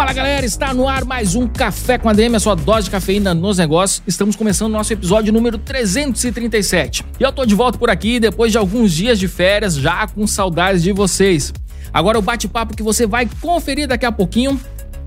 Fala 0.00 0.14
galera, 0.14 0.46
está 0.46 0.72
no 0.72 0.88
ar 0.88 1.04
mais 1.04 1.34
um 1.34 1.46
Café 1.46 1.98
com 1.98 2.08
a 2.08 2.14
DM, 2.14 2.34
a 2.34 2.40
sua 2.40 2.54
dose 2.54 2.84
de 2.84 2.90
cafeína 2.90 3.34
nos 3.34 3.58
negócios. 3.58 4.02
Estamos 4.06 4.34
começando 4.34 4.72
nosso 4.72 4.90
episódio 4.90 5.30
número 5.30 5.58
337. 5.58 7.04
E 7.20 7.22
eu 7.22 7.30
tô 7.30 7.44
de 7.44 7.54
volta 7.54 7.76
por 7.76 7.90
aqui 7.90 8.18
depois 8.18 8.50
de 8.50 8.56
alguns 8.56 8.92
dias 8.92 9.18
de 9.18 9.28
férias, 9.28 9.74
já 9.74 10.06
com 10.08 10.26
saudades 10.26 10.82
de 10.82 10.90
vocês. 10.90 11.52
Agora 11.92 12.18
o 12.18 12.22
bate-papo 12.22 12.74
que 12.74 12.82
você 12.82 13.06
vai 13.06 13.28
conferir 13.42 13.86
daqui 13.86 14.06
a 14.06 14.10
pouquinho 14.10 14.58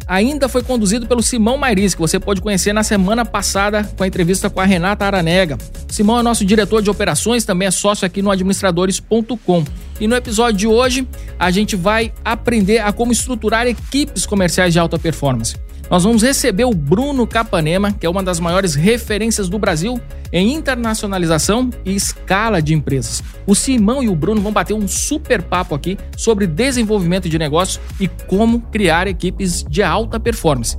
ainda 0.08 0.50
foi 0.50 0.64
conduzido 0.64 1.06
pelo 1.08 1.24
Simão 1.24 1.58
Mairis, 1.58 1.94
que 1.94 2.02
você 2.02 2.20
pode 2.20 2.42
conhecer 2.42 2.74
na 2.74 2.84
semana 2.84 3.26
passada 3.26 3.84
com 3.98 4.04
a 4.04 4.08
entrevista 4.08 4.50
com 4.50 4.60
a 4.60 4.66
Renata 4.66 5.06
Aranega. 5.06 5.58
Simão 5.88 6.20
é 6.20 6.24
nosso 6.24 6.46
diretor 6.46 6.82
de 6.82 6.90
operações, 6.90 7.46
também 7.46 7.68
é 7.68 7.72
sócio 7.72 8.06
aqui 8.06 8.22
no 8.22 8.32
administradores.com. 8.32 9.64
E 10.00 10.08
no 10.08 10.16
episódio 10.16 10.58
de 10.58 10.68
hoje, 10.68 11.08
a 11.40 11.52
gente 11.52 11.76
vai 11.76 12.12
aprender 12.26 12.80
a 12.80 12.92
como 12.92 13.12
estruturar 13.12 13.68
equipes 13.68 14.26
comerciais 14.26 14.74
de 14.74 14.80
alta 14.80 14.98
performance. 14.98 15.56
Nós 15.90 16.04
vamos 16.04 16.24
receber 16.24 16.66
o 16.66 16.74
Bruno 16.74 17.28
Capanema, 17.28 17.92
que 17.92 18.06
é 18.06 18.10
uma 18.10 18.24
das 18.24 18.40
maiores 18.40 18.74
referências 18.74 19.50
do 19.50 19.60
Brasil 19.60 20.00
em 20.32 20.54
internacionalização 20.54 21.70
e 21.86 21.94
escala 21.94 22.62
de 22.62 22.74
empresas. 22.74 23.22
O 23.46 23.54
Simão 23.54 24.02
e 24.02 24.10
o 24.10 24.16
Bruno 24.16 24.42
vão 24.42 24.52
bater 24.52 24.74
um 24.74 24.88
super 24.88 25.44
papo 25.44 25.76
aqui 25.76 25.98
sobre 26.18 26.48
desenvolvimento 26.48 27.30
de 27.30 27.38
negócios 27.38 27.80
e 28.00 28.08
como 28.08 28.62
criar 28.62 29.08
equipes 29.08 29.64
de 29.64 29.84
alta 29.84 30.20
performance. 30.20 30.78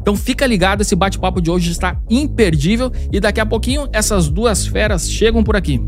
Então 0.00 0.16
fica 0.16 0.46
ligado, 0.46 0.80
esse 0.80 0.96
bate-papo 0.96 1.40
de 1.40 1.50
hoje 1.50 1.70
está 1.70 2.00
imperdível 2.08 2.90
e 3.12 3.20
daqui 3.20 3.40
a 3.40 3.46
pouquinho 3.46 3.88
essas 3.92 4.28
duas 4.28 4.66
feras 4.66 5.10
chegam 5.10 5.44
por 5.44 5.54
aqui. 5.54 5.80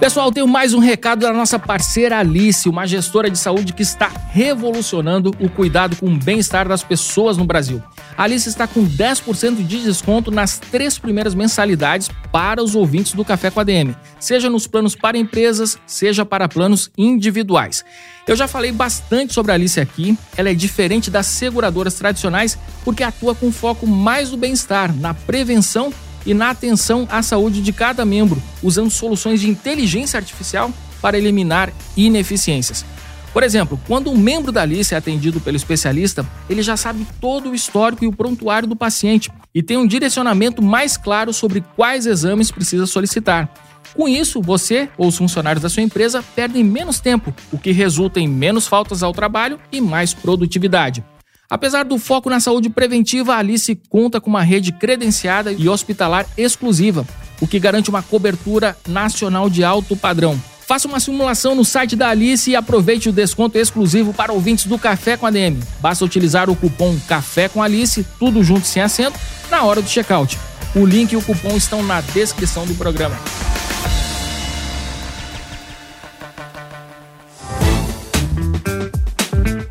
Pessoal, 0.00 0.30
tenho 0.30 0.46
mais 0.46 0.74
um 0.74 0.78
recado 0.78 1.20
da 1.20 1.32
nossa 1.32 1.58
parceira 1.58 2.18
Alice, 2.18 2.68
uma 2.68 2.86
gestora 2.86 3.30
de 3.30 3.38
saúde 3.38 3.72
que 3.72 3.82
está 3.82 4.12
revolucionando 4.30 5.34
o 5.40 5.48
cuidado 5.48 5.96
com 5.96 6.06
o 6.06 6.18
bem-estar 6.18 6.68
das 6.68 6.82
pessoas 6.82 7.38
no 7.38 7.46
Brasil. 7.46 7.82
A 8.16 8.24
Alice 8.24 8.46
está 8.46 8.66
com 8.66 8.86
10% 8.86 9.66
de 9.66 9.82
desconto 9.82 10.30
nas 10.30 10.58
três 10.58 10.98
primeiras 10.98 11.34
mensalidades 11.34 12.10
para 12.30 12.62
os 12.62 12.74
ouvintes 12.74 13.14
do 13.14 13.24
Café 13.24 13.50
com 13.50 13.58
a 13.58 13.64
DM, 13.64 13.96
seja 14.20 14.50
nos 14.50 14.66
planos 14.66 14.94
para 14.94 15.16
empresas, 15.16 15.78
seja 15.86 16.26
para 16.26 16.46
planos 16.46 16.90
individuais. 16.96 17.82
Eu 18.26 18.36
já 18.36 18.46
falei 18.46 18.72
bastante 18.72 19.32
sobre 19.32 19.52
a 19.52 19.54
Alice 19.54 19.80
aqui, 19.80 20.16
ela 20.36 20.50
é 20.50 20.54
diferente 20.54 21.10
das 21.10 21.26
seguradoras 21.26 21.94
tradicionais 21.94 22.58
porque 22.84 23.02
atua 23.02 23.34
com 23.34 23.50
foco 23.50 23.86
mais 23.86 24.30
no 24.30 24.36
bem-estar, 24.36 24.94
na 24.94 25.14
prevenção 25.14 25.92
e 26.26 26.34
na 26.34 26.50
atenção 26.50 27.06
à 27.10 27.22
saúde 27.22 27.62
de 27.62 27.72
cada 27.72 28.04
membro, 28.04 28.42
usando 28.62 28.90
soluções 28.90 29.40
de 29.40 29.48
inteligência 29.48 30.18
artificial 30.18 30.70
para 31.00 31.16
eliminar 31.16 31.72
ineficiências. 31.96 32.84
Por 33.32 33.42
exemplo, 33.42 33.78
quando 33.86 34.10
um 34.10 34.16
membro 34.16 34.50
da 34.50 34.62
Alice 34.62 34.94
é 34.94 34.96
atendido 34.96 35.40
pelo 35.40 35.56
especialista, 35.56 36.26
ele 36.48 36.62
já 36.62 36.76
sabe 36.76 37.06
todo 37.20 37.50
o 37.50 37.54
histórico 37.54 38.02
e 38.02 38.08
o 38.08 38.12
prontuário 38.12 38.66
do 38.66 38.74
paciente 38.74 39.30
e 39.54 39.62
tem 39.62 39.76
um 39.76 39.86
direcionamento 39.86 40.62
mais 40.62 40.96
claro 40.96 41.32
sobre 41.32 41.62
quais 41.76 42.06
exames 42.06 42.50
precisa 42.50 42.86
solicitar. 42.86 43.52
Com 43.94 44.08
isso, 44.08 44.42
você 44.42 44.88
ou 44.96 45.08
os 45.08 45.16
funcionários 45.16 45.62
da 45.62 45.68
sua 45.68 45.82
empresa 45.82 46.24
perdem 46.34 46.64
menos 46.64 46.98
tempo, 46.98 47.34
o 47.52 47.58
que 47.58 47.72
resulta 47.72 48.18
em 48.18 48.26
menos 48.26 48.66
faltas 48.66 49.02
ao 49.02 49.12
trabalho 49.12 49.58
e 49.70 49.80
mais 49.80 50.12
produtividade. 50.12 51.04
Apesar 51.48 51.84
do 51.84 51.96
foco 51.98 52.28
na 52.28 52.40
saúde 52.40 52.68
preventiva, 52.68 53.34
a 53.34 53.38
Alice 53.38 53.78
conta 53.88 54.20
com 54.20 54.28
uma 54.28 54.42
rede 54.42 54.72
credenciada 54.72 55.52
e 55.52 55.68
hospitalar 55.68 56.26
exclusiva, 56.36 57.06
o 57.40 57.46
que 57.46 57.60
garante 57.60 57.88
uma 57.88 58.02
cobertura 58.02 58.76
nacional 58.86 59.48
de 59.48 59.62
alto 59.62 59.96
padrão. 59.96 60.40
Faça 60.66 60.88
uma 60.88 60.98
simulação 60.98 61.54
no 61.54 61.64
site 61.64 61.94
da 61.94 62.08
Alice 62.08 62.50
e 62.50 62.56
aproveite 62.56 63.08
o 63.08 63.12
desconto 63.12 63.56
exclusivo 63.56 64.12
para 64.12 64.32
ouvintes 64.32 64.66
do 64.66 64.76
Café 64.76 65.16
com 65.16 65.24
a 65.24 65.30
DM. 65.30 65.60
Basta 65.80 66.04
utilizar 66.04 66.50
o 66.50 66.56
cupom 66.56 66.98
Café 67.06 67.48
com 67.48 67.62
Alice, 67.62 68.04
tudo 68.18 68.42
junto 68.42 68.66
sem 68.66 68.82
acento, 68.82 69.16
na 69.48 69.62
hora 69.62 69.80
do 69.80 69.88
checkout. 69.88 70.36
O 70.74 70.84
link 70.84 71.12
e 71.12 71.16
o 71.16 71.22
cupom 71.22 71.56
estão 71.56 71.84
na 71.84 72.00
descrição 72.00 72.66
do 72.66 72.74
programa. 72.74 73.16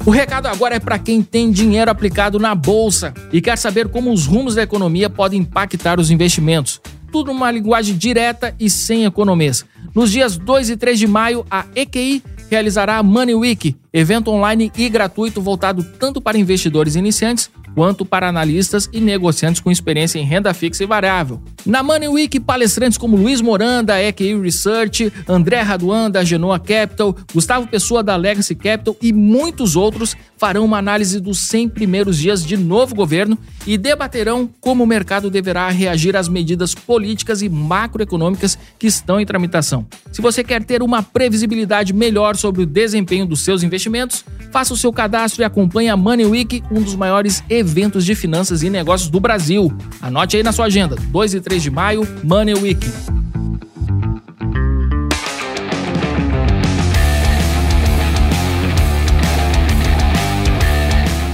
O 0.06 0.12
recado 0.12 0.46
agora 0.46 0.76
é 0.76 0.80
para 0.80 1.00
quem 1.00 1.24
tem 1.24 1.50
dinheiro 1.50 1.90
aplicado 1.90 2.38
na 2.38 2.54
bolsa 2.54 3.12
e 3.34 3.42
quer 3.42 3.58
saber 3.58 3.88
como 3.88 4.14
os 4.14 4.28
rumos 4.28 4.54
da 4.54 4.62
economia 4.62 5.10
podem 5.10 5.42
impactar 5.42 6.00
os 6.00 6.12
investimentos. 6.12 6.80
Tudo 7.12 7.34
numa 7.34 7.50
linguagem 7.50 7.98
direta 7.98 8.54
e 8.60 8.70
sem 8.70 9.06
economias. 9.06 9.66
Nos 9.96 10.12
dias 10.12 10.38
2 10.38 10.70
e 10.70 10.78
3 10.78 11.00
de 11.00 11.08
maio, 11.08 11.44
a 11.50 11.66
EQI 11.76 12.22
realizará 12.52 12.98
a 12.98 13.04
Money 13.04 13.34
Week, 13.34 13.76
evento 13.92 14.30
online 14.30 14.72
e 14.78 14.88
gratuito 14.90 15.42
voltado 15.42 15.84
tanto 15.84 16.22
para 16.22 16.38
investidores 16.38 16.96
iniciantes 16.96 17.50
quanto 17.74 18.06
para 18.06 18.30
analistas 18.30 18.88
e 18.94 19.02
negociantes 19.02 19.60
com 19.60 19.72
experiência 19.72 20.20
em 20.20 20.24
renda 20.24 20.54
fixa 20.54 20.84
e 20.84 20.88
variável. 20.88 21.42
Na 21.66 21.82
Money 21.82 22.08
Week, 22.08 22.40
palestrantes 22.40 22.96
como 22.96 23.18
Luiz 23.18 23.42
Moranda, 23.42 23.94
da 23.94 24.04
EQI 24.04 24.40
Research, 24.40 25.12
André 25.28 25.62
Raduan, 25.62 26.12
da 26.12 26.24
Genoa 26.24 26.60
Capital, 26.60 27.16
Gustavo 27.34 27.66
Pessoa, 27.66 28.04
da 28.04 28.16
Legacy 28.16 28.54
Capital 28.54 28.96
e 29.02 29.12
muitos 29.12 29.76
outros 29.76 30.16
farão 30.38 30.66
uma 30.66 30.78
análise 30.78 31.20
dos 31.20 31.40
100 31.48 31.70
primeiros 31.70 32.18
dias 32.18 32.46
de 32.46 32.58
novo 32.58 32.94
governo 32.94 33.38
e 33.66 33.78
debaterão 33.78 34.50
como 34.60 34.84
o 34.84 34.88
mercado 34.88 35.30
deverá 35.30 35.70
reagir 35.70 36.16
às 36.16 36.28
medidas 36.28 36.76
políticas 36.76 37.42
e 37.42 37.50
macroeconômicas 37.50 38.58
que 38.78 38.86
estão 38.86 39.20
em 39.20 39.26
tramitação. 39.26 39.86
Se 40.12 40.22
você 40.22 40.44
quer 40.44 40.64
ter 40.64 40.84
uma 40.84 41.02
previsibilidade 41.02 41.94
melhor 41.94 42.36
sobre 42.36 42.62
o 42.64 42.66
desempenho 42.66 43.26
dos 43.26 43.44
seus 43.44 43.64
investimentos, 43.64 44.24
faça 44.52 44.74
o 44.74 44.78
seu 44.78 44.94
cadastro 44.94 45.42
e 45.42 45.46
acompanhe 45.46 45.90
a 45.90 45.98
Money 45.98 46.26
Week, 46.26 46.64
um 46.70 46.82
dos 46.82 46.96
maiores 46.96 47.44
eventos 47.50 48.06
de 48.06 48.14
finanças 48.14 48.62
e 48.62 48.70
negócios 48.70 49.10
do 49.10 49.20
Brasil. 49.20 49.72
Anote 50.02 50.38
aí 50.38 50.44
na 50.44 50.52
sua 50.52 50.66
agenda, 50.66 50.96
2 50.96 51.34
e 51.34 51.42
3 51.42 51.55
3 51.56 51.64
de 51.64 51.72
maio, 51.72 52.08
Money 52.22 52.54
Week. 52.56 52.86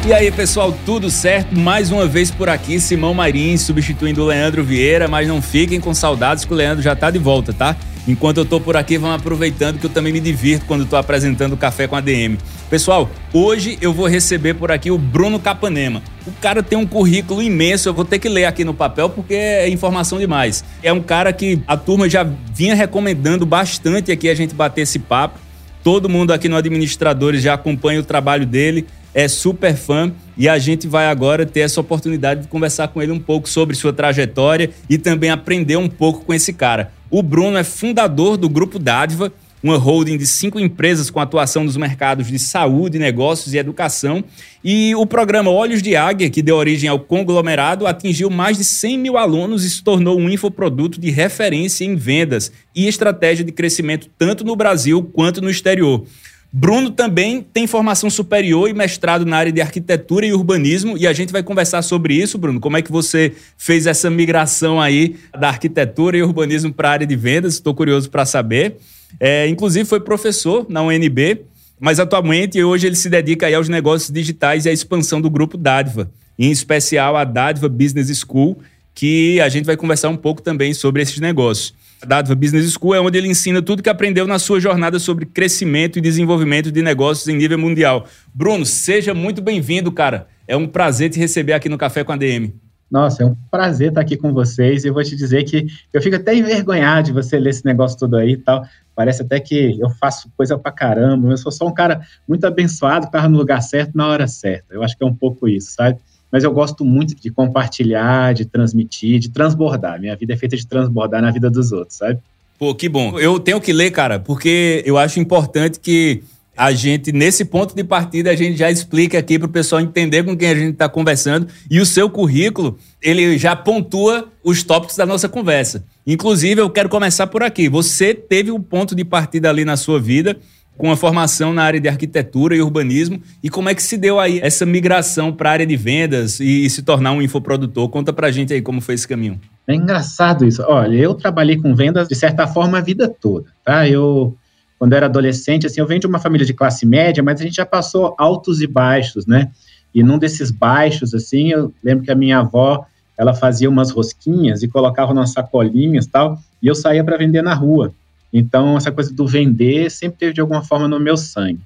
E 0.06 0.14
aí, 0.14 0.32
pessoal, 0.32 0.78
tudo 0.86 1.10
certo? 1.10 1.58
Mais 1.58 1.92
uma 1.92 2.06
vez 2.06 2.30
por 2.30 2.50
aqui, 2.50 2.80
Simão 2.80 3.16
Marins 3.16 3.62
substituindo 3.62 4.22
o 4.22 4.26
Leandro 4.28 4.64
Vieira, 4.64 5.08
mas 5.08 5.28
não 5.28 5.42
fiquem 5.42 5.80
com 5.80 5.94
saudades 5.94 6.46
que 6.46 6.54
o 6.54 6.56
Leandro 6.56 6.84
já 6.84 6.96
tá 6.96 7.10
de 7.10 7.18
volta, 7.18 7.52
tá? 7.52 7.76
Enquanto 8.08 8.40
eu 8.40 8.46
tô 8.46 8.60
por 8.60 8.76
aqui, 8.76 8.98
vão 8.98 9.12
aproveitando 9.12 9.78
que 9.80 9.86
eu 9.86 9.90
também 9.90 10.12
me 10.12 10.20
divirto 10.20 10.66
quando 10.66 10.86
tô 10.86 10.96
apresentando 10.96 11.54
o 11.54 11.58
Café 11.58 11.88
com 11.88 11.96
a 11.96 12.02
DM. 12.02 12.38
Pessoal, 12.70 13.10
hoje 13.32 13.78
eu 13.80 13.94
vou 13.94 14.08
receber 14.08 14.56
por 14.56 14.72
aqui 14.72 14.90
o 14.90 14.98
Bruno 14.98 15.40
Capanema. 15.40 16.02
O 16.26 16.32
cara 16.42 16.64
tem 16.64 16.78
um 16.78 16.86
currículo 16.86 17.42
imenso, 17.44 17.90
eu 17.90 17.94
vou 17.94 18.06
ter 18.06 18.18
que 18.18 18.28
ler 18.28 18.46
aqui 18.46 18.66
no 18.66 18.74
papel 18.74 19.10
porque 19.10 19.36
é 19.36 19.70
informação 19.70 20.18
demais. 20.18 20.64
É 20.82 20.92
um 20.92 21.02
cara 21.02 21.32
que 21.32 21.62
a 21.68 21.78
turma 21.78 22.10
já 22.10 22.26
vinha 22.54 22.74
recomendando 22.74 23.46
bastante 23.46 24.12
aqui 24.12 24.30
a 24.30 24.36
gente 24.36 24.56
bater 24.56 24.82
esse 24.82 24.98
papo. 24.98 25.40
Todo 25.84 26.10
mundo 26.10 26.32
aqui 26.32 26.48
no 26.50 26.56
Administradores 26.56 27.44
já 27.44 27.54
acompanha 27.54 28.00
o 28.00 28.04
trabalho 28.04 28.46
dele, 28.46 28.88
é 29.14 29.28
super 29.28 29.76
fã 29.76 30.12
e 30.38 30.48
a 30.48 30.58
gente 30.58 30.88
vai 30.88 31.08
agora 31.08 31.46
ter 31.46 31.62
essa 31.62 31.82
oportunidade 31.82 32.42
de 32.42 32.48
conversar 32.48 32.88
com 32.88 33.02
ele 33.02 33.12
um 33.12 33.20
pouco 33.20 33.50
sobre 33.50 33.76
sua 33.76 33.92
trajetória 33.92 34.70
e 34.90 34.98
também 34.98 35.30
aprender 35.30 35.76
um 35.76 35.90
pouco 35.90 36.24
com 36.24 36.34
esse 36.34 36.54
cara. 36.54 36.92
O 37.12 37.22
Bruno 37.22 37.58
é 37.58 37.64
fundador 37.66 38.38
do 38.38 38.48
Grupo 38.48 38.80
Dádiva, 38.80 39.34
uma 39.62 39.78
holding 39.78 40.18
de 40.18 40.26
cinco 40.26 40.58
empresas 40.58 41.10
com 41.10 41.20
atuação 41.20 41.66
nos 41.66 41.76
mercados 41.76 42.26
de 42.28 42.40
saúde, 42.40 42.98
negócios 42.98 43.54
e 43.54 43.58
educação. 43.58 44.24
E 44.64 44.96
o 44.96 45.06
programa 45.06 45.52
Olhos 45.52 45.82
de 45.82 45.94
Águia, 45.94 46.30
que 46.30 46.42
deu 46.42 46.56
origem 46.56 46.90
ao 46.90 47.02
conglomerado, 47.02 47.86
atingiu 47.86 48.30
mais 48.30 48.58
de 48.58 48.64
100 48.64 48.98
mil 48.98 49.18
alunos 49.18 49.66
e 49.66 49.70
se 49.70 49.84
tornou 49.84 50.18
um 50.18 50.30
infoproduto 50.30 51.02
de 51.02 51.12
referência 51.12 51.84
em 51.84 51.98
vendas 51.98 52.50
e 52.74 52.88
estratégia 52.88 53.44
de 53.44 53.52
crescimento 53.52 54.10
tanto 54.18 54.46
no 54.46 54.56
Brasil 54.56 55.04
quanto 55.04 55.42
no 55.42 55.50
exterior. 55.50 56.06
Bruno 56.54 56.92
também 56.92 57.42
tem 57.42 57.66
formação 57.66 58.10
superior 58.10 58.70
e 58.70 58.74
mestrado 58.74 59.26
na 59.26 59.38
área 59.38 59.54
de 59.54 59.62
arquitetura 59.62 60.26
e 60.26 60.34
urbanismo 60.34 60.98
e 60.98 61.08
a 61.08 61.14
gente 61.14 61.32
vai 61.32 61.42
conversar 61.42 61.82
sobre 61.82 62.14
isso, 62.14 62.38
Bruno. 62.38 62.60
Como 62.60 62.76
é 62.76 62.82
que 62.82 62.92
você 62.92 63.32
fez 63.58 63.88
essa 63.88 64.10
migração 64.10 64.82
aí 64.82 65.16
da 65.40 65.48
arquitetura 65.48 66.18
e 66.18 66.22
urbanismo 66.22 66.74
para 66.74 66.90
a 66.90 66.92
área 66.92 67.08
de 67.08 67.16
vendas? 67.16 67.54
Estou 67.54 67.74
curioso 67.74 68.10
para 68.10 68.26
saber. 68.26 68.76
É, 69.18 69.48
inclusive 69.48 69.86
foi 69.86 70.00
professor 70.00 70.66
na 70.70 70.82
UNB 70.82 71.42
Mas 71.80 72.00
atualmente, 72.00 72.62
hoje, 72.62 72.86
ele 72.88 72.96
se 72.96 73.10
dedica 73.10 73.48
aí 73.48 73.54
aos 73.54 73.70
negócios 73.70 74.12
digitais 74.12 74.66
e 74.66 74.70
à 74.70 74.74
expansão 74.74 75.20
do 75.20 75.30
grupo 75.30 75.58
Dádiva, 75.58 76.12
em 76.38 76.52
especial 76.52 77.16
a 77.16 77.24
Dádiva 77.24 77.68
Business 77.68 78.10
School, 78.20 78.60
que 78.94 79.40
a 79.42 79.50
gente 79.50 79.66
vai 79.66 79.78
conversar 79.78 80.10
um 80.10 80.18
pouco 80.18 80.42
também 80.42 80.74
sobre 80.74 81.02
esses 81.02 81.20
negócios. 81.20 81.74
A 82.02 82.06
Dádiva 82.06 82.34
Business 82.34 82.74
School 82.74 82.96
é 82.96 83.00
onde 83.00 83.18
ele 83.18 83.28
ensina 83.28 83.62
tudo 83.62 83.84
que 83.84 83.90
aprendeu 83.90 84.26
na 84.26 84.40
sua 84.40 84.60
jornada 84.60 84.98
sobre 84.98 85.24
crescimento 85.24 86.00
e 86.00 86.02
desenvolvimento 86.02 86.72
de 86.72 86.82
negócios 86.82 87.28
em 87.28 87.38
nível 87.38 87.60
mundial. 87.60 88.08
Bruno, 88.34 88.66
seja 88.66 89.14
muito 89.14 89.40
bem-vindo, 89.40 89.92
cara. 89.92 90.28
É 90.48 90.58
um 90.58 90.68
prazer 90.68 91.12
te 91.12 91.20
receber 91.20 91.54
aqui 91.54 91.70
no 91.70 91.78
Café 91.78 92.04
com 92.04 92.12
a 92.12 92.18
DM. 92.18 92.56
Nossa, 92.90 93.22
é 93.22 93.26
um 93.26 93.36
prazer 93.52 93.90
estar 93.90 94.02
aqui 94.02 94.18
com 94.18 94.34
vocês. 94.34 94.84
E 94.84 94.88
eu 94.88 94.94
vou 94.96 95.04
te 95.04 95.16
dizer 95.16 95.44
que 95.44 95.68
eu 95.94 96.02
fico 96.02 96.16
até 96.16 96.36
envergonhado 96.36 97.06
de 97.06 97.14
você 97.14 97.40
ler 97.40 97.52
esse 97.52 97.64
negócio 97.64 97.98
todo 98.00 98.18
aí 98.18 98.32
e 98.32 98.38
tal. 98.38 98.66
Parece 98.96 99.22
até 99.22 99.40
que 99.40 99.80
eu 99.80 99.90
faço 99.92 100.28
coisa 100.36 100.58
pra 100.58 100.72
caramba. 100.72 101.30
Eu 101.30 101.38
sou 101.38 101.52
só 101.52 101.68
um 101.68 101.74
cara 101.74 102.02
muito 102.28 102.46
abençoado, 102.46 103.06
que 103.06 103.10
estava 103.10 103.30
no 103.30 103.38
lugar 103.38 103.62
certo 103.62 103.96
na 103.96 104.08
hora 104.08 104.28
certa. 104.28 104.74
Eu 104.74 104.84
acho 104.84 104.98
que 104.98 105.04
é 105.04 105.08
um 105.08 105.14
pouco 105.14 105.48
isso, 105.48 105.72
sabe? 105.72 106.00
Mas 106.32 106.44
eu 106.44 106.52
gosto 106.52 106.86
muito 106.86 107.16
de 107.16 107.30
compartilhar, 107.30 108.34
de 108.34 108.46
transmitir, 108.46 109.20
de 109.20 109.30
transbordar. 109.30 110.00
Minha 110.00 110.16
vida 110.16 110.34
é 110.34 110.38
feita 110.38 110.56
de 110.56 110.66
transbordar 110.66 111.22
na 111.22 111.32
vida 111.32 111.50
dos 111.50 111.72
outros, 111.72 111.98
sabe? 111.98 112.20
Pô, 112.58 112.74
que 112.76 112.88
bom. 112.88 113.20
Eu 113.20 113.40
tenho 113.40 113.60
que 113.60 113.74
ler, 113.74 113.92
cara, 113.92 114.20
porque 114.20 114.84
eu 114.86 114.98
acho 114.98 115.20
importante 115.20 115.80
que 115.80 116.24
a 116.56 116.72
gente, 116.72 117.12
nesse 117.12 117.44
ponto 117.44 117.74
de 117.74 117.84
partida, 117.84 118.30
a 118.30 118.36
gente 118.36 118.58
já 118.58 118.70
explica 118.70 119.18
aqui 119.18 119.40
para 119.40 119.48
o 119.48 119.52
pessoal 119.52 119.82
entender 119.82 120.24
com 120.24 120.38
quem 120.38 120.50
a 120.50 120.56
gente 120.56 120.74
está 120.74 120.88
conversando. 120.88 121.48
E 121.70 121.80
o 121.80 121.86
seu 121.86 122.10
currículo, 122.10 122.78
ele 123.02 123.38
já 123.38 123.56
pontua 123.56 124.28
os 124.44 124.62
tópicos 124.62 124.96
da 124.96 125.06
nossa 125.06 125.28
conversa. 125.28 125.84
Inclusive, 126.06 126.62
eu 126.62 126.70
quero 126.70 126.88
começar 126.88 127.28
por 127.28 127.42
aqui. 127.42 127.68
Você 127.68 128.14
teve 128.14 128.52
um 128.52 128.62
ponto 128.62 128.94
de 128.94 129.04
partida 129.04 129.50
ali 129.50 129.66
na 129.66 129.76
sua 129.76 130.00
vida 130.00 130.38
com 130.82 130.92
a 130.92 130.98
formação 130.98 131.54
na 131.54 131.62
área 131.62 131.80
de 131.80 131.88
arquitetura 131.88 132.56
e 132.56 132.62
urbanismo. 132.62 133.22
E 133.44 133.52
como 133.52 133.70
é 133.70 133.76
que 133.76 133.84
se 133.84 133.96
deu 133.96 134.20
aí 134.20 134.40
essa 134.42 134.66
migração 134.66 135.32
para 135.32 135.52
a 135.52 135.54
área 135.54 135.68
de 135.68 135.78
vendas 135.78 136.40
e, 136.40 136.66
e, 136.66 136.70
se 136.72 136.82
tornar 136.82 137.12
um 137.12 137.22
infoprodutor? 137.22 137.88
Conta 137.88 138.12
para 138.12 138.26
a 138.26 138.32
gente 138.32 138.52
aí 138.52 138.64
como 138.64 138.82
foi 138.82 138.96
esse 138.96 139.08
caminho. 139.08 139.40
É 139.68 139.76
engraçado 139.76 140.44
isso. 140.44 140.64
Olha, 140.68 140.96
eu 140.96 141.14
trabalhei 141.14 141.56
com 141.56 141.76
vendas 141.76 142.08
de 142.08 142.16
certa 142.16 142.48
forma 142.48 142.80
a 142.80 142.82
vida 142.82 143.08
toda, 143.08 143.46
tá? 143.64 143.88
Eu 143.88 144.36
quando 144.80 144.94
era 144.94 145.06
adolescente, 145.06 145.68
assim, 145.68 145.80
eu 145.80 145.86
venho 145.86 146.00
de 146.00 146.08
uma 146.08 146.18
família 146.18 146.48
de 146.48 146.56
classe 146.56 146.84
média, 146.84 147.22
mas 147.22 147.40
a 147.40 147.44
gente 147.44 147.58
já 147.58 147.66
passou 147.68 148.16
altos 148.18 148.60
e 148.60 148.66
baixos, 148.66 149.28
né? 149.28 149.52
E 149.94 150.02
num 150.02 150.18
desses 150.18 150.50
baixos, 150.50 151.14
assim, 151.14 151.52
eu 151.52 151.72
lembro 151.84 152.04
que 152.04 152.10
a 152.10 152.16
minha 152.16 152.40
avó, 152.40 152.84
ela 153.16 153.36
fazia 153.36 153.70
umas 153.70 153.92
rosquinhas 153.92 154.64
e 154.64 154.68
colocava 154.68 155.14
nas 155.14 155.32
sacolinhas 155.32 156.08
tal, 156.08 156.40
e 156.60 156.66
eu 156.66 156.74
saía 156.74 157.04
para 157.04 157.18
vender 157.18 157.44
na 157.44 157.54
rua. 157.54 157.94
Então, 158.34 158.78
essa 158.78 158.92
coisa 158.92 159.14
do 159.14 159.28
vender 159.28 159.90
sempre 159.90 160.18
teve 160.18 160.34
de 160.34 160.42
alguma 160.42 160.64
forma 160.64 160.88
no 160.88 161.00
meu 161.00 161.18
sangue. 161.18 161.62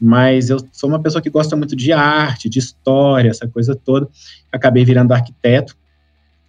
Mas 0.00 0.50
eu 0.50 0.58
sou 0.72 0.88
uma 0.88 1.00
pessoa 1.00 1.20
que 1.20 1.30
gosta 1.30 1.56
muito 1.56 1.76
de 1.76 1.92
arte, 1.92 2.48
de 2.48 2.58
história, 2.58 3.30
essa 3.30 3.46
coisa 3.46 3.74
toda. 3.74 4.08
Acabei 4.50 4.84
virando 4.84 5.12
arquiteto, 5.12 5.76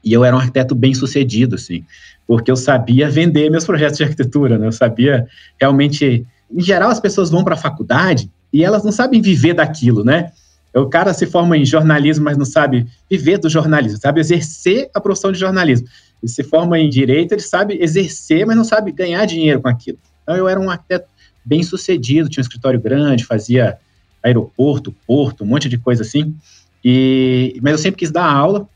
e 0.03 0.11
eu 0.13 0.23
era 0.23 0.35
um 0.35 0.39
arquiteto 0.39 0.73
bem 0.73 0.93
sucedido, 0.93 1.55
assim 1.55 1.85
porque 2.31 2.49
eu 2.49 2.55
sabia 2.55 3.09
vender 3.09 3.49
meus 3.49 3.65
projetos 3.65 3.97
de 3.97 4.05
arquitetura, 4.05 4.57
né? 4.57 4.65
Eu 4.65 4.71
sabia 4.71 5.27
realmente. 5.59 6.25
Em 6.49 6.61
geral, 6.61 6.89
as 6.89 6.99
pessoas 6.99 7.29
vão 7.29 7.43
para 7.43 7.55
a 7.55 7.57
faculdade 7.57 8.31
e 8.53 8.63
elas 8.63 8.85
não 8.85 8.91
sabem 8.91 9.21
viver 9.21 9.53
daquilo, 9.53 10.01
né? 10.01 10.31
O 10.73 10.85
cara 10.85 11.13
se 11.13 11.25
forma 11.25 11.57
em 11.57 11.65
jornalismo, 11.65 12.23
mas 12.23 12.37
não 12.37 12.45
sabe 12.45 12.87
viver 13.09 13.37
do 13.37 13.49
jornalismo, 13.49 13.99
sabe 13.99 14.21
exercer 14.21 14.89
a 14.93 15.01
profissão 15.01 15.29
de 15.29 15.39
jornalismo. 15.39 15.89
Ele 16.21 16.31
se 16.31 16.43
forma 16.43 16.79
em 16.79 16.89
direito, 16.89 17.33
ele 17.33 17.41
sabe 17.41 17.77
exercer, 17.81 18.45
mas 18.45 18.55
não 18.55 18.63
sabe 18.63 18.91
ganhar 18.91 19.25
dinheiro 19.25 19.61
com 19.61 19.67
aquilo. 19.67 19.97
Então, 20.23 20.35
eu 20.35 20.47
era 20.47 20.59
um 20.59 20.69
arquiteto 20.69 21.07
bem 21.43 21.63
sucedido, 21.63 22.29
tinha 22.29 22.41
um 22.41 22.45
escritório 22.45 22.79
grande, 22.79 23.25
fazia 23.25 23.77
aeroporto, 24.23 24.95
porto, 25.07 25.43
um 25.43 25.47
monte 25.47 25.67
de 25.67 25.77
coisa 25.77 26.03
assim. 26.03 26.35
E, 26.83 27.59
mas 27.61 27.73
eu 27.73 27.77
sempre 27.77 27.99
quis 27.99 28.11
dar 28.11 28.31
aula, 28.31 28.67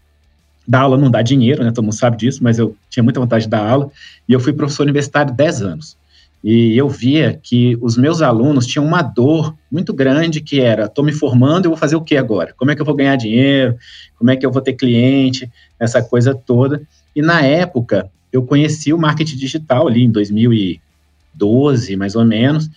dar 0.67 0.81
aula 0.81 0.97
não 0.97 1.09
dá 1.09 1.21
dinheiro, 1.21 1.63
né? 1.63 1.71
Todo 1.71 1.83
mundo 1.83 1.95
sabe 1.95 2.17
disso, 2.17 2.43
mas 2.43 2.57
eu 2.57 2.75
tinha 2.89 3.03
muita 3.03 3.19
vontade 3.19 3.45
de 3.45 3.49
dar 3.49 3.67
aula 3.67 3.91
e 4.27 4.33
eu 4.33 4.39
fui 4.39 4.53
professor 4.53 4.83
universitário 4.83 5.33
10 5.33 5.61
anos. 5.61 5.97
E 6.43 6.77
eu 6.77 6.87
via 6.87 7.39
que 7.41 7.75
os 7.81 7.97
meus 7.97 8.21
alunos 8.21 8.67
tinham 8.67 8.85
uma 8.85 9.01
dor 9.01 9.55
muito 9.71 9.91
grande 9.91 10.41
que 10.41 10.61
era, 10.61 10.85
estou 10.85 11.03
me 11.03 11.11
formando, 11.11 11.65
eu 11.65 11.71
vou 11.71 11.77
fazer 11.77 11.95
o 11.95 12.01
que 12.01 12.15
agora? 12.15 12.53
Como 12.55 12.69
é 12.69 12.75
que 12.75 12.81
eu 12.81 12.85
vou 12.85 12.95
ganhar 12.95 13.15
dinheiro? 13.15 13.75
Como 14.15 14.29
é 14.29 14.35
que 14.35 14.45
eu 14.45 14.51
vou 14.51 14.61
ter 14.61 14.73
cliente? 14.73 15.49
Essa 15.79 16.03
coisa 16.03 16.35
toda. 16.35 16.83
E 17.15 17.21
na 17.21 17.41
época, 17.41 18.09
eu 18.31 18.43
conheci 18.43 18.91
o 18.91 18.97
marketing 18.97 19.37
digital 19.37 19.87
ali 19.87 20.03
em 20.03 20.11
2012, 20.11 21.95
mais 21.95 22.15
ou 22.15 22.25
menos, 22.25 22.69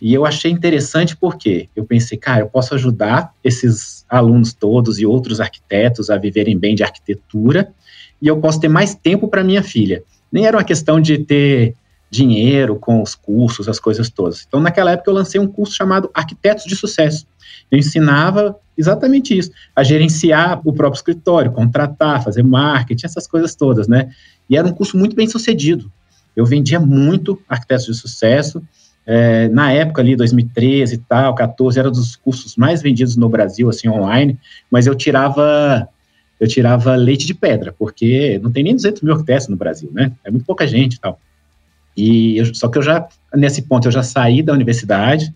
e 0.00 0.12
eu 0.12 0.26
achei 0.26 0.50
interessante 0.50 1.16
porque 1.16 1.68
eu 1.74 1.84
pensei, 1.84 2.18
cara, 2.18 2.40
eu 2.42 2.48
posso 2.48 2.74
ajudar 2.74 3.32
esses 3.42 4.04
alunos 4.08 4.52
todos 4.52 4.98
e 4.98 5.06
outros 5.06 5.40
arquitetos 5.40 6.10
a 6.10 6.18
viverem 6.18 6.58
bem 6.58 6.74
de 6.74 6.82
arquitetura 6.82 7.72
e 8.20 8.28
eu 8.28 8.38
posso 8.38 8.60
ter 8.60 8.68
mais 8.68 8.94
tempo 8.94 9.28
para 9.28 9.42
minha 9.42 9.62
filha. 9.62 10.02
Nem 10.30 10.46
era 10.46 10.56
uma 10.56 10.64
questão 10.64 11.00
de 11.00 11.18
ter 11.18 11.74
dinheiro 12.10 12.76
com 12.76 13.02
os 13.02 13.14
cursos, 13.14 13.68
as 13.68 13.80
coisas 13.80 14.10
todas. 14.10 14.44
Então, 14.46 14.60
naquela 14.60 14.92
época, 14.92 15.10
eu 15.10 15.14
lancei 15.14 15.40
um 15.40 15.46
curso 15.46 15.74
chamado 15.74 16.10
Arquitetos 16.14 16.64
de 16.64 16.76
Sucesso. 16.76 17.26
Eu 17.70 17.78
ensinava 17.78 18.56
exatamente 18.76 19.36
isso, 19.36 19.50
a 19.74 19.82
gerenciar 19.82 20.60
o 20.64 20.72
próprio 20.72 20.98
escritório, 20.98 21.52
contratar, 21.52 22.22
fazer 22.22 22.42
marketing, 22.42 23.06
essas 23.06 23.26
coisas 23.26 23.54
todas, 23.54 23.88
né? 23.88 24.10
E 24.48 24.56
era 24.56 24.66
um 24.66 24.72
curso 24.72 24.96
muito 24.96 25.16
bem 25.16 25.28
sucedido. 25.28 25.90
Eu 26.34 26.44
vendia 26.44 26.78
muito 26.78 27.40
arquitetos 27.48 27.86
de 27.86 27.94
sucesso, 27.94 28.62
é, 29.06 29.48
na 29.48 29.72
época 29.72 30.02
ali, 30.02 30.16
2013 30.16 30.96
e 30.96 30.98
tal, 30.98 31.34
14, 31.34 31.78
era 31.78 31.90
dos 31.90 32.16
cursos 32.16 32.56
mais 32.56 32.82
vendidos 32.82 33.16
no 33.16 33.28
Brasil, 33.28 33.68
assim, 33.68 33.88
online, 33.88 34.38
mas 34.70 34.86
eu 34.86 34.94
tirava 34.94 35.88
eu 36.38 36.46
tirava 36.46 36.94
leite 36.96 37.26
de 37.26 37.32
pedra, 37.32 37.74
porque 37.78 38.38
não 38.42 38.52
tem 38.52 38.62
nem 38.62 38.74
200 38.74 39.00
mil 39.00 39.14
arquitetos 39.14 39.48
no 39.48 39.56
Brasil, 39.56 39.90
né? 39.90 40.12
É 40.22 40.30
muito 40.30 40.44
pouca 40.44 40.66
gente 40.66 40.94
e 40.94 41.00
tal. 41.00 41.18
E 41.96 42.42
só 42.54 42.68
que 42.68 42.76
eu 42.76 42.82
já, 42.82 43.08
nesse 43.34 43.62
ponto, 43.62 43.88
eu 43.88 43.92
já 43.92 44.02
saí 44.02 44.42
da 44.42 44.52
universidade, 44.52 45.34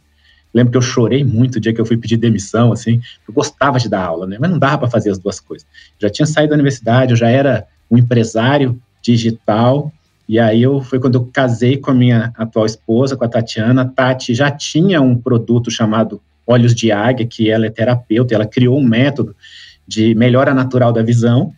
lembro 0.52 0.72
que 0.72 0.76
eu 0.76 0.82
chorei 0.82 1.24
muito 1.24 1.56
o 1.56 1.60
dia 1.60 1.72
que 1.72 1.80
eu 1.80 1.86
fui 1.86 1.96
pedir 1.96 2.16
demissão, 2.16 2.72
assim, 2.72 3.00
eu 3.26 3.32
gostava 3.32 3.78
de 3.78 3.88
dar 3.88 4.04
aula, 4.04 4.26
né? 4.26 4.36
Mas 4.40 4.50
não 4.50 4.58
dava 4.58 4.78
para 4.78 4.90
fazer 4.90 5.10
as 5.10 5.18
duas 5.18 5.40
coisas. 5.40 5.66
já 5.98 6.10
tinha 6.10 6.26
saído 6.26 6.50
da 6.50 6.54
universidade, 6.54 7.12
eu 7.12 7.16
já 7.16 7.28
era 7.28 7.66
um 7.90 7.96
empresário 7.96 8.80
digital, 9.02 9.92
e 10.28 10.38
aí 10.38 10.62
eu, 10.62 10.80
foi 10.80 11.00
quando 11.00 11.16
eu 11.16 11.28
casei 11.32 11.76
com 11.76 11.90
a 11.90 11.94
minha 11.94 12.32
atual 12.36 12.64
esposa, 12.64 13.16
com 13.16 13.24
a 13.24 13.28
Tatiana. 13.28 13.82
A 13.82 13.84
Tati 13.84 14.32
já 14.32 14.48
tinha 14.48 15.00
um 15.00 15.16
produto 15.16 15.72
chamado 15.72 16.20
Olhos 16.46 16.72
de 16.72 16.92
Águia, 16.92 17.26
que 17.26 17.50
ela 17.50 17.66
é 17.66 17.70
terapeuta, 17.70 18.32
ela 18.32 18.46
criou 18.46 18.78
um 18.78 18.84
método 18.84 19.34
de 19.88 20.14
melhora 20.14 20.54
natural 20.54 20.92
da 20.92 21.02
visão, 21.02 21.52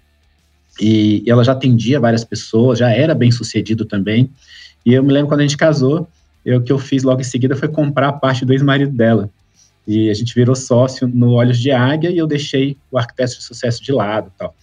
e 0.80 1.22
ela 1.26 1.44
já 1.44 1.52
atendia 1.52 2.00
várias 2.00 2.24
pessoas, 2.24 2.78
já 2.78 2.90
era 2.90 3.14
bem 3.14 3.30
sucedido 3.30 3.84
também. 3.84 4.30
E 4.86 4.94
eu 4.94 5.02
me 5.02 5.12
lembro 5.12 5.28
quando 5.28 5.40
a 5.40 5.42
gente 5.42 5.56
casou, 5.56 6.08
eu, 6.44 6.58
o 6.58 6.62
que 6.62 6.72
eu 6.72 6.78
fiz 6.78 7.02
logo 7.02 7.20
em 7.20 7.24
seguida 7.24 7.56
foi 7.56 7.68
comprar 7.68 8.08
a 8.08 8.12
parte 8.12 8.44
do 8.44 8.52
ex-marido 8.52 8.92
dela. 8.92 9.30
E 9.86 10.10
a 10.10 10.14
gente 10.14 10.34
virou 10.34 10.54
sócio 10.54 11.08
no 11.08 11.32
Olhos 11.32 11.58
de 11.58 11.70
Águia 11.70 12.10
e 12.10 12.18
eu 12.18 12.26
deixei 12.26 12.76
o 12.90 12.98
arquiteto 12.98 13.36
de 13.36 13.42
sucesso 13.42 13.82
de 13.82 13.92
lado 13.92 14.32
tal. 14.38 14.54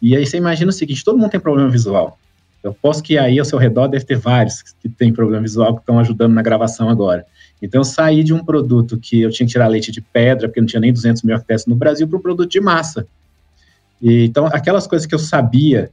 E 0.00 0.16
aí 0.16 0.26
você 0.26 0.36
imagina 0.36 0.70
o 0.70 0.72
seguinte, 0.72 1.04
todo 1.04 1.18
mundo 1.18 1.30
tem 1.30 1.40
problema 1.40 1.68
visual. 1.68 2.18
Eu 2.62 2.72
posso 2.72 3.02
que 3.02 3.18
aí 3.18 3.38
ao 3.38 3.44
seu 3.44 3.58
redor 3.58 3.88
deve 3.88 4.04
ter 4.04 4.16
vários 4.16 4.62
que 4.62 4.88
têm 4.88 5.12
problema 5.12 5.42
visual 5.42 5.74
que 5.74 5.80
estão 5.80 5.98
ajudando 5.98 6.32
na 6.32 6.42
gravação 6.42 6.88
agora. 6.88 7.26
Então, 7.60 7.80
eu 7.80 7.84
saí 7.84 8.24
de 8.24 8.32
um 8.32 8.44
produto 8.44 8.98
que 8.98 9.20
eu 9.20 9.30
tinha 9.30 9.46
que 9.46 9.52
tirar 9.52 9.68
leite 9.68 9.92
de 9.92 10.00
pedra, 10.00 10.48
porque 10.48 10.60
não 10.60 10.66
tinha 10.66 10.80
nem 10.80 10.92
200 10.92 11.22
mil 11.22 11.34
arquitetos 11.34 11.66
no 11.66 11.76
Brasil, 11.76 12.06
para 12.08 12.18
um 12.18 12.20
produto 12.20 12.50
de 12.50 12.60
massa. 12.60 13.06
E, 14.00 14.24
então, 14.24 14.46
aquelas 14.46 14.86
coisas 14.86 15.06
que 15.06 15.14
eu 15.14 15.18
sabia 15.18 15.90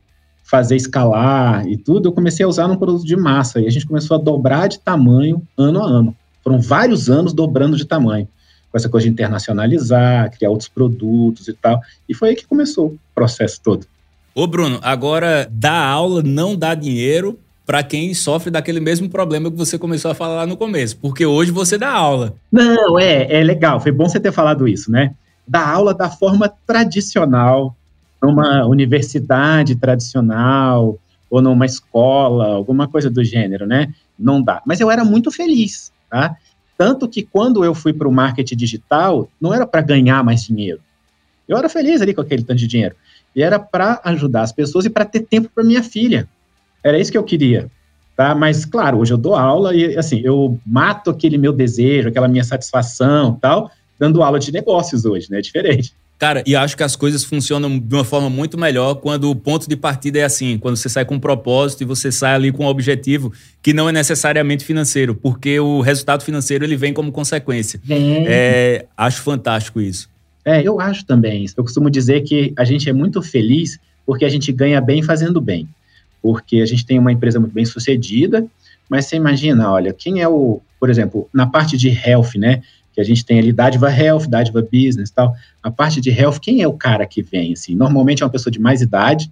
fazer 0.50 0.76
escalar 0.76 1.68
e 1.68 1.78
tudo, 1.78 2.10
eu 2.10 2.12
comecei 2.12 2.44
a 2.44 2.50
usar 2.50 2.68
num 2.68 2.76
produto 2.76 3.06
de 3.06 3.16
massa. 3.16 3.62
E 3.62 3.68
a 3.68 3.70
gente 3.70 3.86
começou 3.86 4.18
a 4.18 4.20
dobrar 4.20 4.68
de 4.68 4.80
tamanho 4.80 5.42
ano 5.56 5.84
a 5.84 5.86
ano. 5.86 6.16
Foram 6.44 6.60
vários 6.60 7.10
anos 7.10 7.34
dobrando 7.34 7.78
de 7.78 7.86
tamanho. 7.86 8.28
Com 8.72 8.78
essa 8.78 8.90
coisa 8.90 9.06
de 9.06 9.12
internacionalizar, 9.12 10.32
criar 10.32 10.50
outros 10.50 10.68
produtos 10.68 11.48
e 11.48 11.54
tal. 11.54 11.80
E 12.08 12.16
foi 12.16 12.30
aí 12.30 12.36
que 12.36 12.48
começou 12.48 12.88
o 12.88 13.00
processo 13.14 13.62
todo. 13.64 13.86
Ô, 14.34 14.48
Bruno, 14.48 14.80
agora 14.82 15.48
dar 15.52 15.86
aula 15.86 16.24
não 16.24 16.56
dá 16.56 16.74
dinheiro 16.74 17.38
para 17.66 17.84
quem 17.84 18.14
sofre 18.16 18.50
daquele 18.50 18.80
mesmo 18.80 19.08
problema 19.08 19.52
que 19.52 19.58
você 19.58 19.78
começou 19.78 20.10
a 20.10 20.16
falar 20.16 20.38
lá 20.38 20.46
no 20.48 20.58
começo, 20.58 20.98
porque 20.98 21.24
hoje 21.24 21.52
você 21.52 21.78
dá 21.78 21.92
aula. 21.92 22.34
Não, 22.52 22.98
é, 22.98 23.32
é 23.32 23.44
legal, 23.44 23.80
foi 23.80 23.92
bom 23.92 24.10
você 24.10 24.20
ter 24.20 24.32
falado 24.32 24.68
isso, 24.68 24.92
né? 24.92 25.14
Dar 25.48 25.68
aula 25.68 25.94
da 25.94 26.10
forma 26.10 26.52
tradicional, 26.66 27.76
numa 28.22 28.66
universidade 28.66 29.76
tradicional, 29.76 31.00
ou 31.30 31.42
numa 31.42 31.66
escola, 31.66 32.48
alguma 32.48 32.88
coisa 32.88 33.10
do 33.10 33.24
gênero, 33.24 33.66
né? 33.66 33.94
Não 34.18 34.42
dá. 34.42 34.62
Mas 34.66 34.80
eu 34.80 34.90
era 34.90 35.06
muito 35.06 35.32
feliz, 35.32 35.92
tá? 36.10 36.36
Tanto 36.78 37.08
que 37.08 37.24
quando 37.24 37.64
eu 37.64 37.76
fui 37.76 37.94
para 37.94 38.08
o 38.08 38.12
marketing 38.12 38.56
digital, 38.56 39.30
não 39.40 39.54
era 39.54 39.68
para 39.68 39.82
ganhar 39.82 40.24
mais 40.24 40.44
dinheiro. 40.44 40.80
Eu 41.48 41.58
era 41.58 41.70
feliz 41.70 42.02
ali 42.02 42.14
com 42.14 42.22
aquele 42.22 42.44
tanto 42.44 42.60
de 42.60 42.68
dinheiro. 42.68 42.96
E 43.36 43.44
era 43.44 43.60
para 43.60 44.00
ajudar 44.06 44.42
as 44.44 44.52
pessoas 44.52 44.86
e 44.86 44.90
para 44.90 45.06
ter 45.06 45.22
tempo 45.22 45.50
para 45.54 45.64
minha 45.64 45.84
filha. 45.84 46.28
Era 46.84 46.98
isso 46.98 47.12
que 47.12 47.18
eu 47.18 47.24
queria. 47.24 47.70
tá? 48.16 48.34
Mas, 48.34 48.66
claro, 48.66 49.00
hoje 49.00 49.14
eu 49.14 49.18
dou 49.18 49.36
aula 49.36 49.76
e, 49.76 49.98
assim, 49.98 50.22
eu 50.24 50.60
mato 50.66 51.10
aquele 51.10 51.38
meu 51.38 51.54
desejo, 51.54 52.10
aquela 52.10 52.28
minha 52.28 52.44
satisfação 52.44 53.38
tal, 53.40 53.72
dando 54.00 54.24
aula 54.24 54.40
de 54.40 54.52
negócios 54.52 55.06
hoje, 55.06 55.30
né? 55.30 55.40
É 55.40 55.42
diferente. 55.42 55.94
Cara, 56.20 56.44
e 56.46 56.54
acho 56.54 56.76
que 56.76 56.84
as 56.84 56.98
coisas 56.98 57.24
funcionam 57.24 57.80
de 57.80 57.96
uma 57.96 58.04
forma 58.04 58.30
muito 58.30 58.60
melhor 58.60 58.96
quando 58.96 59.32
o 59.32 59.36
ponto 59.36 59.70
de 59.70 59.78
partida 59.78 60.20
é 60.20 60.24
assim, 60.24 60.58
quando 60.58 60.76
você 60.76 60.90
sai 60.90 61.06
com 61.06 61.16
um 61.16 61.20
propósito 61.20 61.82
e 61.82 61.86
você 61.86 62.12
sai 62.12 62.36
ali 62.36 62.52
com 62.52 62.66
um 62.66 62.68
objetivo 62.68 63.32
que 63.62 63.72
não 63.72 63.88
é 63.88 63.94
necessariamente 63.94 64.66
financeiro, 64.66 65.16
porque 65.16 65.58
o 65.62 65.80
resultado 65.80 66.22
financeiro 66.22 66.66
ele 66.66 66.76
vem 66.76 66.94
como 66.94 67.10
consequência. 67.10 67.80
É, 68.28 68.86
acho 68.98 69.22
fantástico 69.22 69.80
isso. 69.80 70.10
É, 70.44 70.62
eu 70.62 70.82
acho 70.82 71.06
também. 71.06 71.46
Eu 71.56 71.64
costumo 71.64 71.90
dizer 71.90 72.22
que 72.22 72.52
a 72.58 72.66
gente 72.66 72.90
é 72.90 72.94
muito 72.94 73.22
feliz 73.22 73.80
porque 74.06 74.26
a 74.26 74.30
gente 74.30 74.52
ganha 74.52 74.82
bem 74.82 75.02
fazendo 75.02 75.40
bem. 75.40 75.70
Porque 76.22 76.58
a 76.60 76.66
gente 76.66 76.86
tem 76.86 77.00
uma 77.00 77.14
empresa 77.14 77.40
muito 77.40 77.54
bem 77.54 77.64
sucedida, 77.64 78.46
mas 78.90 79.06
você 79.06 79.16
imagina, 79.16 79.72
olha, 79.72 79.94
quem 79.94 80.20
é 80.20 80.28
o, 80.28 80.60
por 80.80 80.90
exemplo, 80.90 81.30
na 81.34 81.48
parte 81.48 81.78
de 81.78 81.88
health, 81.90 82.36
né? 82.36 82.62
Que 83.00 83.02
a 83.02 83.06
gente 83.06 83.26
tem 83.26 83.40
ali 83.40 83.54
dádiva 83.54 83.90
health, 83.90 84.28
dádiva 84.28 84.62
business 84.62 85.10
tal. 85.10 85.34
A 85.64 85.72
parte 85.72 86.02
de 86.02 86.10
health, 86.10 86.40
quem 86.42 86.62
é 86.62 86.68
o 86.68 86.74
cara 86.74 87.06
que 87.06 87.22
vem? 87.22 87.54
Assim? 87.54 87.74
Normalmente 87.74 88.22
é 88.22 88.26
uma 88.26 88.32
pessoa 88.32 88.52
de 88.52 88.60
mais 88.60 88.82
idade, 88.82 89.32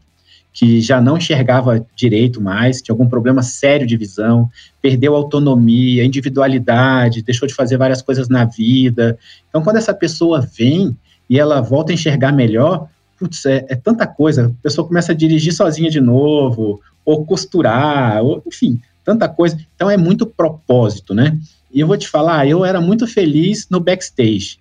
que 0.54 0.80
já 0.80 1.02
não 1.02 1.18
enxergava 1.18 1.86
direito 1.96 2.42
mais, 2.42 2.82
tinha 2.82 2.94
algum 2.94 3.08
problema 3.08 3.44
sério 3.44 3.86
de 3.86 3.98
visão, 3.98 4.50
perdeu 4.82 5.16
autonomia, 5.16 6.04
individualidade, 6.04 7.22
deixou 7.22 7.48
de 7.48 7.54
fazer 7.54 7.78
várias 7.78 8.02
coisas 8.02 8.30
na 8.30 8.46
vida. 8.46 9.18
Então, 9.50 9.62
quando 9.62 9.76
essa 9.76 9.94
pessoa 9.94 10.40
vem 10.40 10.96
e 11.30 11.38
ela 11.38 11.62
volta 11.62 11.92
a 11.92 11.94
enxergar 11.94 12.32
melhor, 12.32 12.88
putz, 13.20 13.46
é, 13.46 13.66
é 13.68 13.76
tanta 13.76 14.08
coisa. 14.08 14.48
A 14.48 14.64
pessoa 14.64 14.88
começa 14.88 15.12
a 15.12 15.16
dirigir 15.16 15.54
sozinha 15.54 15.90
de 15.90 16.00
novo, 16.00 16.80
ou 17.04 17.26
costurar, 17.26 18.24
ou, 18.24 18.42
enfim, 18.48 18.80
tanta 19.04 19.28
coisa. 19.28 19.60
Então, 19.76 19.90
é 19.90 19.98
muito 19.98 20.26
propósito, 20.26 21.14
né? 21.14 21.38
E 21.72 21.80
eu 21.80 21.88
vou 21.88 21.98
te 21.98 22.08
falar, 22.08 22.48
eu 22.48 22.64
era 22.64 22.80
muito 22.80 23.06
feliz 23.06 23.68
no 23.70 23.80
backstage, 23.80 24.60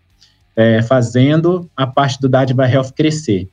é, 0.55 0.83
fazendo 0.83 1.71
a 1.77 1.87
parte 1.87 2.21
do 2.21 2.29
Dádiva 2.29 2.69
Health 2.69 2.93
crescer. 2.97 3.49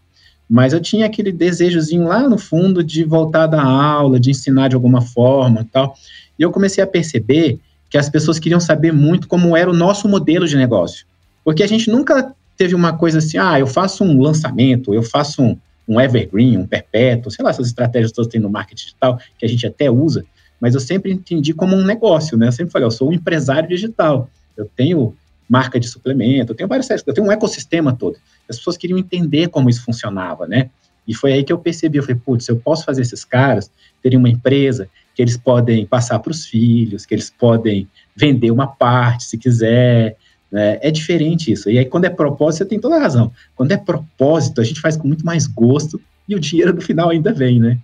Mas 0.50 0.74
eu 0.74 0.80
tinha 0.80 1.06
aquele 1.06 1.32
desejozinho 1.32 2.08
lá 2.08 2.28
no 2.28 2.38
fundo 2.38 2.84
de 2.84 3.04
voltar 3.04 3.48
da 3.48 3.62
aula, 3.62 4.20
de 4.20 4.32
ensinar 4.32 4.68
de 4.68 4.76
alguma 4.76 5.02
forma 5.02 5.62
e 5.62 5.66
tal. 5.66 5.96
E 6.38 6.42
eu 6.42 6.52
comecei 6.52 6.84
a 6.84 6.88
perceber 6.88 7.60
que 7.90 7.98
as 7.98 8.10
pessoas 8.10 8.40
queriam 8.40 8.60
saber 8.60 8.92
muito 8.92 9.28
como 9.28 9.56
era 9.56 9.70
o 9.70 9.74
nosso 9.74 10.08
modelo 10.08 10.48
de 10.48 10.58
negócio. 10.58 11.06
Porque 11.44 11.64
a 11.64 11.68
gente 11.68 11.90
nunca 11.90 12.34
teve 12.58 12.76
uma 12.76 12.94
coisa 12.98 13.20
assim, 13.20 13.38
ah, 13.38 13.60
eu 13.60 13.68
faço 13.68 14.04
um 14.04 14.22
lançamento, 14.22 14.94
eu 14.94 15.04
faço 15.04 15.42
um, 15.42 15.58
um 15.88 16.00
evergreen, 16.00 16.58
um 16.58 16.66
perpétuo, 16.66 17.32
sei 17.32 17.44
lá, 17.44 17.52
essas 17.52 17.68
estratégias 17.68 18.12
todas 18.12 18.32
tem 18.32 18.42
no 18.42 18.50
marketing 18.50 18.86
digital, 18.86 19.20
que 19.38 19.46
a 19.46 19.50
gente 19.50 19.66
até 19.68 19.90
usa, 19.92 20.26
mas 20.64 20.76
eu 20.76 20.80
sempre 20.80 21.12
entendi 21.12 21.54
como 21.54 21.76
um 21.76 21.84
negócio, 21.84 22.38
né? 22.38 22.48
Eu 22.48 22.52
sempre 22.54 22.72
falei, 22.72 22.86
eu 22.86 22.92
sou 22.92 23.10
um 23.10 23.12
empresário 23.12 23.68
digital, 23.68 24.30
eu 24.56 24.66
tenho 24.78 25.14
marca 25.50 25.78
de 25.78 25.90
suplemento, 25.90 26.54
eu 26.54 26.56
tenho 26.56 26.70
várias 26.70 26.90
eu 26.90 27.14
tenho 27.14 27.28
um 27.28 27.32
ecossistema 27.34 27.94
todo. 27.94 28.16
As 28.50 28.56
pessoas 28.56 28.78
queriam 28.78 28.98
entender 28.98 29.50
como 29.50 29.70
isso 29.70 29.84
funcionava, 29.84 30.48
né? 30.48 30.70
E 31.06 31.14
foi 31.14 31.34
aí 31.34 31.44
que 31.44 31.52
eu 31.52 31.58
percebi, 31.58 31.98
eu 31.98 32.04
falei, 32.04 32.16
putz, 32.16 32.48
eu 32.48 32.56
posso 32.56 32.86
fazer 32.86 33.02
esses 33.02 33.26
caras 33.26 33.70
terem 34.02 34.18
uma 34.18 34.30
empresa 34.30 34.88
que 35.14 35.22
eles 35.22 35.36
podem 35.36 35.86
passar 35.86 36.18
para 36.20 36.32
os 36.32 36.46
filhos, 36.46 37.06
que 37.06 37.14
eles 37.14 37.30
podem 37.30 37.86
vender 38.16 38.50
uma 38.50 38.68
parte, 38.68 39.26
se 39.26 39.38
quiser, 39.38 40.16
né? 40.50 40.80
É 40.82 40.90
diferente 40.90 41.52
isso. 41.52 41.70
E 41.70 41.78
aí, 41.78 41.84
quando 41.84 42.06
é 42.06 42.10
propósito, 42.10 42.60
você 42.60 42.66
tem 42.70 42.80
toda 42.80 42.96
a 42.96 43.00
razão. 43.00 43.34
Quando 43.54 43.74
é 43.74 43.78
propósito, 43.78 44.62
a 44.62 44.64
gente 44.64 44.80
faz 44.80 44.96
com 44.96 45.10
muito 45.10 45.26
mais 45.26 45.46
gosto 45.46 46.00
e 46.26 46.36
o 46.36 46.40
dinheiro 46.40 46.74
no 46.74 46.80
final 46.80 47.10
ainda 47.10 47.34
vem, 47.34 47.60
né? 47.60 47.80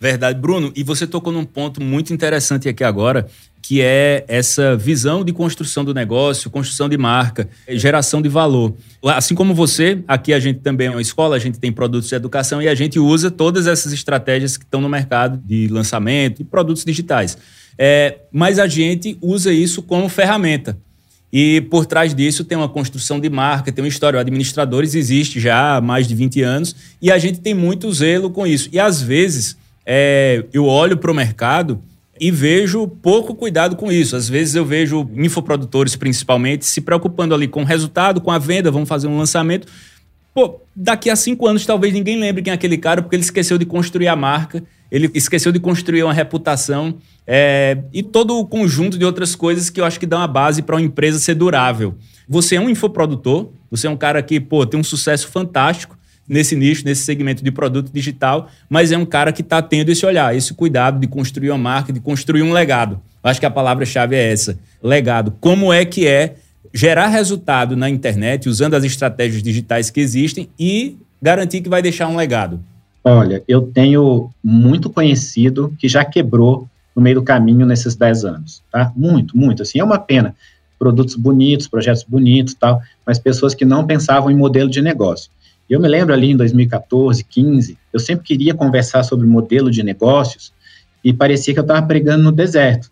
Verdade. 0.00 0.40
Bruno, 0.40 0.72
e 0.74 0.82
você 0.82 1.06
tocou 1.06 1.32
num 1.32 1.44
ponto 1.44 1.80
muito 1.80 2.12
interessante 2.12 2.68
aqui 2.68 2.82
agora, 2.82 3.26
que 3.62 3.80
é 3.80 4.24
essa 4.26 4.76
visão 4.76 5.24
de 5.24 5.32
construção 5.32 5.84
do 5.84 5.94
negócio, 5.94 6.50
construção 6.50 6.88
de 6.88 6.98
marca, 6.98 7.48
geração 7.68 8.20
de 8.20 8.28
valor. 8.28 8.74
Assim 9.04 9.36
como 9.36 9.54
você, 9.54 10.02
aqui 10.08 10.32
a 10.32 10.40
gente 10.40 10.58
também 10.58 10.88
é 10.88 10.90
uma 10.90 11.00
escola, 11.00 11.36
a 11.36 11.38
gente 11.38 11.60
tem 11.60 11.70
produtos 11.70 12.08
de 12.08 12.16
educação 12.16 12.60
e 12.60 12.66
a 12.66 12.74
gente 12.74 12.98
usa 12.98 13.30
todas 13.30 13.68
essas 13.68 13.92
estratégias 13.92 14.56
que 14.56 14.64
estão 14.64 14.80
no 14.80 14.88
mercado 14.88 15.40
de 15.46 15.68
lançamento 15.68 16.42
e 16.42 16.44
produtos 16.44 16.84
digitais. 16.84 17.38
É, 17.78 18.18
mas 18.32 18.58
a 18.58 18.66
gente 18.66 19.16
usa 19.22 19.52
isso 19.52 19.82
como 19.82 20.08
ferramenta. 20.08 20.76
E 21.32 21.62
por 21.70 21.86
trás 21.86 22.14
disso 22.14 22.44
tem 22.44 22.58
uma 22.58 22.68
construção 22.68 23.18
de 23.18 23.30
marca, 23.30 23.72
tem 23.72 23.82
uma 23.82 23.88
história. 23.88 24.18
O 24.18 24.20
Administradores 24.20 24.94
existe 24.94 25.40
já 25.40 25.76
há 25.76 25.80
mais 25.80 26.06
de 26.06 26.14
20 26.14 26.42
anos 26.42 26.76
e 27.00 27.10
a 27.10 27.16
gente 27.16 27.40
tem 27.40 27.54
muito 27.54 27.90
zelo 27.92 28.28
com 28.28 28.46
isso. 28.46 28.68
E 28.70 28.78
às 28.78 29.00
vezes 29.00 29.56
é, 29.86 30.44
eu 30.52 30.66
olho 30.66 30.96
para 30.96 31.10
o 31.10 31.14
mercado 31.14 31.82
e 32.20 32.30
vejo 32.30 32.86
pouco 32.86 33.34
cuidado 33.34 33.74
com 33.76 33.90
isso. 33.90 34.14
Às 34.14 34.28
vezes 34.28 34.54
eu 34.54 34.64
vejo 34.64 35.08
infoprodutores, 35.16 35.96
principalmente, 35.96 36.64
se 36.64 36.80
preocupando 36.80 37.34
ali 37.34 37.48
com 37.48 37.62
o 37.62 37.64
resultado, 37.64 38.20
com 38.20 38.30
a 38.30 38.38
venda, 38.38 38.70
vamos 38.70 38.88
fazer 38.88 39.08
um 39.08 39.18
lançamento. 39.18 39.66
Pô, 40.34 40.60
daqui 40.74 41.10
a 41.10 41.16
cinco 41.16 41.46
anos 41.46 41.66
talvez 41.66 41.92
ninguém 41.92 42.18
lembre 42.18 42.42
quem 42.42 42.50
é 42.50 42.54
aquele 42.54 42.78
cara, 42.78 43.02
porque 43.02 43.16
ele 43.16 43.22
esqueceu 43.22 43.58
de 43.58 43.66
construir 43.66 44.08
a 44.08 44.16
marca, 44.16 44.62
ele 44.90 45.10
esqueceu 45.14 45.52
de 45.52 45.58
construir 45.58 46.04
uma 46.04 46.12
reputação 46.12 46.96
é, 47.26 47.78
e 47.92 48.02
todo 48.02 48.38
o 48.38 48.46
conjunto 48.46 48.98
de 48.98 49.04
outras 49.04 49.34
coisas 49.34 49.68
que 49.68 49.80
eu 49.80 49.84
acho 49.84 49.98
que 49.98 50.06
dão 50.06 50.20
a 50.20 50.26
base 50.26 50.62
para 50.62 50.76
uma 50.76 50.82
empresa 50.82 51.18
ser 51.18 51.34
durável. 51.34 51.96
Você 52.28 52.56
é 52.56 52.60
um 52.60 52.70
infoprodutor, 52.70 53.50
você 53.70 53.86
é 53.86 53.90
um 53.90 53.96
cara 53.96 54.22
que, 54.22 54.40
pô, 54.40 54.64
tem 54.64 54.78
um 54.78 54.84
sucesso 54.84 55.28
fantástico, 55.28 55.98
nesse 56.28 56.56
nicho, 56.56 56.84
nesse 56.84 57.02
segmento 57.02 57.42
de 57.42 57.50
produto 57.50 57.90
digital, 57.92 58.48
mas 58.68 58.92
é 58.92 58.98
um 58.98 59.04
cara 59.04 59.32
que 59.32 59.42
está 59.42 59.60
tendo 59.60 59.90
esse 59.90 60.04
olhar, 60.06 60.34
esse 60.36 60.54
cuidado 60.54 60.98
de 60.98 61.06
construir 61.06 61.50
uma 61.50 61.58
marca, 61.58 61.92
de 61.92 62.00
construir 62.00 62.42
um 62.42 62.52
legado. 62.52 63.00
Acho 63.22 63.40
que 63.40 63.46
a 63.46 63.50
palavra-chave 63.50 64.16
é 64.16 64.32
essa: 64.32 64.58
legado. 64.82 65.34
Como 65.40 65.72
é 65.72 65.84
que 65.84 66.06
é 66.06 66.36
gerar 66.72 67.08
resultado 67.08 67.76
na 67.76 67.88
internet 67.88 68.48
usando 68.48 68.74
as 68.74 68.84
estratégias 68.84 69.42
digitais 69.42 69.90
que 69.90 70.00
existem 70.00 70.48
e 70.58 70.96
garantir 71.20 71.60
que 71.60 71.68
vai 71.68 71.82
deixar 71.82 72.08
um 72.08 72.16
legado? 72.16 72.60
Olha, 73.04 73.42
eu 73.48 73.62
tenho 73.62 74.30
muito 74.42 74.88
conhecido 74.88 75.74
que 75.78 75.88
já 75.88 76.04
quebrou 76.04 76.68
no 76.94 77.02
meio 77.02 77.16
do 77.16 77.22
caminho 77.22 77.66
nesses 77.66 77.96
10 77.96 78.24
anos, 78.24 78.62
tá? 78.70 78.92
Muito, 78.94 79.36
muito. 79.36 79.62
Assim, 79.62 79.78
é 79.80 79.84
uma 79.84 79.98
pena. 79.98 80.34
Produtos 80.78 81.14
bonitos, 81.14 81.68
projetos 81.68 82.04
bonitos 82.04 82.54
tal, 82.54 82.80
mas 83.06 83.18
pessoas 83.18 83.54
que 83.54 83.64
não 83.64 83.86
pensavam 83.86 84.30
em 84.30 84.36
modelo 84.36 84.70
de 84.70 84.82
negócio. 84.82 85.30
Eu 85.68 85.80
me 85.80 85.88
lembro 85.88 86.12
ali 86.12 86.30
em 86.30 86.36
2014, 86.36 87.24
15, 87.24 87.78
eu 87.92 88.00
sempre 88.00 88.24
queria 88.24 88.54
conversar 88.54 89.02
sobre 89.02 89.26
modelo 89.26 89.70
de 89.70 89.82
negócios 89.82 90.52
e 91.04 91.12
parecia 91.12 91.54
que 91.54 91.60
eu 91.60 91.64
estava 91.64 91.86
pregando 91.86 92.24
no 92.24 92.32
deserto, 92.32 92.90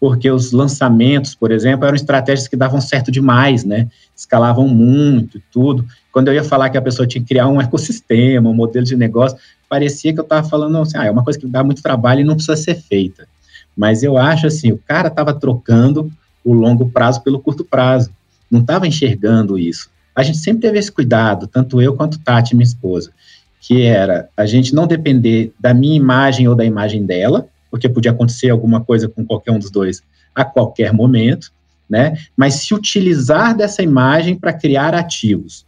porque 0.00 0.30
os 0.30 0.52
lançamentos, 0.52 1.34
por 1.34 1.50
exemplo, 1.50 1.86
eram 1.86 1.94
estratégias 1.94 2.48
que 2.48 2.56
davam 2.56 2.80
certo 2.80 3.10
demais, 3.10 3.64
né? 3.64 3.88
Escalavam 4.14 4.68
muito 4.68 5.38
e 5.38 5.42
tudo. 5.52 5.86
Quando 6.12 6.28
eu 6.28 6.34
ia 6.34 6.44
falar 6.44 6.68
que 6.68 6.76
a 6.76 6.82
pessoa 6.82 7.06
tinha 7.06 7.22
que 7.22 7.28
criar 7.28 7.48
um 7.48 7.60
ecossistema, 7.62 8.50
um 8.50 8.54
modelo 8.54 8.84
de 8.84 8.96
negócio, 8.96 9.38
parecia 9.68 10.12
que 10.12 10.20
eu 10.20 10.24
estava 10.24 10.46
falando 10.48 10.76
assim, 10.78 10.98
ah, 10.98 11.06
é 11.06 11.10
uma 11.10 11.24
coisa 11.24 11.38
que 11.38 11.46
dá 11.46 11.62
muito 11.62 11.82
trabalho 11.82 12.20
e 12.20 12.24
não 12.24 12.34
precisa 12.34 12.56
ser 12.56 12.74
feita. 12.74 13.26
Mas 13.76 14.02
eu 14.02 14.16
acho 14.16 14.46
assim, 14.46 14.72
o 14.72 14.78
cara 14.78 15.08
estava 15.08 15.32
trocando 15.34 16.10
o 16.44 16.52
longo 16.52 16.90
prazo 16.90 17.22
pelo 17.22 17.40
curto 17.40 17.64
prazo, 17.64 18.10
não 18.50 18.60
estava 18.60 18.86
enxergando 18.86 19.58
isso 19.58 19.90
a 20.16 20.22
gente 20.22 20.38
sempre 20.38 20.62
teve 20.62 20.78
esse 20.78 20.90
cuidado, 20.90 21.46
tanto 21.46 21.82
eu 21.82 21.94
quanto 21.94 22.18
Tati, 22.18 22.56
minha 22.56 22.64
esposa, 22.64 23.12
que 23.60 23.82
era 23.82 24.30
a 24.34 24.46
gente 24.46 24.74
não 24.74 24.86
depender 24.86 25.52
da 25.60 25.74
minha 25.74 25.94
imagem 25.94 26.48
ou 26.48 26.54
da 26.54 26.64
imagem 26.64 27.04
dela, 27.04 27.46
porque 27.70 27.86
podia 27.86 28.12
acontecer 28.12 28.48
alguma 28.48 28.82
coisa 28.82 29.08
com 29.08 29.26
qualquer 29.26 29.52
um 29.52 29.58
dos 29.58 29.70
dois 29.70 30.02
a 30.34 30.42
qualquer 30.42 30.92
momento, 30.92 31.52
né? 31.88 32.16
Mas 32.34 32.54
se 32.54 32.74
utilizar 32.74 33.54
dessa 33.54 33.82
imagem 33.82 34.36
para 34.36 34.52
criar 34.52 34.94
ativos. 34.94 35.66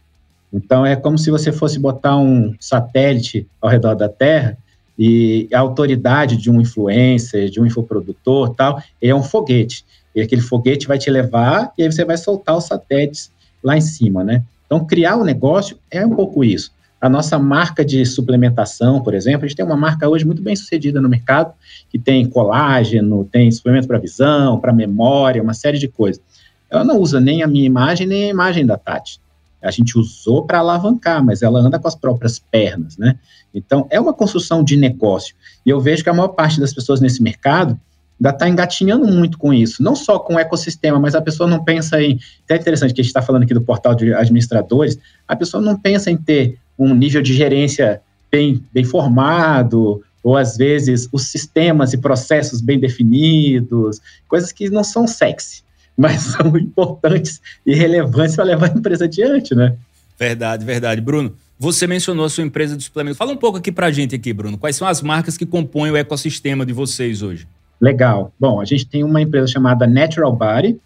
Então 0.51 0.83
é 0.83 0.95
como 0.95 1.17
se 1.17 1.29
você 1.29 1.51
fosse 1.51 1.77
botar 1.77 2.17
um 2.17 2.55
satélite 2.59 3.47
ao 3.61 3.69
redor 3.69 3.93
da 3.93 4.09
Terra 4.09 4.57
e 4.97 5.47
a 5.53 5.59
autoridade 5.59 6.35
de 6.37 6.49
um 6.49 6.59
influencer, 6.59 7.49
de 7.49 7.61
um 7.61 7.65
infoprodutor, 7.65 8.55
tal, 8.55 8.81
é 9.01 9.13
um 9.13 9.21
foguete. 9.23 9.85
E 10.15 10.21
aquele 10.21 10.41
foguete 10.41 10.87
vai 10.87 10.97
te 10.97 11.09
levar 11.09 11.71
e 11.77 11.83
aí 11.83 11.91
você 11.91 12.03
vai 12.03 12.17
soltar 12.17 12.57
os 12.57 12.65
satélites 12.65 13.31
lá 13.63 13.77
em 13.77 13.81
cima, 13.81 14.23
né? 14.23 14.43
Então, 14.65 14.85
criar 14.85 15.15
o 15.15 15.21
um 15.21 15.25
negócio 15.25 15.77
é 15.89 16.05
um 16.05 16.15
pouco 16.15 16.43
isso. 16.43 16.71
A 17.01 17.09
nossa 17.09 17.39
marca 17.39 17.83
de 17.83 18.05
suplementação, 18.05 19.01
por 19.01 19.13
exemplo, 19.13 19.45
a 19.45 19.47
gente 19.47 19.55
tem 19.55 19.65
uma 19.65 19.77
marca 19.77 20.07
hoje 20.07 20.25
muito 20.25 20.41
bem 20.41 20.55
sucedida 20.55 20.99
no 20.99 21.07
mercado, 21.07 21.53
que 21.89 21.97
tem 21.97 22.25
colágeno, 22.25 23.27
tem 23.31 23.49
suplemento 23.49 23.87
para 23.87 23.97
visão, 23.97 24.59
para 24.59 24.73
memória, 24.73 25.41
uma 25.41 25.53
série 25.53 25.79
de 25.79 25.87
coisas. 25.87 26.21
Ela 26.69 26.83
não 26.83 26.99
usa 26.99 27.19
nem 27.19 27.41
a 27.41 27.47
minha 27.47 27.65
imagem, 27.65 28.05
nem 28.05 28.25
a 28.25 28.29
imagem 28.29 28.65
da 28.65 28.77
Tati. 28.77 29.19
A 29.61 29.71
gente 29.71 29.97
usou 29.97 30.45
para 30.45 30.59
alavancar, 30.59 31.23
mas 31.23 31.41
ela 31.41 31.59
anda 31.59 31.79
com 31.79 31.87
as 31.87 31.95
próprias 31.95 32.39
pernas, 32.39 32.97
né? 32.97 33.17
Então, 33.53 33.87
é 33.89 33.99
uma 33.99 34.13
construção 34.13 34.63
de 34.63 34.77
negócio. 34.77 35.35
E 35.65 35.69
eu 35.69 35.79
vejo 35.79 36.03
que 36.03 36.09
a 36.09 36.13
maior 36.13 36.29
parte 36.29 36.59
das 36.59 36.73
pessoas 36.73 37.01
nesse 37.01 37.23
mercado 37.23 37.79
ainda 38.19 38.29
está 38.31 38.49
engatinhando 38.49 39.07
muito 39.07 39.37
com 39.37 39.53
isso, 39.53 39.81
não 39.81 39.95
só 39.95 40.19
com 40.19 40.35
o 40.35 40.39
ecossistema, 40.39 40.99
mas 40.99 41.15
a 41.15 41.21
pessoa 41.21 41.49
não 41.49 41.63
pensa 41.63 42.01
em. 42.01 42.19
É 42.47 42.55
interessante 42.55 42.93
que 42.93 43.01
a 43.01 43.03
gente 43.03 43.09
está 43.09 43.21
falando 43.21 43.43
aqui 43.43 43.53
do 43.53 43.61
portal 43.61 43.95
de 43.95 44.13
administradores, 44.13 44.99
a 45.27 45.35
pessoa 45.35 45.63
não 45.63 45.79
pensa 45.79 46.11
em 46.11 46.17
ter 46.17 46.57
um 46.77 46.93
nível 46.93 47.21
de 47.21 47.33
gerência 47.33 48.01
bem, 48.31 48.63
bem 48.73 48.83
formado, 48.83 50.03
ou 50.21 50.35
às 50.35 50.57
vezes 50.57 51.07
os 51.11 51.27
sistemas 51.27 51.93
e 51.93 51.97
processos 51.97 52.61
bem 52.61 52.79
definidos, 52.79 54.01
coisas 54.27 54.51
que 54.51 54.69
não 54.69 54.83
são 54.83 55.07
sexy, 55.07 55.63
mas 55.97 56.21
são 56.21 56.55
importantes 56.57 57.41
e 57.65 57.73
relevantes 57.73 58.35
para 58.35 58.45
levar 58.45 58.69
a 58.69 58.77
empresa 58.77 59.05
adiante, 59.05 59.55
né? 59.55 59.75
Verdade, 60.17 60.65
verdade. 60.65 60.99
Bruno, 60.99 61.33
você 61.57 61.87
mencionou 61.87 62.25
a 62.25 62.29
sua 62.29 62.43
empresa 62.43 62.75
de 62.75 62.83
suplementos. 62.83 63.17
Fala 63.17 63.31
um 63.31 63.37
pouco 63.37 63.57
aqui 63.57 63.71
para 63.71 63.87
a 63.87 63.91
gente 63.91 64.13
aqui, 64.13 64.33
Bruno. 64.33 64.57
Quais 64.57 64.75
são 64.75 64.87
as 64.87 65.01
marcas 65.01 65.37
que 65.37 65.45
compõem 65.45 65.91
o 65.91 65.97
ecossistema 65.97 66.65
de 66.65 66.73
vocês 66.73 67.21
hoje? 67.21 67.47
Legal. 67.79 68.33
Bom, 68.39 68.59
a 68.59 68.65
gente 68.65 68.85
tem 68.85 69.03
uma 69.03 69.21
empresa 69.21 69.47
chamada 69.47 69.87
Natural 69.87 70.35
Body, 70.35 70.79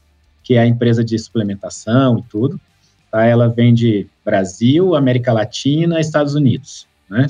que 0.43 0.55
é 0.55 0.59
a 0.59 0.67
empresa 0.67 1.03
de 1.03 1.17
suplementação 1.17 2.19
e 2.19 2.23
tudo. 2.23 2.59
Tá? 3.11 3.25
Ela 3.25 3.47
vende 3.47 4.07
Brasil, 4.23 4.95
América 4.95 5.33
Latina, 5.33 5.99
Estados 5.99 6.35
Unidos. 6.35 6.87
Né? 7.09 7.27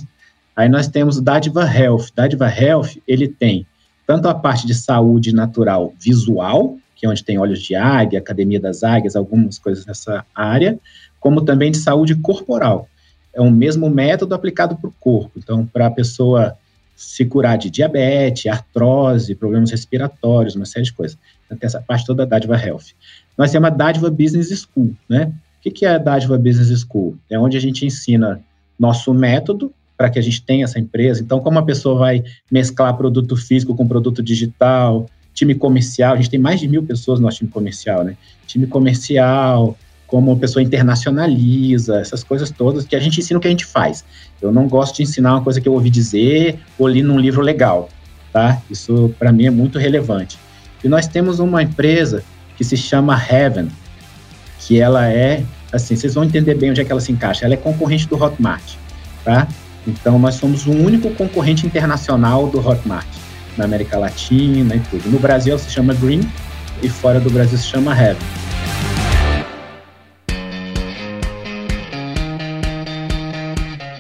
Aí 0.56 0.68
nós 0.68 0.88
temos 0.88 1.18
o 1.18 1.22
Dádiva 1.22 1.64
Health. 1.66 2.08
Dádiva 2.16 2.48
Health, 2.50 2.98
ele 3.08 3.28
tem 3.28 3.66
tanto 4.06 4.28
a 4.28 4.36
parte 4.36 4.68
de 4.68 4.74
saúde 4.74 5.34
natural 5.34 5.94
visual, 6.00 6.78
que 6.96 7.06
é 7.06 7.10
onde 7.10 7.24
tem 7.24 7.38
olhos 7.38 7.62
de 7.62 7.76
águia, 7.76 8.20
Academia 8.20 8.60
das 8.60 8.84
Águias, 8.84 9.16
algumas 9.16 9.58
coisas 9.58 9.86
nessa 9.86 10.26
área, 10.36 10.78
como 11.20 11.42
também 11.42 11.72
de 11.72 11.78
saúde 11.78 12.16
corporal. 12.16 12.88
É 13.34 13.42
o 13.42 13.50
mesmo 13.50 13.90
método 13.90 14.36
aplicado 14.36 14.76
para 14.76 14.90
o 14.90 14.94
corpo. 15.00 15.32
Então, 15.38 15.66
para 15.66 15.88
a 15.88 15.92
pessoa 15.92 16.58
se 16.96 17.26
curar 17.26 17.58
de 17.58 17.70
diabetes, 17.70 18.46
artrose, 18.52 19.36
problemas 19.36 19.72
respiratórios, 19.72 20.56
uma 20.56 20.66
série 20.66 20.86
de 20.86 20.94
coisas. 20.94 21.18
Então, 21.46 21.58
tem 21.58 21.68
essa 21.68 21.82
parte 21.82 22.06
toda 22.06 22.26
da 22.26 22.30
Dádiva 22.36 22.56
Health. 22.56 22.94
Nós 23.38 23.52
temos 23.52 23.68
a 23.68 23.72
Dádiva 23.72 24.10
Business 24.10 24.50
School, 24.50 24.96
né? 25.10 25.32
O 25.66 25.72
que 25.72 25.86
é 25.86 25.90
a 25.90 25.98
Dádiva 25.98 26.38
Business 26.38 26.82
School? 26.82 27.18
É 27.30 27.40
onde 27.40 27.58
a 27.58 27.60
gente 27.60 27.86
ensina 27.86 28.42
nosso 28.78 29.14
método 29.14 29.74
para 29.98 30.10
que 30.10 30.20
a 30.20 30.22
gente 30.22 30.42
tenha 30.42 30.66
essa 30.66 30.80
empresa. 30.80 31.22
Então, 31.22 31.40
como 31.40 31.60
a 31.60 31.64
pessoa 31.64 31.98
vai 31.98 32.24
mesclar 32.52 32.96
produto 32.98 33.36
físico 33.38 33.76
com 33.76 33.88
produto 33.88 34.22
digital, 34.22 35.10
time 35.34 35.56
comercial, 35.56 36.14
a 36.14 36.18
gente 36.18 36.30
tem 36.30 36.40
mais 36.40 36.60
de 36.60 36.68
mil 36.68 36.84
pessoas 36.84 37.20
no 37.20 37.26
nosso 37.26 37.38
time 37.38 37.50
comercial, 37.50 38.04
né? 38.04 38.18
Time 38.46 38.68
comercial, 38.68 39.78
como 40.08 40.32
a 40.32 40.36
pessoa 40.36 40.62
internacionaliza, 40.62 42.00
essas 42.00 42.24
coisas 42.24 42.52
todas, 42.52 42.86
que 42.86 42.96
a 42.96 43.00
gente 43.00 43.20
ensina 43.20 43.38
o 43.38 43.42
que 43.42 43.48
a 43.48 43.52
gente 43.52 43.66
faz. 43.66 44.06
Eu 44.42 44.52
não 44.52 44.68
gosto 44.68 44.98
de 44.98 45.04
ensinar 45.04 45.34
uma 45.34 45.42
coisa 45.42 45.60
que 45.60 45.68
eu 45.68 45.74
ouvi 45.74 45.90
dizer 45.90 46.60
ou 46.78 46.88
li 46.88 47.02
num 47.02 47.20
livro 47.20 47.42
legal, 47.42 47.90
tá? 48.32 48.62
Isso, 48.70 49.14
para 49.18 49.32
mim, 49.32 49.46
é 49.46 49.50
muito 49.50 49.80
relevante. 49.80 50.38
E 50.84 50.88
nós 50.88 51.08
temos 51.08 51.40
uma 51.40 51.64
empresa 51.64 52.24
que 52.58 52.64
se 52.64 52.78
chama 52.78 53.20
Heaven, 53.20 53.70
que 54.60 54.80
ela 54.80 55.10
é, 55.10 55.44
assim, 55.72 55.96
vocês 55.96 56.14
vão 56.14 56.24
entender 56.24 56.56
bem 56.56 56.72
onde 56.72 56.82
é 56.82 56.86
que 56.86 56.92
ela 56.92 57.02
se 57.02 57.12
encaixa. 57.12 57.46
Ela 57.46 57.56
é 57.56 57.58
concorrente 57.58 58.08
do 58.08 58.22
Hotmart, 58.22 58.76
tá? 59.24 59.48
Então, 59.88 60.20
nós 60.20 60.36
somos 60.36 60.66
o 60.66 60.72
único 60.72 61.10
concorrente 61.12 61.66
internacional 61.66 62.48
do 62.48 62.66
Hotmart, 62.66 63.08
na 63.58 63.66
América 63.66 63.98
Latina 63.98 64.76
e 64.76 64.80
tudo. 64.80 65.10
No 65.10 65.20
Brasil 65.20 65.58
se 65.58 65.70
chama 65.72 65.94
Green 65.94 66.22
e 66.82 66.90
fora 66.90 67.20
do 67.20 67.30
Brasil 67.30 67.58
se 67.58 67.68
chama 67.68 67.98
Heaven. 68.00 68.53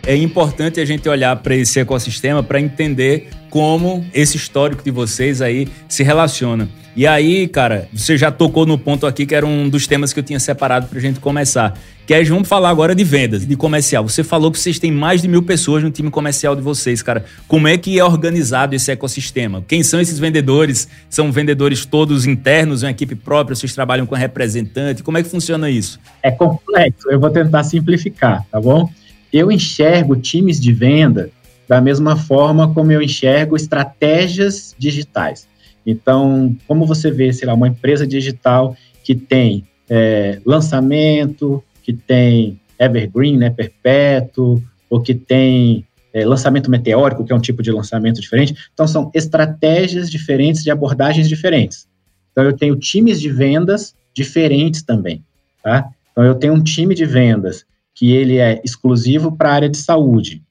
É 0.05 0.17
importante 0.17 0.81
a 0.81 0.85
gente 0.85 1.07
olhar 1.07 1.33
para 1.37 1.55
esse 1.55 1.79
ecossistema 1.79 2.43
para 2.43 2.59
entender 2.59 3.29
como 3.49 4.05
esse 4.13 4.35
histórico 4.35 4.83
de 4.83 4.91
vocês 4.91 5.41
aí 5.41 5.69
se 5.87 6.03
relaciona. 6.03 6.67
E 6.93 7.07
aí, 7.07 7.47
cara, 7.47 7.87
você 7.93 8.17
já 8.17 8.29
tocou 8.29 8.65
no 8.65 8.77
ponto 8.77 9.07
aqui 9.07 9.25
que 9.25 9.33
era 9.33 9.45
um 9.45 9.69
dos 9.69 9.87
temas 9.87 10.11
que 10.11 10.19
eu 10.19 10.23
tinha 10.23 10.41
separado 10.41 10.87
para 10.87 10.99
a 10.99 11.01
gente 11.01 11.21
começar. 11.21 11.73
Que 12.05 12.13
é, 12.13 12.21
vamos 12.25 12.49
falar 12.49 12.69
agora 12.69 12.93
de 12.93 13.03
vendas, 13.05 13.47
de 13.47 13.55
comercial. 13.55 14.07
Você 14.07 14.25
falou 14.25 14.51
que 14.51 14.59
vocês 14.59 14.77
têm 14.77 14.91
mais 14.91 15.21
de 15.21 15.27
mil 15.29 15.41
pessoas 15.41 15.81
no 15.81 15.89
time 15.89 16.11
comercial 16.11 16.53
de 16.53 16.61
vocês, 16.61 17.01
cara. 17.01 17.23
Como 17.47 17.65
é 17.65 17.77
que 17.77 17.97
é 17.97 18.03
organizado 18.03 18.75
esse 18.75 18.91
ecossistema? 18.91 19.63
Quem 19.65 19.83
são 19.83 20.01
esses 20.01 20.19
vendedores? 20.19 20.89
São 21.09 21.31
vendedores 21.31 21.85
todos 21.85 22.25
internos, 22.25 22.83
uma 22.83 22.91
equipe 22.91 23.15
própria? 23.15 23.55
Vocês 23.55 23.73
trabalham 23.73 24.05
com 24.05 24.15
representante? 24.15 25.01
Como 25.01 25.17
é 25.17 25.23
que 25.23 25.29
funciona 25.29 25.69
isso? 25.69 25.97
É 26.21 26.29
complexo, 26.29 27.09
eu 27.09 27.19
vou 27.19 27.29
tentar 27.29 27.63
simplificar, 27.63 28.45
tá 28.51 28.59
bom? 28.59 28.89
Eu 29.33 29.51
enxergo 29.51 30.15
times 30.15 30.61
de 30.61 30.71
venda 30.71 31.31
da 31.67 31.81
mesma 31.81 32.15
forma 32.15 32.71
como 32.71 32.91
eu 32.91 33.01
enxergo 33.01 33.55
estratégias 33.55 34.75
digitais. 34.77 35.47
Então, 35.83 36.55
como 36.67 36.85
você 36.85 37.09
vê, 37.09 37.33
sei 37.33 37.47
lá, 37.47 37.55
uma 37.55 37.67
empresa 37.67 38.05
digital 38.05 38.77
que 39.03 39.15
tem 39.15 39.67
é, 39.89 40.39
lançamento, 40.45 41.63
que 41.81 41.93
tem 41.93 42.59
evergreen, 42.79 43.37
né, 43.37 43.49
perpétuo, 43.49 44.61
ou 44.87 45.01
que 45.01 45.15
tem 45.15 45.83
é, 46.13 46.23
lançamento 46.23 46.69
meteórico, 46.69 47.25
que 47.25 47.33
é 47.33 47.35
um 47.35 47.41
tipo 47.41 47.63
de 47.63 47.71
lançamento 47.71 48.21
diferente. 48.21 48.55
Então, 48.71 48.87
são 48.87 49.09
estratégias 49.15 50.11
diferentes 50.11 50.63
de 50.63 50.69
abordagens 50.69 51.27
diferentes. 51.27 51.87
Então, 52.31 52.43
eu 52.43 52.53
tenho 52.53 52.75
times 52.75 53.19
de 53.19 53.29
vendas 53.29 53.95
diferentes 54.13 54.83
também, 54.83 55.23
tá? 55.63 55.89
Então, 56.11 56.23
eu 56.23 56.35
tenho 56.35 56.53
um 56.53 56.61
time 56.61 56.93
de 56.93 57.05
vendas 57.05 57.65
que 57.93 58.11
ele 58.11 58.37
é 58.37 58.61
exclusivo 58.63 59.35
para 59.35 59.49
a 59.49 59.53
área 59.53 59.69
de 59.69 59.77
saúde. 59.77 60.43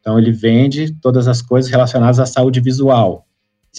Então, 0.00 0.18
ele 0.18 0.32
vende 0.32 0.94
todas 1.00 1.26
as 1.26 1.40
coisas 1.40 1.70
relacionadas 1.70 2.18
à 2.18 2.26
saúde 2.26 2.60
visual 2.60 3.26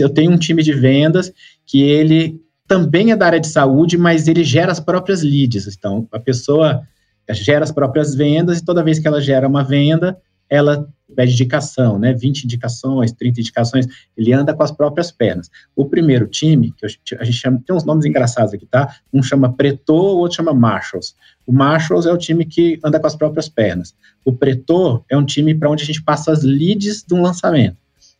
eu 0.04 0.10
tenho 0.10 0.32
um 0.32 0.38
time 0.38 0.63
de 0.63 0.74
vendas 0.74 1.32
que 1.65 1.82
ele 1.82 2.41
também 2.68 3.12
é 3.12 3.15
da 3.15 3.28
área 3.28 3.39
de 3.39 3.48
saúde, 3.48 3.98
mas 3.98 4.28
ele 4.28 4.44
gera 4.44 4.72
as 4.72 4.80
próprias 4.80 5.22
leads. 5.22 5.68
Então, 5.68 6.08
a 6.12 6.20
pessoa 6.20 6.82
gera 7.30 7.63
as 7.63 7.72
próprias 7.72 8.15
vendas 8.15 8.60
e 8.60 8.65
toda 8.65 8.84
vez 8.84 9.00
que 9.00 9.08
ela 9.08 9.22
gera 9.22 9.48
uma 9.48 9.63
venda, 9.63 10.18
ela 10.50 10.88
pede 11.15 11.34
indicação, 11.34 11.97
né? 11.97 12.13
20 12.13 12.43
indicações, 12.43 13.12
30 13.12 13.39
indicações, 13.39 13.88
ele 14.17 14.34
anda 14.34 14.54
com 14.54 14.63
as 14.63 14.71
próprias 14.71 15.12
pernas. 15.12 15.49
O 15.75 15.86
primeiro 15.86 16.28
time, 16.28 16.73
que 16.78 16.86
a 16.86 17.23
gente 17.23 17.38
chama, 17.38 17.62
tem 17.65 17.75
uns 17.75 17.84
nomes 17.84 18.06
engraçados 18.06 18.54
aqui, 18.54 18.65
tá? 18.65 18.95
Um 19.13 19.23
chama 19.23 19.54
Pretor, 19.54 20.15
o 20.15 20.19
outro 20.19 20.38
chama 20.38 20.54
Marshalls. 20.54 21.15
O 21.47 21.54
Marshalls 21.54 22.08
é 22.08 22.12
o 22.12 22.17
time 22.17 22.45
que 22.45 22.80
anda 22.84 22.99
com 22.99 23.08
as 23.08 23.15
próprias 23.15 23.47
pernas. 23.47 23.95
O 24.23 24.34
Pretor 24.34 25.04
é 25.10 25.17
um 25.17 25.25
time 25.25 25.56
para 25.56 25.69
onde 25.69 25.84
a 25.84 25.86
gente 25.86 26.04
passa 26.04 26.32
as 26.32 26.43
leads 26.43 27.04
de 27.08 27.13
um 27.13 27.21
lançamento. 27.21 27.78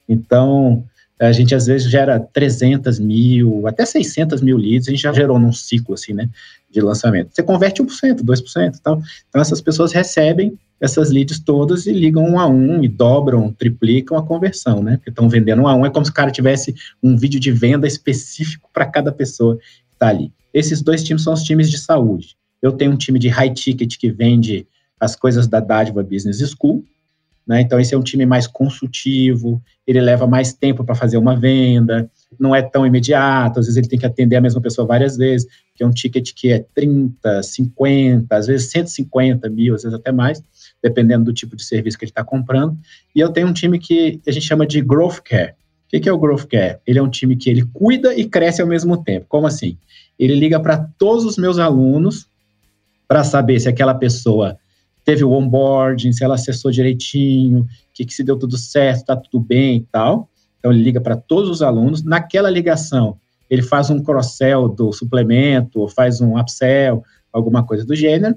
Então, 0.08 0.86
a 1.19 1.31
gente 1.31 1.55
às 1.55 1.65
vezes 1.65 1.89
gera 1.89 2.19
300 2.19 2.99
mil, 2.99 3.67
até 3.67 3.86
600 3.86 4.41
mil 4.41 4.58
leads, 4.58 4.88
a 4.88 4.91
gente 4.91 5.01
já 5.01 5.13
gerou 5.13 5.39
num 5.39 5.53
ciclo 5.53 5.93
assim, 5.93 6.13
né, 6.13 6.29
de 6.69 6.81
lançamento. 6.81 7.29
Você 7.34 7.41
converte 7.41 7.81
1%, 7.81 8.21
2%, 8.21 8.79
tal. 8.84 9.01
Então 9.29 9.41
essas 9.41 9.62
pessoas 9.62 9.93
recebem 9.93 10.58
essas 10.79 11.09
leads 11.09 11.39
todas 11.39 11.85
e 11.85 11.93
ligam 11.93 12.23
um 12.23 12.39
a 12.39 12.47
um 12.47 12.83
e 12.83 12.88
dobram, 12.88 13.51
triplicam 13.51 14.17
a 14.17 14.23
conversão, 14.23 14.83
né? 14.83 14.97
Porque 14.97 15.09
estão 15.09 15.29
vendendo 15.29 15.61
um 15.61 15.67
a 15.67 15.75
um, 15.75 15.85
é 15.85 15.89
como 15.89 16.05
se 16.05 16.11
o 16.11 16.13
cara 16.13 16.31
tivesse 16.31 16.75
um 17.01 17.15
vídeo 17.15 17.39
de 17.39 17.51
venda 17.51 17.88
específico 17.88 18.69
para 18.73 18.85
cada 18.85 19.11
pessoa 19.11 19.57
que 19.57 19.93
está 19.93 20.09
ali. 20.09 20.31
Esses 20.53 20.81
dois 20.81 21.03
times 21.03 21.23
são 21.23 21.33
os 21.33 21.43
times 21.43 21.69
de 21.69 21.77
saúde. 21.77 22.35
Eu 22.61 22.71
tenho 22.71 22.91
um 22.91 22.97
time 22.97 23.19
de 23.19 23.29
high 23.29 23.53
ticket 23.53 23.97
que 23.97 24.11
vende 24.11 24.67
as 24.99 25.15
coisas 25.15 25.47
da 25.47 25.59
Dádiva 25.59 26.03
Business 26.03 26.39
School, 26.51 26.83
né? 27.47 27.61
Então, 27.61 27.79
esse 27.79 27.93
é 27.93 27.97
um 27.97 28.03
time 28.03 28.25
mais 28.25 28.47
consultivo, 28.47 29.61
ele 29.85 30.01
leva 30.01 30.25
mais 30.25 30.51
tempo 30.51 30.83
para 30.83 30.95
fazer 30.95 31.17
uma 31.17 31.35
venda, 31.35 32.09
não 32.39 32.55
é 32.55 32.61
tão 32.61 32.85
imediato, 32.85 33.59
às 33.59 33.67
vezes 33.67 33.77
ele 33.77 33.88
tem 33.88 33.99
que 33.99 34.05
atender 34.05 34.35
a 34.35 34.41
mesma 34.41 34.59
pessoa 34.59 34.88
várias 34.88 35.15
vezes, 35.15 35.47
que 35.75 35.83
é 35.83 35.88
um 35.88 35.91
ticket 35.91 36.31
que 36.33 36.51
é 36.51 36.65
30, 36.73 37.43
50, 37.43 38.35
às 38.35 38.47
vezes 38.47 38.71
150 38.71 39.47
mil, 39.49 39.75
às 39.75 39.83
vezes 39.83 39.97
até 39.97 40.11
mais, 40.11 40.43
dependendo 40.86 41.26
do 41.26 41.34
tipo 41.34 41.56
de 41.56 41.63
serviço 41.63 41.98
que 41.98 42.06
ele 42.06 42.12
está 42.12 42.24
comprando. 42.24 42.78
E 43.15 43.19
eu 43.19 43.32
tenho 43.32 43.48
um 43.48 43.54
time 43.54 43.80
que 43.80 44.21
a 44.28 44.32
gente 44.32 44.45
chama 44.45 44.67
de 44.67 44.82
Growth 44.82 45.19
Care. 45.24 45.54
O 45.91 46.00
que 46.00 46.08
é 46.08 46.13
o 46.13 46.17
Growth 46.17 46.45
Care? 46.45 46.78
Ele 46.86 47.00
é 47.00 47.02
um 47.02 47.10
time 47.10 47.36
que 47.36 47.50
ele 47.50 47.65
cuida 47.74 48.13
e 48.13 48.26
cresce 48.26 48.62
ao 48.62 48.67
mesmo 48.67 49.04
tempo. 49.04 49.26
Como 49.28 49.48
assim? 49.48 49.80
Ele 50.19 50.36
liga 50.36 50.60
para 50.60 50.78
todos 51.00 51.26
os 51.26 51.39
meus 51.39 51.58
alunos 51.58 52.28
para 53.08 53.24
saber 53.24 53.60
se 53.60 53.67
aquela 53.67 53.95
pessoa 53.95 54.60
teve 55.04 55.24
o 55.24 55.32
onboarding, 55.32 56.13
se 56.13 56.24
ela 56.24 56.36
acessou 56.36 56.69
direitinho, 56.69 57.65
que, 57.91 58.06
que 58.06 58.13
se 58.13 58.24
deu 58.24 58.38
tudo 58.38 58.56
certo, 58.56 58.98
está 58.98 59.15
tudo 59.15 59.43
bem 59.43 59.78
e 59.78 59.88
tal. 59.91 60.30
Então, 60.60 60.71
ele 60.71 60.84
liga 60.84 61.02
para 61.02 61.15
todos 61.15 61.50
os 61.50 61.63
alunos. 61.63 62.04
Naquela 62.04 62.50
ligação, 62.50 63.17
ele 63.50 63.63
faz 63.63 63.89
um 63.89 64.04
cross-sell 64.04 64.69
do 64.69 64.93
suplemento, 64.93 65.80
ou 65.80 65.88
faz 65.88 66.21
um 66.21 66.38
upsell, 66.38 67.04
alguma 67.34 67.65
coisa 67.65 67.84
do 67.84 67.95
gênero, 67.95 68.36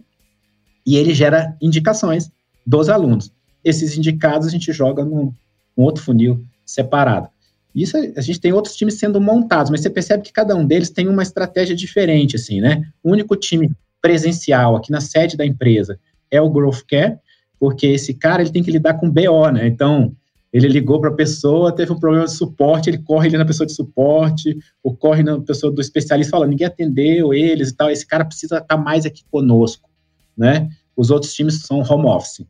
e 0.87 0.97
ele 0.97 1.13
gera 1.13 1.55
indicações 1.61 2.31
dos 2.69 2.91
alunos. 2.91 3.33
Esses 3.65 3.97
indicados 3.97 4.47
a 4.47 4.51
gente 4.51 4.71
joga 4.73 5.03
num, 5.03 5.33
num 5.75 5.85
outro 5.85 6.05
funil 6.05 6.45
separado. 6.67 7.29
Isso 7.75 7.97
a 7.97 8.21
gente 8.21 8.41
tem 8.41 8.53
outros 8.53 8.77
times 8.77 8.99
sendo 8.99 9.21
montados, 9.21 9.71
mas 9.71 9.81
você 9.81 9.89
percebe 9.89 10.23
que 10.23 10.33
cada 10.33 10.55
um 10.55 10.67
deles 10.67 10.91
tem 10.91 11.09
uma 11.09 11.23
estratégia 11.23 11.75
diferente, 11.75 12.37
assim, 12.37 12.61
né? 12.61 12.83
O 13.03 13.11
único 13.11 13.37
time 13.37 13.71
presencial 14.03 14.77
aqui 14.77 14.91
na 14.91 15.01
sede 15.01 15.37
da 15.37 15.47
empresa 15.47 15.99
é 16.31 16.41
o 16.43 16.51
Growth 16.51 16.83
Care, 16.87 17.17
porque 17.59 17.87
esse 17.87 18.13
cara 18.13 18.43
ele 18.43 18.53
tem 18.53 18.63
que 18.63 18.71
lidar 18.71 18.95
com 18.95 19.11
BO, 19.11 19.51
né? 19.51 19.67
Então, 19.67 20.15
ele 20.53 20.69
ligou 20.69 21.01
para 21.01 21.11
a 21.11 21.15
pessoa, 21.15 21.75
teve 21.75 21.93
um 21.93 21.99
problema 21.99 22.27
de 22.27 22.33
suporte, 22.33 22.91
ele 22.91 22.99
corre 22.99 23.29
ali 23.29 23.39
na 23.39 23.47
pessoa 23.47 23.67
de 23.67 23.73
suporte, 23.73 24.59
ou 24.83 24.95
corre 24.95 25.23
na 25.23 25.41
pessoa 25.41 25.73
do 25.73 25.81
especialista, 25.81 26.33
fala, 26.33 26.47
ninguém 26.47 26.67
atendeu 26.67 27.33
eles 27.33 27.71
e 27.71 27.77
tal, 27.77 27.91
esse 27.91 28.07
cara 28.07 28.25
precisa 28.25 28.59
estar 28.59 28.77
tá 28.77 28.77
mais 28.77 29.07
aqui 29.07 29.25
conosco, 29.31 29.89
né? 30.37 30.69
Os 30.97 31.11
outros 31.11 31.33
times 31.33 31.63
são 31.63 31.81
home 31.81 32.07
office. 32.07 32.45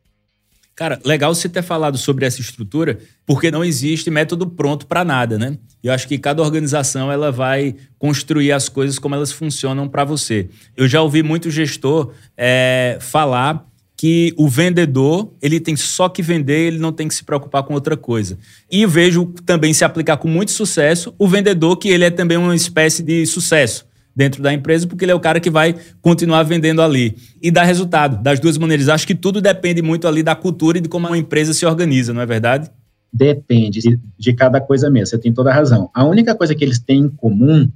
Cara, 0.79 0.97
legal 1.03 1.35
você 1.35 1.49
ter 1.49 1.61
falado 1.61 1.97
sobre 1.97 2.25
essa 2.25 2.39
estrutura, 2.39 2.99
porque 3.25 3.51
não 3.51 3.65
existe 3.65 4.09
método 4.09 4.47
pronto 4.47 4.87
para 4.87 5.03
nada, 5.03 5.37
né? 5.37 5.57
Eu 5.83 5.91
acho 5.91 6.07
que 6.07 6.17
cada 6.17 6.41
organização 6.41 7.11
ela 7.11 7.33
vai 7.33 7.75
construir 7.97 8.53
as 8.53 8.69
coisas 8.69 8.97
como 8.97 9.13
elas 9.13 9.29
funcionam 9.29 9.89
para 9.89 10.05
você. 10.05 10.47
Eu 10.77 10.87
já 10.87 11.01
ouvi 11.01 11.21
muito 11.21 11.51
gestor 11.51 12.13
é, 12.37 12.97
falar 13.01 13.67
que 13.97 14.33
o 14.37 14.47
vendedor 14.47 15.33
ele 15.41 15.59
tem 15.59 15.75
só 15.75 16.07
que 16.07 16.21
vender, 16.21 16.67
ele 16.67 16.79
não 16.79 16.93
tem 16.93 17.09
que 17.09 17.13
se 17.13 17.25
preocupar 17.25 17.63
com 17.63 17.73
outra 17.73 17.97
coisa. 17.97 18.39
E 18.71 18.85
vejo 18.85 19.33
também 19.45 19.73
se 19.73 19.83
aplicar 19.83 20.15
com 20.15 20.29
muito 20.29 20.51
sucesso 20.51 21.13
o 21.19 21.27
vendedor 21.27 21.75
que 21.75 21.89
ele 21.89 22.05
é 22.05 22.09
também 22.09 22.37
uma 22.37 22.55
espécie 22.55 23.03
de 23.03 23.25
sucesso 23.25 23.88
dentro 24.15 24.41
da 24.41 24.53
empresa, 24.53 24.87
porque 24.87 25.05
ele 25.05 25.11
é 25.11 25.15
o 25.15 25.19
cara 25.19 25.39
que 25.39 25.49
vai 25.49 25.75
continuar 26.01 26.43
vendendo 26.43 26.81
ali 26.81 27.15
e 27.41 27.49
dar 27.49 27.63
resultado 27.63 28.21
das 28.21 28.39
duas 28.39 28.57
maneiras. 28.57 28.89
Acho 28.89 29.07
que 29.07 29.15
tudo 29.15 29.41
depende 29.41 29.81
muito 29.81 30.07
ali 30.07 30.21
da 30.21 30.35
cultura 30.35 30.77
e 30.77 30.81
de 30.81 30.89
como 30.89 31.07
uma 31.07 31.17
empresa 31.17 31.53
se 31.53 31.65
organiza, 31.65 32.13
não 32.13 32.21
é 32.21 32.25
verdade? 32.25 32.69
Depende 33.11 33.99
de 34.17 34.33
cada 34.33 34.61
coisa 34.61 34.89
mesmo, 34.89 35.07
você 35.07 35.17
tem 35.17 35.33
toda 35.33 35.49
a 35.49 35.53
razão. 35.53 35.89
A 35.93 36.05
única 36.05 36.35
coisa 36.35 36.53
que 36.53 36.63
eles 36.63 36.79
têm 36.79 37.01
em 37.01 37.09
comum 37.09 37.69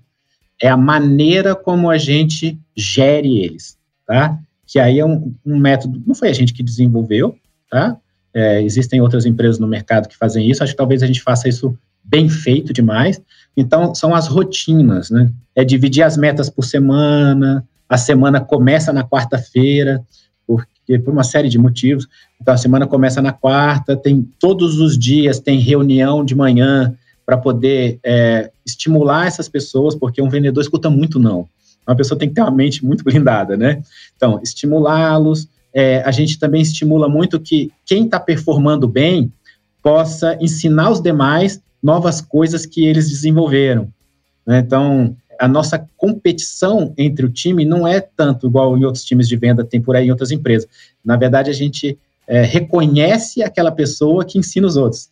é 0.61 0.67
a 0.67 0.77
maneira 0.77 1.55
como 1.55 1.89
a 1.89 1.97
gente 1.97 2.59
gere 2.75 3.39
eles, 3.39 3.77
tá? 4.05 4.37
Que 4.65 4.79
aí 4.79 4.99
é 4.99 5.05
um, 5.05 5.33
um 5.45 5.57
método, 5.57 6.01
não 6.05 6.13
foi 6.13 6.29
a 6.29 6.33
gente 6.33 6.53
que 6.53 6.61
desenvolveu, 6.61 7.35
tá? 7.69 7.97
É, 8.33 8.61
existem 8.61 8.99
outras 9.01 9.25
empresas 9.25 9.59
no 9.59 9.67
mercado 9.67 10.07
que 10.07 10.17
fazem 10.17 10.49
isso, 10.49 10.63
acho 10.63 10.73
que 10.73 10.77
talvez 10.77 11.03
a 11.03 11.07
gente 11.07 11.21
faça 11.21 11.47
isso 11.47 11.77
bem 12.03 12.27
feito 12.29 12.73
demais. 12.73 13.21
Então, 13.55 13.93
são 13.93 14.15
as 14.15 14.27
rotinas, 14.27 15.09
né? 15.09 15.29
É 15.55 15.63
dividir 15.63 16.03
as 16.03 16.17
metas 16.17 16.49
por 16.49 16.63
semana, 16.63 17.63
a 17.87 17.97
semana 17.97 18.41
começa 18.41 18.91
na 18.91 19.03
quarta-feira, 19.03 20.03
porque 20.47 20.97
por 20.99 21.11
uma 21.11 21.23
série 21.23 21.49
de 21.49 21.59
motivos. 21.59 22.07
Então, 22.41 22.53
a 22.53 22.57
semana 22.57 22.87
começa 22.87 23.21
na 23.21 23.31
quarta, 23.31 23.95
tem 23.95 24.27
todos 24.39 24.79
os 24.79 24.97
dias 24.97 25.39
tem 25.39 25.59
reunião 25.59 26.25
de 26.25 26.35
manhã 26.35 26.95
para 27.25 27.37
poder 27.37 27.99
é, 28.03 28.51
estimular 28.65 29.27
essas 29.27 29.47
pessoas, 29.47 29.95
porque 29.95 30.21
um 30.21 30.29
vendedor 30.29 30.61
escuta 30.61 30.89
muito 30.89 31.19
não. 31.19 31.47
Uma 31.87 31.95
pessoa 31.95 32.17
tem 32.17 32.29
que 32.29 32.35
ter 32.35 32.41
uma 32.41 32.51
mente 32.51 32.83
muito 32.83 33.03
blindada, 33.05 33.55
né? 33.55 33.81
Então, 34.15 34.39
estimulá-los. 34.43 35.47
É, 35.73 36.03
a 36.03 36.11
gente 36.11 36.37
também 36.37 36.61
estimula 36.61 37.09
muito 37.09 37.39
que 37.39 37.71
quem 37.85 38.05
está 38.05 38.19
performando 38.19 38.87
bem 38.87 39.31
possa 39.81 40.37
ensinar 40.39 40.91
os 40.91 41.01
demais 41.01 41.61
novas 41.83 42.21
coisas 42.21 42.65
que 42.65 42.85
eles 42.85 43.09
desenvolveram. 43.09 43.91
Né? 44.47 44.59
Então, 44.59 45.15
a 45.39 45.47
nossa 45.47 45.85
competição 45.97 46.93
entre 46.97 47.25
o 47.25 47.29
time 47.29 47.65
não 47.65 47.87
é 47.87 47.99
tanto 47.99 48.47
igual 48.47 48.77
em 48.77 48.85
outros 48.85 49.03
times 49.03 49.27
de 49.27 49.35
venda, 49.35 49.65
tem 49.65 49.81
por 49.81 49.95
aí 49.95 50.07
em 50.07 50.11
outras 50.11 50.31
empresas. 50.31 50.69
Na 51.03 51.17
verdade, 51.17 51.49
a 51.49 51.53
gente 51.53 51.97
é, 52.27 52.43
reconhece 52.43 53.43
aquela 53.43 53.71
pessoa 53.71 54.23
que 54.23 54.37
ensina 54.37 54.65
os 54.65 54.77
outros. 54.77 55.09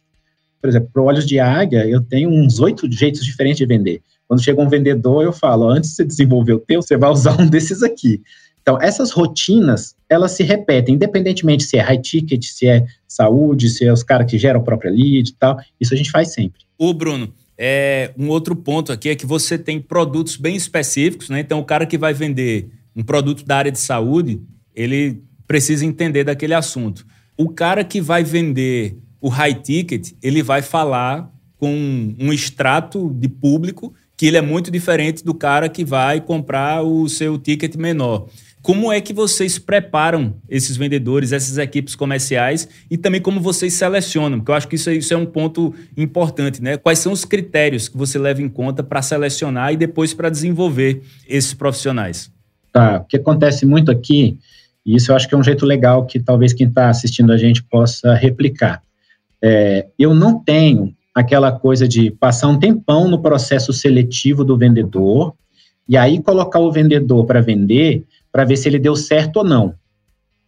Por 0.62 0.70
exemplo, 0.70 0.90
para 0.94 1.02
Olhos 1.02 1.26
de 1.26 1.40
Águia, 1.40 1.88
eu 1.88 2.02
tenho 2.02 2.30
uns 2.30 2.60
oito 2.60 2.90
jeitos 2.90 3.26
diferentes 3.26 3.58
de 3.58 3.66
vender. 3.66 4.02
Quando 4.28 4.44
chega 4.44 4.62
um 4.62 4.70
vendedor, 4.70 5.24
eu 5.24 5.34
falo, 5.34 5.70
antes 5.70 5.90
de 5.90 5.96
você 5.98 6.06
desenvolver 6.06 6.54
o 6.54 6.60
teu, 6.60 6.82
você 6.82 6.96
vai 6.96 7.10
usar 7.10 7.40
um 7.40 7.48
desses 7.48 7.84
aqui. 7.84 8.22
Então, 8.62 8.80
essas 8.82 9.12
rotinas, 9.12 9.96
elas 10.08 10.32
se 10.34 10.44
repetem, 10.44 10.96
independentemente 10.96 11.64
se 11.64 11.78
é 11.78 11.82
high 11.82 12.00
ticket, 12.00 12.44
se 12.44 12.68
é 12.68 12.86
saúde, 13.08 13.70
se 13.70 13.86
é 13.86 13.92
os 13.92 14.04
caras 14.04 14.30
que 14.30 14.38
geram 14.38 14.60
a 14.60 14.64
própria 14.64 14.92
lead 14.92 15.30
e 15.30 15.34
tal. 15.34 15.58
Isso 15.80 15.94
a 15.94 15.98
gente 15.98 16.12
faz 16.12 16.34
sempre. 16.34 16.62
O 16.78 16.94
Bruno, 16.94 17.34
é, 17.58 18.12
um 18.18 18.30
outro 18.30 18.56
ponto 18.56 18.92
aqui 18.92 19.10
é 19.10 19.16
que 19.16 19.26
você 19.26 19.58
tem 19.58 19.80
produtos 19.80 20.38
bem 20.38 20.56
específicos, 20.56 21.30
né? 21.30 21.40
Então, 21.40 21.60
o 21.60 21.66
cara 21.66 21.86
que 21.86 21.98
vai 21.98 22.14
vender 22.14 22.70
um 22.96 23.04
produto 23.04 23.46
da 23.46 23.58
área 23.58 23.72
de 23.72 23.80
saúde, 23.80 24.42
ele 24.76 25.24
precisa 25.48 25.86
entender 25.86 26.24
daquele 26.24 26.54
assunto. 26.54 27.06
O 27.38 27.50
cara 27.50 27.84
que 27.84 28.00
vai 28.00 28.24
vender 28.24 28.98
o 29.20 29.30
high 29.30 29.54
ticket, 29.54 30.12
ele 30.22 30.42
vai 30.42 30.62
falar 30.62 31.32
com 31.58 32.16
um 32.20 32.34
extrato 32.34 33.14
de 33.14 33.30
público 33.30 33.94
que 34.18 34.26
ele 34.26 34.38
é 34.38 34.42
muito 34.42 34.70
diferente 34.70 35.24
do 35.24 35.34
cara 35.34 35.68
que 35.70 35.84
vai 35.84 36.22
comprar 36.22 36.84
o 36.84 37.08
seu 37.10 37.38
ticket 37.38 37.76
menor. 37.76 38.28
Como 38.62 38.92
é 38.92 39.02
que 39.02 39.12
vocês 39.12 39.58
preparam 39.58 40.36
esses 40.48 40.78
vendedores, 40.78 41.32
essas 41.32 41.58
equipes 41.58 41.96
comerciais 41.96 42.70
e 42.92 42.98
também 42.98 43.20
como 43.20 43.40
vocês 43.40 43.74
selecionam? 43.74 44.38
Porque 44.40 44.52
eu 44.52 44.56
acho 44.56 44.68
que 44.68 44.76
isso, 44.76 44.90
é, 44.90 44.94
isso 44.94 45.14
é 45.14 45.18
um 45.18 45.26
ponto 45.26 45.74
importante, 45.98 46.62
né? 46.62 46.78
Quais 46.78 47.00
são 47.00 47.12
os 47.12 47.26
critérios 47.26 47.90
que 47.90 47.98
você 47.98 48.20
leva 48.20 48.42
em 48.42 48.48
conta 48.48 48.84
para 48.84 49.02
selecionar 49.02 49.74
e 49.74 49.78
depois 49.78 50.14
para 50.14 50.30
desenvolver 50.30 51.02
esses 51.28 51.56
profissionais? 51.56 52.32
Tá, 52.72 53.00
o 53.00 53.06
que 53.06 53.18
acontece 53.18 53.66
muito 53.66 53.92
aqui, 53.92 54.38
e 54.86 54.96
isso 54.96 55.12
eu 55.12 55.16
acho 55.16 55.28
que 55.28 55.34
é 55.34 55.38
um 55.38 55.44
jeito 55.44 55.66
legal 55.66 56.06
que 56.06 56.20
talvez 56.20 56.54
quem 56.54 56.68
está 56.68 56.90
assistindo 56.90 57.34
a 57.34 57.38
gente 57.38 57.64
possa 57.64 58.14
replicar. 58.14 58.82
É, 59.42 59.88
eu 59.98 60.14
não 60.14 60.40
tenho 60.40 60.94
aquela 61.14 61.52
coisa 61.52 61.88
de 61.88 62.12
passar 62.12 62.48
um 62.48 62.60
tempão 62.60 63.08
no 63.08 63.22
processo 63.22 63.74
seletivo 63.74 64.46
do 64.46 64.56
vendedor 64.56 65.34
e 65.90 65.98
aí 65.98 66.22
colocar 66.22 66.60
o 66.60 66.72
vendedor 66.72 67.26
para 67.26 67.42
vender 67.42 68.06
para 68.32 68.46
ver 68.46 68.58
se 68.58 68.68
ele 68.68 68.80
deu 68.80 68.96
certo 68.96 69.38
ou 69.38 69.44
não, 69.44 69.76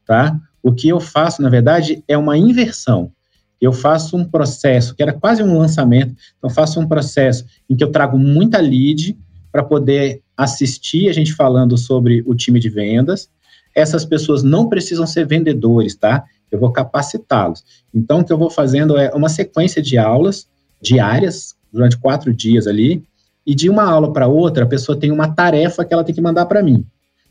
tá? 0.06 0.40
O 0.62 0.72
que 0.72 0.88
eu 0.88 1.00
faço, 1.00 1.42
na 1.42 1.50
verdade, 1.50 2.04
é 2.08 2.18
uma 2.18 2.38
inversão. 2.38 3.12
Eu 3.60 3.74
faço 3.74 4.16
um 4.18 4.26
processo, 4.26 4.96
que 4.96 5.04
era 5.04 5.14
quase 5.14 5.44
um 5.44 5.58
lançamento, 5.58 6.16
então 6.38 6.50
faço 6.50 6.80
um 6.80 6.88
processo 6.88 7.46
em 7.70 7.76
que 7.76 7.84
eu 7.84 7.92
trago 7.92 8.18
muita 8.18 8.60
lead 8.60 9.18
para 9.52 9.64
poder 9.64 10.22
assistir 10.36 11.10
a 11.10 11.14
gente 11.14 11.34
falando 11.34 11.78
sobre 11.78 12.24
o 12.26 12.34
time 12.34 12.60
de 12.60 12.70
vendas. 12.70 13.30
Essas 13.76 14.04
pessoas 14.04 14.44
não 14.44 14.68
precisam 14.68 15.06
ser 15.06 15.26
vendedores, 15.26 15.96
tá? 15.96 16.24
Eu 16.52 16.60
vou 16.60 16.72
capacitá-los. 16.72 17.64
Então, 17.94 18.20
o 18.20 18.24
que 18.24 18.32
eu 18.32 18.38
vou 18.38 18.50
fazendo 18.50 18.98
é 18.98 19.12
uma 19.14 19.30
sequência 19.30 19.82
de 19.82 19.98
aulas 19.98 20.48
diárias, 20.82 21.56
durante 21.72 21.98
quatro 21.98 22.34
dias 22.34 22.68
ali, 22.68 23.04
e 23.46 23.56
de 23.56 23.70
uma 23.70 23.84
aula 23.84 24.12
para 24.12 24.28
outra, 24.28 24.64
a 24.64 24.68
pessoa 24.68 24.98
tem 24.98 25.12
uma 25.12 25.34
tarefa 25.34 25.84
que 25.84 25.94
ela 25.94 26.04
tem 26.04 26.14
que 26.14 26.22
mandar 26.22 26.46
para 26.46 26.62
mim. 26.62 26.86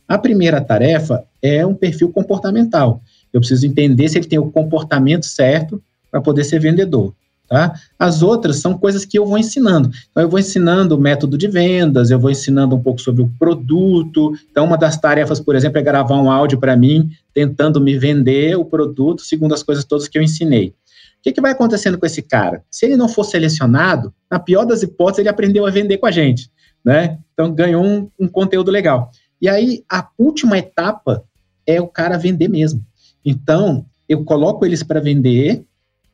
A 0.08 0.18
primeira 0.18 0.60
tarefa 0.60 1.24
é 1.40 1.64
um 1.64 1.74
perfil 1.74 2.10
comportamental. 2.10 3.02
Eu 3.32 3.40
preciso 3.40 3.66
entender 3.66 4.08
se 4.08 4.18
ele 4.18 4.26
tem 4.26 4.38
o 4.38 4.50
comportamento 4.50 5.26
certo 5.26 5.82
para 6.10 6.20
poder 6.20 6.44
ser 6.44 6.60
vendedor. 6.60 7.14
Tá? 7.48 7.74
As 7.98 8.22
outras 8.22 8.60
são 8.60 8.78
coisas 8.78 9.04
que 9.04 9.18
eu 9.18 9.26
vou 9.26 9.36
ensinando. 9.36 9.90
Então, 10.10 10.22
eu 10.22 10.28
vou 10.28 10.38
ensinando 10.38 10.96
o 10.96 10.98
método 10.98 11.36
de 11.36 11.48
vendas, 11.48 12.10
eu 12.10 12.18
vou 12.18 12.30
ensinando 12.30 12.74
um 12.74 12.82
pouco 12.82 12.98
sobre 12.98 13.22
o 13.22 13.30
produto. 13.38 14.32
Então, 14.50 14.64
uma 14.64 14.78
das 14.78 14.98
tarefas, 14.98 15.38
por 15.38 15.54
exemplo, 15.54 15.78
é 15.78 15.82
gravar 15.82 16.16
um 16.16 16.30
áudio 16.30 16.58
para 16.58 16.74
mim, 16.74 17.10
tentando 17.34 17.78
me 17.78 17.98
vender 17.98 18.56
o 18.56 18.64
produto 18.64 19.20
segundo 19.20 19.52
as 19.52 19.62
coisas 19.62 19.84
todas 19.84 20.08
que 20.08 20.16
eu 20.16 20.22
ensinei. 20.22 20.68
O 20.68 21.22
que, 21.22 21.32
que 21.32 21.42
vai 21.42 21.52
acontecendo 21.52 21.98
com 21.98 22.06
esse 22.06 22.22
cara? 22.22 22.64
Se 22.70 22.86
ele 22.86 22.96
não 22.96 23.08
for 23.08 23.24
selecionado, 23.24 24.14
na 24.30 24.38
pior 24.38 24.64
das 24.64 24.82
hipóteses, 24.82 25.18
ele 25.18 25.28
aprendeu 25.28 25.66
a 25.66 25.70
vender 25.70 25.98
com 25.98 26.06
a 26.06 26.10
gente. 26.10 26.50
Né? 26.82 27.18
Então, 27.34 27.52
ganhou 27.52 27.84
um, 27.84 28.08
um 28.18 28.28
conteúdo 28.28 28.70
legal. 28.70 29.10
E 29.42 29.48
aí, 29.48 29.82
a 29.90 30.08
última 30.16 30.56
etapa 30.56 31.24
é 31.66 31.80
o 31.80 31.88
cara 31.88 32.16
vender 32.16 32.46
mesmo. 32.46 32.80
Então, 33.24 33.84
eu 34.08 34.24
coloco 34.24 34.64
eles 34.64 34.84
para 34.84 35.00
vender, 35.00 35.64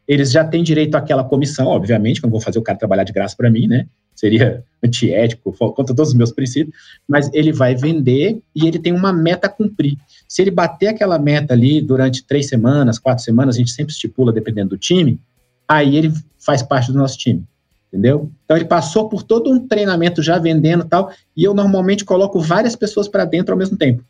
eles 0.06 0.32
já 0.32 0.42
têm 0.42 0.62
direito 0.62 0.94
àquela 0.94 1.22
comissão, 1.22 1.66
obviamente, 1.66 2.20
que 2.20 2.26
eu 2.26 2.28
não 2.28 2.32
vou 2.32 2.40
fazer 2.40 2.58
o 2.58 2.62
cara 2.62 2.78
trabalhar 2.78 3.04
de 3.04 3.12
graça 3.12 3.36
para 3.36 3.50
mim, 3.50 3.66
né? 3.66 3.86
Seria 4.16 4.64
antiético, 4.82 5.52
contra 5.52 5.94
todos 5.94 6.08
os 6.08 6.14
meus 6.14 6.32
princípios, 6.32 6.74
mas 7.06 7.30
ele 7.34 7.52
vai 7.52 7.74
vender 7.74 8.40
e 8.56 8.66
ele 8.66 8.78
tem 8.78 8.94
uma 8.94 9.12
meta 9.12 9.46
a 9.46 9.50
cumprir. 9.50 9.98
Se 10.26 10.40
ele 10.40 10.50
bater 10.50 10.88
aquela 10.88 11.18
meta 11.18 11.52
ali 11.52 11.82
durante 11.82 12.26
três 12.26 12.48
semanas, 12.48 12.98
quatro 12.98 13.22
semanas, 13.22 13.56
a 13.56 13.58
gente 13.58 13.72
sempre 13.72 13.92
estipula, 13.92 14.32
dependendo 14.32 14.70
do 14.70 14.78
time, 14.78 15.20
aí 15.68 15.96
ele 15.96 16.10
faz 16.38 16.62
parte 16.62 16.90
do 16.90 16.96
nosso 16.96 17.18
time 17.18 17.46
entendeu? 17.88 18.30
Então 18.44 18.56
ele 18.56 18.66
passou 18.66 19.08
por 19.08 19.22
todo 19.22 19.50
um 19.50 19.66
treinamento 19.66 20.22
já 20.22 20.38
vendendo 20.38 20.84
tal, 20.84 21.10
e 21.36 21.44
eu 21.44 21.54
normalmente 21.54 22.04
coloco 22.04 22.40
várias 22.40 22.76
pessoas 22.76 23.08
para 23.08 23.24
dentro 23.24 23.52
ao 23.52 23.58
mesmo 23.58 23.76
tempo, 23.76 24.04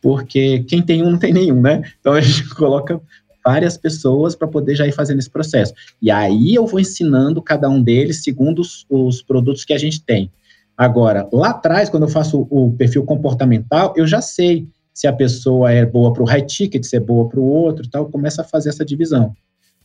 porque 0.00 0.60
quem 0.68 0.82
tem 0.82 1.02
um 1.02 1.10
não 1.10 1.18
tem 1.18 1.32
nenhum, 1.32 1.60
né? 1.60 1.82
Então 2.00 2.12
a 2.12 2.20
gente 2.20 2.48
coloca 2.54 3.00
várias 3.44 3.76
pessoas 3.76 4.34
para 4.34 4.48
poder 4.48 4.74
já 4.74 4.86
ir 4.86 4.92
fazendo 4.92 5.20
esse 5.20 5.30
processo. 5.30 5.72
E 6.02 6.10
aí 6.10 6.54
eu 6.54 6.66
vou 6.66 6.80
ensinando 6.80 7.40
cada 7.40 7.68
um 7.68 7.80
deles 7.80 8.22
segundo 8.24 8.58
os, 8.58 8.84
os 8.90 9.22
produtos 9.22 9.64
que 9.64 9.72
a 9.72 9.78
gente 9.78 10.02
tem. 10.02 10.30
Agora, 10.76 11.28
lá 11.32 11.50
atrás, 11.50 11.88
quando 11.88 12.02
eu 12.02 12.08
faço 12.08 12.46
o 12.50 12.72
perfil 12.72 13.04
comportamental, 13.04 13.94
eu 13.96 14.06
já 14.06 14.20
sei 14.20 14.66
se 14.92 15.06
a 15.06 15.12
pessoa 15.12 15.70
é 15.70 15.86
boa 15.86 16.12
para 16.12 16.22
o 16.22 16.26
high 16.26 16.44
ticket, 16.44 16.82
se 16.84 16.96
é 16.96 17.00
boa 17.00 17.28
para 17.28 17.38
o 17.38 17.44
outro, 17.44 17.88
tal, 17.88 18.06
começa 18.06 18.42
a 18.42 18.44
fazer 18.44 18.70
essa 18.70 18.84
divisão. 18.84 19.32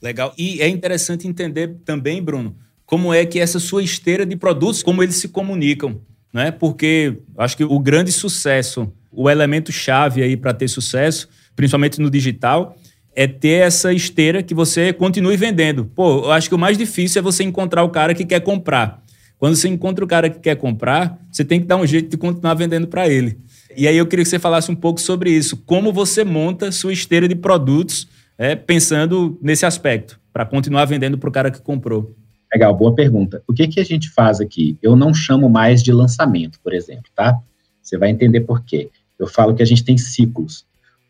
Legal. 0.01 0.33
E 0.37 0.61
é 0.61 0.67
interessante 0.67 1.27
entender 1.27 1.77
também, 1.85 2.21
Bruno, 2.21 2.55
como 2.91 3.13
é 3.13 3.25
que 3.25 3.39
essa 3.39 3.57
sua 3.57 3.81
esteira 3.81 4.25
de 4.25 4.35
produtos, 4.35 4.83
como 4.83 5.01
eles 5.01 5.15
se 5.15 5.29
comunicam, 5.29 6.01
né? 6.33 6.51
Porque 6.51 7.19
acho 7.37 7.55
que 7.55 7.63
o 7.63 7.79
grande 7.79 8.11
sucesso, 8.11 8.91
o 9.09 9.29
elemento 9.29 9.71
chave 9.71 10.21
aí 10.21 10.35
para 10.35 10.53
ter 10.53 10.67
sucesso, 10.67 11.29
principalmente 11.55 12.01
no 12.01 12.09
digital, 12.09 12.75
é 13.15 13.27
ter 13.27 13.65
essa 13.65 13.93
esteira 13.93 14.43
que 14.43 14.53
você 14.53 14.91
continue 14.91 15.37
vendendo. 15.37 15.85
Pô, 15.85 16.25
eu 16.25 16.31
acho 16.33 16.49
que 16.49 16.55
o 16.55 16.59
mais 16.59 16.77
difícil 16.77 17.21
é 17.21 17.23
você 17.23 17.45
encontrar 17.45 17.81
o 17.83 17.89
cara 17.89 18.13
que 18.13 18.25
quer 18.25 18.41
comprar. 18.41 19.01
Quando 19.37 19.55
você 19.55 19.69
encontra 19.69 20.03
o 20.03 20.07
cara 20.07 20.29
que 20.29 20.39
quer 20.39 20.57
comprar, 20.57 21.17
você 21.31 21.45
tem 21.45 21.61
que 21.61 21.67
dar 21.67 21.77
um 21.77 21.87
jeito 21.87 22.09
de 22.09 22.17
continuar 22.17 22.55
vendendo 22.55 22.87
para 22.87 23.07
ele. 23.07 23.37
E 23.77 23.87
aí 23.87 23.95
eu 23.95 24.05
queria 24.05 24.25
que 24.25 24.29
você 24.29 24.37
falasse 24.37 24.69
um 24.69 24.75
pouco 24.75 24.99
sobre 24.99 25.31
isso. 25.31 25.55
Como 25.65 25.93
você 25.93 26.25
monta 26.25 26.73
sua 26.73 26.91
esteira 26.91 27.25
de 27.25 27.35
produtos 27.35 28.09
é 28.37 28.53
pensando 28.53 29.39
nesse 29.41 29.65
aspecto, 29.65 30.19
para 30.33 30.45
continuar 30.45 30.83
vendendo 30.83 31.17
para 31.17 31.29
o 31.29 31.31
cara 31.31 31.49
que 31.49 31.61
comprou. 31.61 32.17
Legal, 32.53 32.75
boa 32.75 32.93
pergunta. 32.93 33.41
O 33.47 33.53
que, 33.53 33.67
que 33.67 33.79
a 33.79 33.85
gente 33.85 34.09
faz 34.09 34.41
aqui? 34.41 34.77
Eu 34.81 34.95
não 34.95 35.13
chamo 35.13 35.49
mais 35.49 35.81
de 35.81 35.93
lançamento, 35.93 36.59
por 36.61 36.73
exemplo, 36.73 37.09
tá? 37.15 37.39
Você 37.81 37.97
vai 37.97 38.09
entender 38.09 38.41
por 38.41 38.63
quê. 38.63 38.89
Eu 39.17 39.25
falo 39.25 39.55
que 39.55 39.63
a 39.63 39.65
gente 39.65 39.83
tem 39.83 39.97
ciclos. 39.97 40.65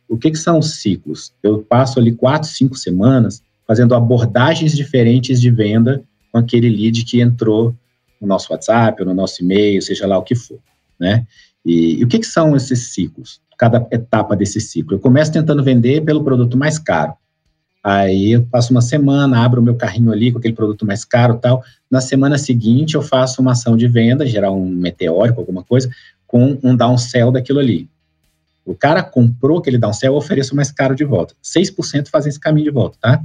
O 0.08 0.18
que, 0.18 0.30
que 0.30 0.38
são 0.38 0.60
os 0.60 0.76
ciclos? 0.76 1.34
Eu 1.42 1.64
passo 1.64 2.00
ali 2.00 2.12
quatro, 2.12 2.48
cinco 2.48 2.76
semanas 2.76 3.42
fazendo 3.66 3.96
abordagens 3.96 4.76
diferentes 4.76 5.42
de 5.42 5.50
venda 5.50 6.04
com 6.32 6.38
aquele 6.38 6.70
lead 6.70 7.06
que 7.06 7.22
entrou 7.22 7.74
no 8.20 8.28
nosso 8.28 8.52
WhatsApp, 8.54 9.04
no 9.04 9.14
nosso 9.14 9.42
e-mail, 9.44 9.82
seja 9.82 10.06
lá 10.06 10.18
o 10.18 10.24
que 10.24 10.36
for, 10.36 10.60
né? 11.00 11.26
E, 11.66 12.00
e 12.00 12.04
o 12.04 12.08
que, 12.08 12.20
que 12.20 12.26
são 12.26 12.56
esses 12.56 12.94
ciclos? 12.94 13.42
Cada 13.58 13.88
etapa 13.92 14.36
desse 14.36 14.60
ciclo. 14.60 14.96
Eu 14.96 15.00
começo 15.00 15.32
tentando 15.32 15.64
vender 15.64 16.02
pelo 16.02 16.24
produto 16.24 16.58
mais 16.58 16.78
caro. 16.78 17.14
Aí 17.84 18.34
eu 18.34 18.44
passo 18.44 18.72
uma 18.72 18.82
semana, 18.82 19.44
abro 19.44 19.60
o 19.60 19.64
meu 19.64 19.76
carrinho 19.76 20.12
ali 20.12 20.32
com 20.32 20.38
aquele 20.38 20.54
produto 20.54 20.86
mais 20.86 21.04
caro 21.04 21.38
tal. 21.38 21.64
Na 21.90 22.00
semana 22.00 22.38
seguinte 22.38 22.96
eu 22.96 23.02
faço 23.02 23.42
uma 23.42 23.54
ação 23.54 23.76
de 23.76 23.88
venda, 23.88 24.26
gerar 24.26 24.52
um 24.52 24.66
meteórico, 24.66 25.40
alguma 25.40 25.64
coisa, 25.64 25.90
com 26.28 26.58
um 26.64 26.76
downsell 26.76 27.32
daquilo 27.32 27.60
ali. 27.60 27.90
O 28.64 28.76
cara 28.76 29.02
comprou 29.02 29.58
aquele 29.58 29.80
downsell, 29.80 30.14
eu 30.14 30.18
ofereço 30.18 30.56
mais 30.56 30.72
caro 30.72 30.96
de 30.96 31.04
volta. 31.04 31.34
6% 31.44 32.10
fazem 32.10 32.30
esse 32.30 32.40
caminho 32.40 32.66
de 32.66 32.72
volta, 32.72 32.98
tá? 33.02 33.22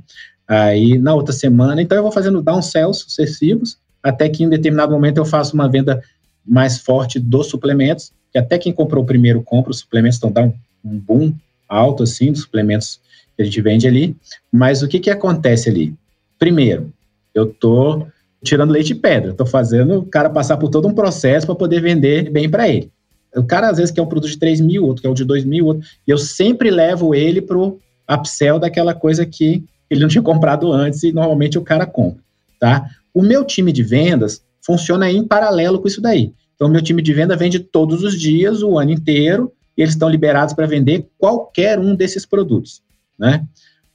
Aí 0.48 0.98
na 0.98 1.14
outra 1.14 1.32
semana, 1.32 1.82
então 1.82 1.96
eu 1.96 2.02
vou 2.02 2.12
fazendo 2.12 2.40
downsells 2.40 3.00
sucessivos, 3.00 3.78
até 4.02 4.28
que 4.28 4.42
em 4.42 4.48
determinado 4.48 4.92
momento 4.92 5.18
eu 5.18 5.24
faço 5.24 5.54
uma 5.54 5.68
venda 5.68 6.02
mais 6.46 6.78
forte 6.78 7.18
dos 7.18 7.48
suplementos, 7.48 8.12
que 8.32 8.38
até 8.38 8.56
quem 8.56 8.72
comprou 8.72 9.02
o 9.02 9.06
primeiro 9.06 9.42
compra 9.42 9.70
os 9.70 9.80
suplementos, 9.80 10.16
então 10.16 10.30
dá 10.30 10.42
um, 10.42 10.54
um 10.84 10.98
boom 10.98 11.34
alto 11.68 12.04
assim 12.04 12.30
dos 12.30 12.42
suplementos 12.42 13.00
a 13.42 13.44
gente 13.44 13.60
vende 13.60 13.86
ali. 13.86 14.16
Mas 14.52 14.82
o 14.82 14.88
que, 14.88 14.98
que 14.98 15.10
acontece 15.10 15.68
ali? 15.68 15.94
Primeiro, 16.38 16.92
eu 17.34 17.44
estou 17.44 18.06
tirando 18.42 18.70
leite 18.70 18.88
de 18.88 18.94
pedra, 18.94 19.30
estou 19.30 19.46
fazendo 19.46 19.98
o 19.98 20.06
cara 20.06 20.30
passar 20.30 20.56
por 20.56 20.70
todo 20.70 20.88
um 20.88 20.94
processo 20.94 21.46
para 21.46 21.54
poder 21.54 21.80
vender 21.80 22.30
bem 22.30 22.48
para 22.48 22.68
ele. 22.68 22.90
O 23.34 23.44
cara 23.44 23.68
às 23.68 23.76
vezes 23.76 23.92
quer 23.92 24.02
um 24.02 24.06
produto 24.06 24.30
de 24.30 24.38
3 24.38 24.60
mil, 24.60 24.84
outro 24.84 25.02
quer 25.02 25.08
o 25.08 25.14
de 25.14 25.24
2 25.24 25.44
mil, 25.44 25.66
outro, 25.66 25.86
e 26.06 26.10
eu 26.10 26.16
sempre 26.16 26.70
levo 26.70 27.14
ele 27.14 27.42
para 27.42 27.58
o 27.58 27.78
upsell 28.10 28.58
daquela 28.58 28.94
coisa 28.94 29.26
que 29.26 29.64
ele 29.90 30.00
não 30.00 30.08
tinha 30.08 30.22
comprado 30.22 30.72
antes 30.72 31.02
e 31.02 31.12
normalmente 31.12 31.58
o 31.58 31.62
cara 31.62 31.86
compra, 31.86 32.22
tá? 32.58 32.88
O 33.12 33.22
meu 33.22 33.44
time 33.44 33.72
de 33.72 33.82
vendas 33.82 34.42
funciona 34.64 35.10
em 35.10 35.24
paralelo 35.24 35.80
com 35.80 35.88
isso 35.88 36.00
daí. 36.00 36.32
Então, 36.54 36.68
o 36.68 36.70
meu 36.70 36.82
time 36.82 37.02
de 37.02 37.12
venda 37.12 37.36
vende 37.36 37.58
todos 37.58 38.02
os 38.02 38.18
dias, 38.18 38.62
o 38.62 38.78
ano 38.78 38.90
inteiro, 38.90 39.52
e 39.76 39.82
eles 39.82 39.94
estão 39.94 40.08
liberados 40.08 40.54
para 40.54 40.66
vender 40.66 41.06
qualquer 41.18 41.78
um 41.78 41.94
desses 41.94 42.24
produtos 42.24 42.82
né? 43.18 43.46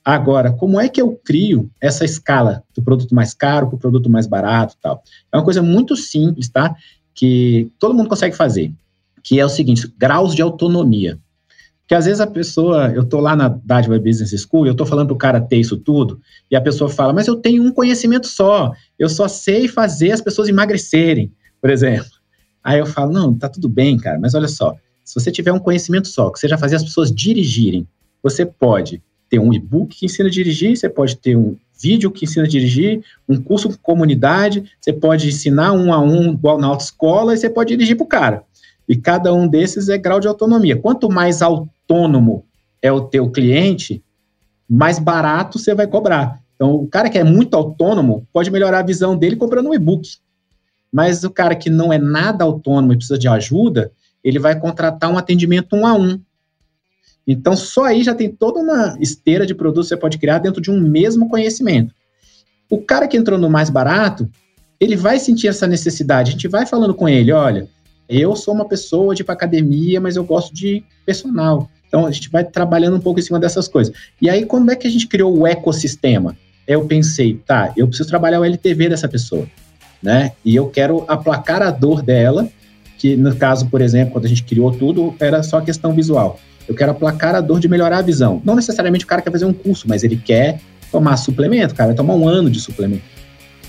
Agora, 0.04 0.52
como 0.52 0.80
é 0.80 0.90
que 0.90 1.02
eu 1.02 1.16
crio 1.24 1.70
essa 1.80 2.04
escala 2.04 2.64
do 2.76 2.82
produto 2.82 3.14
mais 3.14 3.34
caro 3.34 3.68
para 3.68 3.76
o 3.76 3.80
produto 3.80 4.10
mais 4.10 4.26
barato 4.26 4.76
tal? 4.82 5.04
É 5.32 5.38
uma 5.38 5.44
coisa 5.44 5.62
muito 5.62 5.96
simples, 5.96 6.50
tá? 6.50 6.76
Que 7.14 7.72
todo 7.78 7.94
mundo 7.94 8.10
consegue 8.10 8.36
fazer, 8.36 8.74
que 9.22 9.40
é 9.40 9.46
o 9.46 9.50
seguinte, 9.50 9.94
graus 9.98 10.34
de 10.34 10.42
autonomia. 10.42 11.20
Porque 11.82 11.94
às 11.94 12.06
vezes 12.06 12.20
a 12.20 12.26
pessoa, 12.26 12.90
eu 12.92 13.04
estou 13.04 13.20
lá 13.20 13.36
na 13.36 13.48
Dádiva 13.50 14.00
Business 14.00 14.32
School, 14.42 14.66
eu 14.66 14.72
estou 14.72 14.88
falando 14.88 15.08
para 15.08 15.16
o 15.16 15.20
cara 15.20 15.42
ter 15.42 15.58
isso 15.58 15.78
tudo, 15.78 16.20
e 16.50 16.56
a 16.56 16.62
pessoa 16.62 16.90
fala, 16.90 17.14
mas 17.14 17.28
eu 17.28 17.36
tenho 17.36 17.62
um 17.62 17.72
conhecimento 17.72 18.28
só, 18.28 18.72
eu 18.98 19.10
só 19.10 19.28
sei 19.28 19.68
fazer 19.68 20.12
as 20.12 20.22
pessoas 20.22 20.48
emagrecerem, 20.48 21.32
por 21.60 21.70
exemplo. 21.70 22.10
Aí 22.64 22.80
eu 22.80 22.86
falo, 22.86 23.12
não, 23.12 23.38
tá 23.38 23.50
tudo 23.50 23.68
bem, 23.68 23.98
cara, 23.98 24.18
mas 24.18 24.34
olha 24.34 24.48
só, 24.48 24.74
se 25.04 25.20
você 25.20 25.32
tiver 25.32 25.52
um 25.52 25.60
conhecimento 25.60 26.08
só, 26.08 26.30
que 26.32 26.40
seja 26.40 26.58
fazer 26.58 26.78
as 26.78 26.84
pessoas 26.84 27.12
dirigirem, 27.12 27.86
você 28.24 28.46
pode 28.46 29.04
ter 29.32 29.40
um 29.40 29.54
e-book 29.54 29.96
que 29.96 30.06
ensina 30.06 30.28
a 30.28 30.32
dirigir, 30.32 30.76
você 30.76 30.90
pode 30.90 31.16
ter 31.16 31.38
um 31.38 31.56
vídeo 31.82 32.12
que 32.12 32.26
ensina 32.26 32.46
a 32.46 32.50
dirigir, 32.50 33.02
um 33.28 33.42
curso 33.42 33.70
com 33.70 33.78
comunidade, 33.78 34.70
você 34.80 34.92
pode 34.92 35.30
ensinar 35.30 35.72
um 35.72 35.94
a 35.94 36.00
um 36.00 36.34
igual 36.34 36.60
na 36.60 36.68
autoescola 36.68 37.34
e 37.34 37.38
você 37.38 37.50
pode 37.50 37.70
dirigir 37.70 37.96
para 37.96 38.04
o 38.04 38.08
cara. 38.08 38.44
E 38.88 38.96
cada 38.96 39.34
um 39.34 39.48
desses 39.48 39.88
é 39.88 39.98
grau 39.98 40.20
de 40.20 40.28
autonomia. 40.28 40.76
Quanto 40.76 41.10
mais 41.10 41.42
autônomo 41.42 42.46
é 42.82 42.92
o 42.92 43.02
teu 43.02 43.32
cliente, 43.32 44.04
mais 44.70 45.00
barato 45.00 45.58
você 45.58 45.74
vai 45.74 45.88
cobrar. 45.88 46.42
Então, 46.56 46.76
o 46.76 46.88
cara 46.88 47.10
que 47.10 47.18
é 47.18 47.24
muito 47.24 47.56
autônomo 47.56 48.28
pode 48.34 48.52
melhorar 48.52 48.80
a 48.80 48.86
visão 48.86 49.16
dele 49.18 49.38
comprando 49.38 49.70
um 49.70 49.74
e-book. 49.74 50.18
Mas 50.92 51.24
o 51.24 51.32
cara 51.32 51.56
que 51.56 51.70
não 51.70 51.94
é 51.94 51.98
nada 51.98 52.44
autônomo 52.44 52.92
e 52.92 52.98
precisa 52.98 53.18
de 53.18 53.30
ajuda, 53.30 53.94
ele 54.22 54.38
vai 54.38 54.60
contratar 54.60 55.10
um 55.10 55.18
atendimento 55.18 55.74
um 55.74 55.88
a 55.88 55.94
um. 55.94 56.20
Então, 57.28 57.56
só 57.56 57.86
aí 57.86 58.04
já 58.04 58.16
tem 58.16 58.30
toda 58.30 58.60
uma 58.60 58.98
esteira 59.00 59.46
de 59.46 59.54
produtos 59.54 59.88
que 59.88 59.96
você 59.96 59.98
pode 59.98 60.18
criar 60.18 60.40
dentro 60.40 60.62
de 60.62 60.72
um 60.72 60.80
mesmo 60.80 61.30
conhecimento. 61.30 61.94
O 62.70 62.80
cara 62.80 63.08
que 63.08 63.18
entrou 63.18 63.38
no 63.38 63.50
mais 63.50 63.70
barato, 63.70 64.30
ele 64.80 64.96
vai 64.96 65.20
sentir 65.20 65.48
essa 65.48 65.68
necessidade. 65.68 66.30
A 66.30 66.32
gente 66.32 66.48
vai 66.48 66.66
falando 66.66 66.94
com 66.94 67.08
ele: 67.08 67.32
olha, 67.32 67.68
eu 68.10 68.36
sou 68.36 68.54
uma 68.54 68.68
pessoa 68.68 69.14
de 69.14 69.22
ir 69.22 69.26
para 69.26 69.34
academia, 69.34 70.02
mas 70.02 70.16
eu 70.16 70.24
gosto 70.24 70.54
de 70.54 70.84
personal. 71.06 71.70
Então, 71.88 72.06
a 72.06 72.12
gente 72.12 72.30
vai 72.30 72.44
trabalhando 72.44 72.96
um 72.96 73.02
pouco 73.02 73.20
em 73.20 73.24
cima 73.24 73.40
dessas 73.40 73.68
coisas. 73.68 73.94
E 74.22 74.30
aí, 74.30 74.46
quando 74.46 74.72
é 74.72 74.76
que 74.76 74.88
a 74.88 74.90
gente 74.90 75.08
criou 75.08 75.38
o 75.38 75.46
ecossistema? 75.46 76.38
Eu 76.68 76.86
pensei, 76.86 77.36
tá, 77.46 77.74
eu 77.76 77.88
preciso 77.88 78.08
trabalhar 78.08 78.40
o 78.40 78.46
LTV 78.46 78.90
dessa 78.90 79.08
pessoa, 79.08 79.46
né? 80.02 80.32
E 80.46 80.56
eu 80.56 80.70
quero 80.70 81.04
aplacar 81.08 81.62
a 81.62 81.72
dor 81.72 82.02
dela, 82.02 82.48
que 82.98 83.18
no 83.18 83.36
caso, 83.36 83.68
por 83.68 83.82
exemplo, 83.82 84.14
quando 84.14 84.26
a 84.26 84.30
gente 84.30 84.44
criou 84.44 84.72
tudo, 84.72 85.14
era 85.20 85.44
só 85.44 85.60
questão 85.60 85.94
visual. 85.94 86.40
Eu 86.68 86.76
quero 86.76 86.92
aplacar 86.92 87.36
a 87.36 87.42
dor 87.42 87.60
de 87.60 87.68
melhorar 87.68 87.98
a 87.98 88.02
visão. 88.02 88.42
Não 88.44 88.56
necessariamente 88.56 89.06
o 89.06 89.08
cara 89.08 89.22
quer 89.22 89.32
fazer 89.32 89.46
um 89.46 89.54
curso, 89.54 89.88
mas 89.88 90.04
ele 90.04 90.18
quer 90.18 90.60
tomar 90.92 91.18
suplemento, 91.18 91.74
cara, 91.74 91.88
vai 91.88 91.96
tomar 91.96 92.16
um 92.16 92.28
ano 92.28 92.50
de 92.50 92.60
suplemento. 92.60 93.04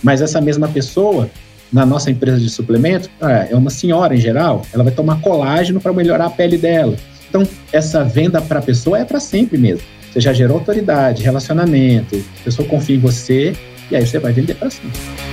Mas 0.02 0.20
essa 0.20 0.40
mesma 0.40 0.68
pessoa, 0.68 1.31
na 1.72 1.87
nossa 1.87 2.11
empresa 2.11 2.38
de 2.38 2.50
suplemento, 2.50 3.09
ah, 3.20 3.46
é 3.48 3.55
uma 3.55 3.70
senhora 3.70 4.14
em 4.14 4.20
geral, 4.20 4.66
ela 4.72 4.83
vai 4.83 4.92
tomar 4.92 5.20
colágeno 5.20 5.81
para 5.81 5.92
melhorar 5.92 6.26
a 6.26 6.31
pele 6.31 6.59
dela. 6.59 6.96
Então, 7.28 7.46
essa 7.72 8.05
venda 8.05 8.42
para 8.42 8.59
a 8.59 8.62
pessoa 8.62 8.98
é 8.98 9.05
para 9.05 9.20
sempre 9.20 9.57
mesmo. 9.57 9.87
Você 10.12 10.20
já 10.20 10.33
gerou 10.33 10.59
autoridade, 10.59 11.22
relacionamento, 11.22 12.22
a 12.40 12.44
pessoa 12.44 12.68
confia 12.68 12.96
em 12.96 12.98
você 12.98 13.55
e 13.90 13.96
aí 13.96 14.07
você 14.07 14.18
vai 14.18 14.33
vender 14.33 14.55
para 14.55 14.68
sempre. 14.68 15.32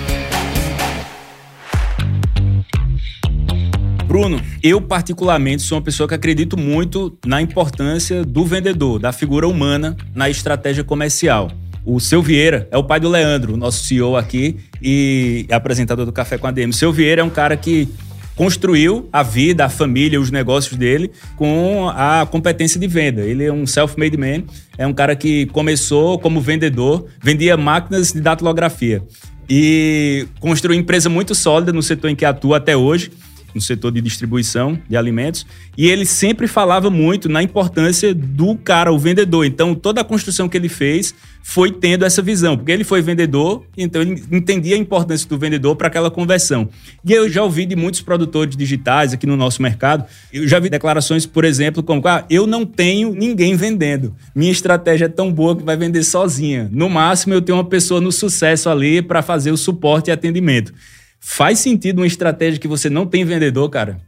Bruno, 4.19 4.41
eu 4.61 4.81
particularmente 4.81 5.61
sou 5.61 5.77
uma 5.77 5.81
pessoa 5.81 6.05
que 6.05 6.13
acredito 6.13 6.57
muito 6.57 7.17
na 7.25 7.41
importância 7.41 8.25
do 8.25 8.43
vendedor, 8.43 8.99
da 8.99 9.13
figura 9.13 9.47
humana 9.47 9.95
na 10.13 10.29
estratégia 10.29 10.83
comercial. 10.83 11.49
O 11.85 12.01
seu 12.01 12.21
Vieira 12.21 12.67
é 12.69 12.77
o 12.77 12.83
pai 12.83 12.99
do 12.99 13.07
Leandro, 13.07 13.55
nosso 13.55 13.85
CEO 13.85 14.17
aqui 14.17 14.57
e 14.81 15.47
apresentador 15.49 16.05
do 16.05 16.11
Café 16.11 16.37
com 16.37 16.47
a 16.47 16.51
DM. 16.51 16.69
O 16.69 16.73
seu 16.73 16.91
Vieira 16.91 17.21
é 17.21 17.23
um 17.23 17.29
cara 17.29 17.55
que 17.55 17.87
construiu 18.35 19.07
a 19.13 19.23
vida, 19.23 19.63
a 19.63 19.69
família, 19.69 20.19
os 20.19 20.31
negócios 20.31 20.75
dele 20.75 21.11
com 21.37 21.87
a 21.87 22.27
competência 22.29 22.77
de 22.77 22.87
venda. 22.87 23.21
Ele 23.21 23.45
é 23.45 23.53
um 23.53 23.65
self-made 23.65 24.17
man, 24.17 24.43
é 24.77 24.85
um 24.85 24.93
cara 24.93 25.15
que 25.15 25.45
começou 25.45 26.19
como 26.19 26.41
vendedor, 26.41 27.05
vendia 27.23 27.55
máquinas 27.55 28.11
de 28.11 28.19
datilografia 28.19 29.01
e 29.49 30.27
construiu 30.41 30.75
uma 30.75 30.81
empresa 30.81 31.07
muito 31.09 31.33
sólida 31.33 31.71
no 31.71 31.81
setor 31.81 32.09
em 32.09 32.15
que 32.15 32.25
atua 32.25 32.57
até 32.57 32.75
hoje 32.75 33.11
no 33.53 33.61
setor 33.61 33.91
de 33.91 34.01
distribuição 34.01 34.79
de 34.87 34.95
alimentos, 34.95 35.45
e 35.77 35.87
ele 35.87 36.05
sempre 36.05 36.47
falava 36.47 36.89
muito 36.89 37.29
na 37.29 37.41
importância 37.41 38.13
do 38.13 38.55
cara, 38.55 38.91
o 38.91 38.99
vendedor. 38.99 39.45
Então, 39.45 39.73
toda 39.75 40.01
a 40.01 40.03
construção 40.03 40.47
que 40.47 40.57
ele 40.57 40.69
fez 40.69 41.13
foi 41.41 41.71
tendo 41.71 42.05
essa 42.05 42.21
visão, 42.21 42.57
porque 42.57 42.71
ele 42.71 42.83
foi 42.83 43.01
vendedor, 43.01 43.65
então 43.77 44.01
ele 44.01 44.23
entendia 44.31 44.75
a 44.75 44.77
importância 44.77 45.27
do 45.27 45.37
vendedor 45.37 45.75
para 45.75 45.87
aquela 45.87 46.11
conversão. 46.11 46.69
E 47.03 47.11
eu 47.11 47.29
já 47.29 47.43
ouvi 47.43 47.65
de 47.65 47.75
muitos 47.75 48.01
produtores 48.01 48.55
digitais 48.55 49.13
aqui 49.13 49.25
no 49.25 49.35
nosso 49.35 49.61
mercado, 49.61 50.05
eu 50.31 50.47
já 50.47 50.59
vi 50.59 50.69
declarações, 50.69 51.25
por 51.25 51.45
exemplo, 51.45 51.81
como: 51.81 52.01
ah, 52.07 52.25
eu 52.29 52.45
não 52.45 52.65
tenho 52.65 53.13
ninguém 53.13 53.55
vendendo. 53.55 54.15
Minha 54.35 54.51
estratégia 54.51 55.05
é 55.05 55.09
tão 55.09 55.31
boa 55.31 55.55
que 55.55 55.63
vai 55.63 55.77
vender 55.77 56.03
sozinha. 56.03 56.69
No 56.71 56.89
máximo, 56.89 57.33
eu 57.33 57.41
tenho 57.41 57.57
uma 57.57 57.65
pessoa 57.65 57.99
no 58.01 58.11
sucesso 58.11 58.69
ali 58.69 59.01
para 59.01 59.21
fazer 59.21 59.51
o 59.51 59.57
suporte 59.57 60.09
e 60.09 60.11
atendimento. 60.11 60.73
Faz 61.19 61.59
sentido 61.59 61.99
uma 61.99 62.07
estratégia 62.07 62.59
que 62.59 62.67
você 62.67 62.89
não 62.89 63.05
tem 63.05 63.25
vendedor, 63.25 63.69
cara? 63.69 63.99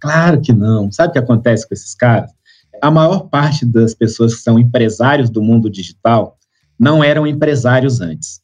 Claro 0.00 0.40
que 0.40 0.52
não. 0.52 0.90
Sabe 0.90 1.10
o 1.10 1.12
que 1.12 1.18
acontece 1.18 1.66
com 1.66 1.74
esses 1.74 1.94
caras? 1.94 2.30
A 2.80 2.90
maior 2.90 3.28
parte 3.28 3.64
das 3.66 3.94
pessoas 3.94 4.34
que 4.34 4.42
são 4.42 4.58
empresários 4.58 5.30
do 5.30 5.42
mundo 5.42 5.70
digital 5.70 6.36
não 6.78 7.02
eram 7.02 7.26
empresários 7.26 8.00
antes. 8.00 8.40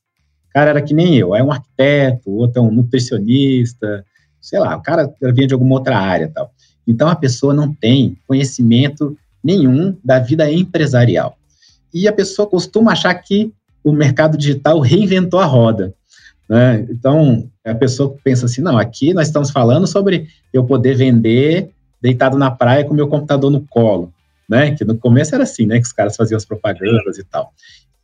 O 0.48 0.52
cara 0.52 0.70
era 0.70 0.82
que 0.82 0.94
nem 0.94 1.16
eu, 1.16 1.34
é 1.34 1.42
um 1.42 1.52
arquiteto, 1.52 2.30
outro 2.30 2.60
é 2.60 2.64
um 2.64 2.70
nutricionista, 2.70 4.04
sei 4.40 4.58
lá, 4.58 4.76
o 4.76 4.82
cara 4.82 5.12
vinha 5.32 5.46
de 5.46 5.54
alguma 5.54 5.74
outra 5.74 5.98
área 5.98 6.30
tal. 6.32 6.52
Então 6.86 7.08
a 7.08 7.16
pessoa 7.16 7.54
não 7.54 7.72
tem 7.72 8.18
conhecimento 8.26 9.16
nenhum 9.42 9.96
da 10.04 10.18
vida 10.18 10.50
empresarial. 10.50 11.36
E 11.92 12.08
a 12.08 12.12
pessoa 12.12 12.48
costuma 12.48 12.92
achar 12.92 13.14
que 13.14 13.52
o 13.84 13.92
mercado 13.92 14.36
digital 14.36 14.80
reinventou 14.80 15.38
a 15.38 15.44
roda. 15.44 15.94
Né? 16.48 16.86
Então, 16.90 17.48
a 17.64 17.74
pessoa 17.74 18.14
pensa 18.22 18.46
assim, 18.46 18.60
não, 18.60 18.76
aqui 18.76 19.14
nós 19.14 19.28
estamos 19.28 19.50
falando 19.50 19.86
sobre 19.86 20.28
eu 20.52 20.64
poder 20.64 20.94
vender 20.94 21.70
deitado 22.00 22.36
na 22.36 22.50
praia 22.50 22.84
com 22.84 22.92
meu 22.92 23.08
computador 23.08 23.50
no 23.50 23.62
colo, 23.62 24.12
né? 24.46 24.74
Que 24.74 24.84
no 24.84 24.94
começo 24.98 25.34
era 25.34 25.44
assim, 25.44 25.64
né? 25.64 25.78
Que 25.78 25.86
os 25.86 25.92
caras 25.92 26.14
faziam 26.16 26.36
as 26.36 26.44
propagandas 26.44 27.16
e 27.16 27.24
tal. 27.24 27.50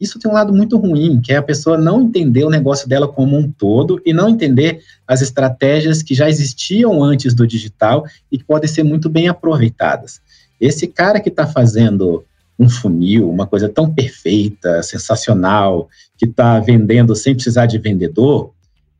isso 0.00 0.18
tem 0.18 0.30
um 0.30 0.34
lado 0.34 0.54
muito 0.54 0.78
ruim, 0.78 1.20
que 1.20 1.34
é 1.34 1.36
a 1.36 1.42
pessoa 1.42 1.76
não 1.76 2.00
entender 2.00 2.42
o 2.44 2.48
negócio 2.48 2.88
dela 2.88 3.06
como 3.06 3.36
um 3.36 3.52
todo 3.52 4.00
e 4.06 4.14
não 4.14 4.30
entender 4.30 4.80
as 5.06 5.20
estratégias 5.20 6.02
que 6.02 6.14
já 6.14 6.30
existiam 6.30 7.04
antes 7.04 7.34
do 7.34 7.46
digital 7.46 8.06
e 8.32 8.38
que 8.38 8.44
podem 8.44 8.66
ser 8.66 8.82
muito 8.82 9.10
bem 9.10 9.28
aproveitadas. 9.28 10.22
Esse 10.58 10.86
cara 10.86 11.20
que 11.20 11.28
está 11.28 11.46
fazendo 11.46 12.24
um 12.60 12.68
funil, 12.68 13.30
uma 13.30 13.46
coisa 13.46 13.70
tão 13.70 13.90
perfeita, 13.90 14.82
sensacional, 14.82 15.88
que 16.18 16.26
está 16.26 16.60
vendendo 16.60 17.16
sem 17.16 17.34
precisar 17.34 17.64
de 17.64 17.78
vendedor, 17.78 18.52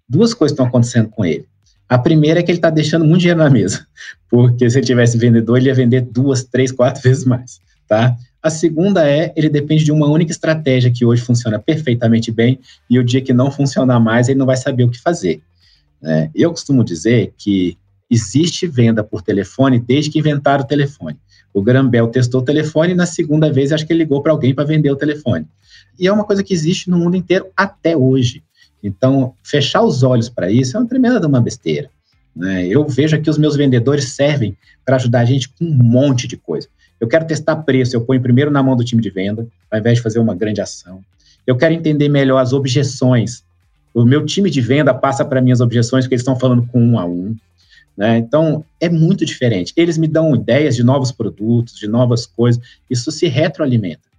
duas 0.09 0.33
coisas 0.33 0.55
estão 0.55 0.65
acontecendo 0.65 1.11
com 1.11 1.23
ele. 1.23 1.45
A 1.87 1.99
primeira 1.99 2.41
é 2.41 2.43
que 2.43 2.51
ele 2.51 2.57
está 2.57 2.71
deixando 2.71 3.05
muito 3.05 3.21
dinheiro 3.21 3.39
na 3.39 3.51
mesa, 3.51 3.87
porque 4.31 4.69
se 4.71 4.79
ele 4.79 4.87
tivesse 4.87 5.19
vendedor, 5.19 5.59
ele 5.59 5.67
ia 5.67 5.75
vender 5.75 6.01
duas, 6.01 6.43
três, 6.43 6.73
quatro 6.73 7.03
vezes 7.05 7.27
mais, 7.27 7.61
tá? 7.87 8.17
A 8.43 8.49
segunda 8.49 9.07
é, 9.07 9.31
ele 9.37 9.51
depende 9.51 9.85
de 9.85 9.93
uma 9.93 10.09
única 10.09 10.33
estratégia 10.33 10.91
que 10.91 11.05
hoje 11.05 11.21
funciona 11.21 11.59
perfeitamente 11.59 12.33
bem, 12.33 12.59
e 12.89 12.99
o 12.99 13.05
dia 13.05 13.21
que 13.21 13.35
não 13.35 13.51
funcionar 13.51 14.01
mais, 14.01 14.31
ele 14.31 14.39
não 14.39 14.47
vai 14.47 14.57
saber 14.57 14.85
o 14.85 14.89
que 14.89 14.99
fazer. 14.99 15.43
Né? 16.01 16.31
Eu 16.35 16.49
costumo 16.51 16.83
dizer 16.83 17.35
que 17.37 17.77
existe 18.11 18.67
venda 18.67 19.05
por 19.05 19.21
telefone 19.21 19.79
desde 19.79 20.11
que 20.11 20.19
inventaram 20.19 20.65
o 20.65 20.67
telefone. 20.67 21.19
O 21.53 21.63
Grambel 21.63 22.09
testou 22.09 22.41
o 22.41 22.45
telefone 22.45 22.93
e 22.93 22.97
na 22.97 23.07
segunda 23.07 23.53
vez 23.53 23.73
acho 23.73 23.87
que 23.87 23.93
ele 23.93 24.05
ligou 24.05 24.23
para 24.23 24.33
alguém 24.33 24.55
para 24.55 24.65
vender 24.65 24.91
o 24.91 24.97
telefone. 24.97 25.47
E 25.99 26.07
é 26.07 26.13
uma 26.13 26.25
coisa 26.25 26.43
que 26.43 26.55
existe 26.55 26.89
no 26.89 26.99
mundo 26.99 27.17
inteiro 27.17 27.47
até 27.57 27.97
hoje. 27.97 28.43
Então, 28.83 29.35
fechar 29.43 29.83
os 29.83 30.03
olhos 30.03 30.29
para 30.29 30.51
isso 30.51 30.77
é 30.77 30.81
uma 30.81 30.89
tremenda 30.89 31.27
uma 31.27 31.41
besteira. 31.41 31.91
Né? 32.35 32.67
Eu 32.67 32.87
vejo 32.89 33.21
que 33.21 33.29
os 33.29 33.37
meus 33.37 33.57
vendedores 33.57 34.13
servem 34.13 34.57
para 34.85 34.97
ajudar 34.97 35.21
a 35.21 35.25
gente 35.25 35.49
com 35.49 35.65
um 35.65 35.75
monte 35.75 36.27
de 36.27 36.37
coisa. 36.37 36.69
Eu 37.01 37.09
quero 37.09 37.27
testar 37.27 37.57
preço, 37.57 37.97
eu 37.97 38.03
ponho 38.03 38.21
primeiro 38.21 38.51
na 38.51 38.63
mão 38.63 38.77
do 38.77 38.85
time 38.85 39.03
de 39.03 39.11
venda, 39.11 39.47
ao 39.71 39.79
invés 39.79 39.97
de 39.97 40.03
fazer 40.03 40.19
uma 40.19 40.35
grande 40.35 40.61
ação. 40.61 41.01
Eu 41.47 41.57
quero 41.57 41.75
entender 41.75 42.09
melhor 42.09 42.39
as 42.39 42.53
objeções. 42.53 43.43
O 43.93 44.05
meu 44.05 44.25
time 44.25 44.51
de 44.51 44.61
venda 44.61 44.95
passa 44.95 45.25
para 45.25 45.41
mim 45.41 45.51
as 45.51 45.61
objeções, 45.61 46.05
porque 46.05 46.15
eles 46.15 46.23
estão 46.23 46.37
falando 46.37 46.67
com 46.67 46.81
um 46.81 46.99
a 46.99 47.05
um. 47.05 47.35
Né? 47.97 48.19
Então, 48.19 48.65
é 48.81 48.89
muito 48.89 49.25
diferente. 49.25 49.73
Eles 49.77 49.99
me 49.99 50.09
dão 50.09 50.35
ideias 50.35 50.77
de 50.77 50.83
novos 50.83 51.13
produtos, 51.13 51.77
de 51.77 51.87
novas 51.87 52.27
coisas. 52.27 52.63
Isso 52.89 53.11
se 53.11 53.27
retroalimenta. 53.27 54.10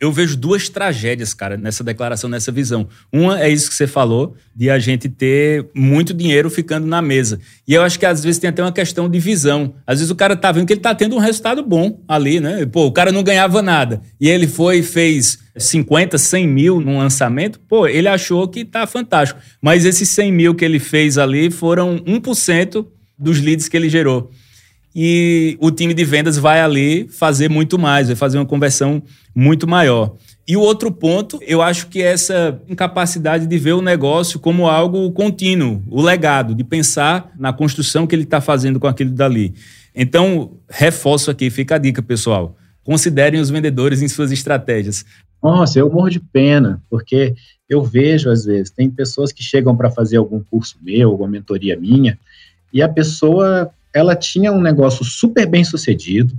Eu 0.00 0.12
vejo 0.12 0.36
duas 0.36 0.68
tragédias, 0.68 1.34
cara, 1.34 1.56
nessa 1.56 1.82
declaração, 1.82 2.30
nessa 2.30 2.52
visão. 2.52 2.88
Uma 3.12 3.40
é 3.40 3.48
isso 3.48 3.68
que 3.68 3.74
você 3.74 3.86
falou, 3.86 4.36
de 4.54 4.70
a 4.70 4.78
gente 4.78 5.08
ter 5.08 5.66
muito 5.74 6.14
dinheiro 6.14 6.48
ficando 6.48 6.86
na 6.86 7.02
mesa. 7.02 7.40
E 7.66 7.74
eu 7.74 7.82
acho 7.82 7.98
que 7.98 8.06
às 8.06 8.22
vezes 8.22 8.38
tem 8.38 8.48
até 8.48 8.62
uma 8.62 8.72
questão 8.72 9.08
de 9.08 9.18
visão. 9.18 9.74
Às 9.86 9.98
vezes 9.98 10.10
o 10.10 10.14
cara 10.14 10.36
tá 10.36 10.52
vendo 10.52 10.66
que 10.66 10.72
ele 10.72 10.80
tá 10.80 10.94
tendo 10.94 11.16
um 11.16 11.18
resultado 11.18 11.64
bom 11.64 12.00
ali, 12.06 12.38
né? 12.38 12.64
Pô, 12.66 12.86
o 12.86 12.92
cara 12.92 13.10
não 13.10 13.24
ganhava 13.24 13.60
nada. 13.60 14.00
E 14.20 14.28
ele 14.28 14.46
foi 14.46 14.78
e 14.78 14.82
fez 14.84 15.38
50, 15.56 16.16
100 16.16 16.46
mil 16.46 16.80
num 16.80 16.98
lançamento, 16.98 17.58
pô, 17.60 17.86
ele 17.86 18.06
achou 18.06 18.46
que 18.46 18.64
tá 18.64 18.86
fantástico. 18.86 19.40
Mas 19.60 19.84
esses 19.84 20.08
100 20.10 20.32
mil 20.32 20.54
que 20.54 20.64
ele 20.64 20.78
fez 20.78 21.18
ali 21.18 21.50
foram 21.50 21.98
1% 21.98 22.86
dos 23.18 23.40
leads 23.40 23.68
que 23.68 23.76
ele 23.76 23.88
gerou. 23.88 24.30
E 24.94 25.56
o 25.60 25.70
time 25.70 25.94
de 25.94 26.04
vendas 26.04 26.38
vai 26.38 26.60
ali 26.60 27.08
fazer 27.08 27.48
muito 27.48 27.78
mais, 27.78 28.08
vai 28.08 28.16
fazer 28.16 28.38
uma 28.38 28.46
conversão 28.46 29.02
muito 29.34 29.66
maior. 29.66 30.16
E 30.46 30.56
o 30.56 30.60
outro 30.60 30.90
ponto, 30.90 31.38
eu 31.46 31.60
acho 31.60 31.88
que 31.88 32.02
essa 32.02 32.60
incapacidade 32.66 33.46
de 33.46 33.58
ver 33.58 33.74
o 33.74 33.82
negócio 33.82 34.40
como 34.40 34.66
algo 34.66 35.12
contínuo, 35.12 35.82
o 35.88 36.00
legado, 36.00 36.54
de 36.54 36.64
pensar 36.64 37.30
na 37.38 37.52
construção 37.52 38.06
que 38.06 38.14
ele 38.14 38.22
está 38.22 38.40
fazendo 38.40 38.80
com 38.80 38.86
aquilo 38.86 39.10
dali. 39.10 39.54
Então, 39.94 40.52
reforço 40.68 41.30
aqui, 41.30 41.50
fica 41.50 41.74
a 41.74 41.78
dica, 41.78 42.02
pessoal. 42.02 42.56
Considerem 42.82 43.40
os 43.40 43.50
vendedores 43.50 44.00
em 44.00 44.08
suas 44.08 44.32
estratégias. 44.32 45.04
Nossa, 45.42 45.78
eu 45.78 45.90
morro 45.92 46.08
de 46.08 46.18
pena, 46.18 46.82
porque 46.88 47.34
eu 47.68 47.82
vejo, 47.82 48.30
às 48.30 48.44
vezes, 48.44 48.70
tem 48.70 48.88
pessoas 48.88 49.30
que 49.30 49.42
chegam 49.42 49.76
para 49.76 49.90
fazer 49.90 50.16
algum 50.16 50.40
curso 50.42 50.78
meu, 50.80 51.10
alguma 51.10 51.28
mentoria 51.28 51.78
minha, 51.78 52.18
e 52.72 52.82
a 52.82 52.88
pessoa, 52.88 53.70
ela 53.94 54.14
tinha 54.14 54.52
um 54.52 54.60
negócio 54.60 55.04
super 55.04 55.46
bem 55.46 55.64
sucedido, 55.64 56.34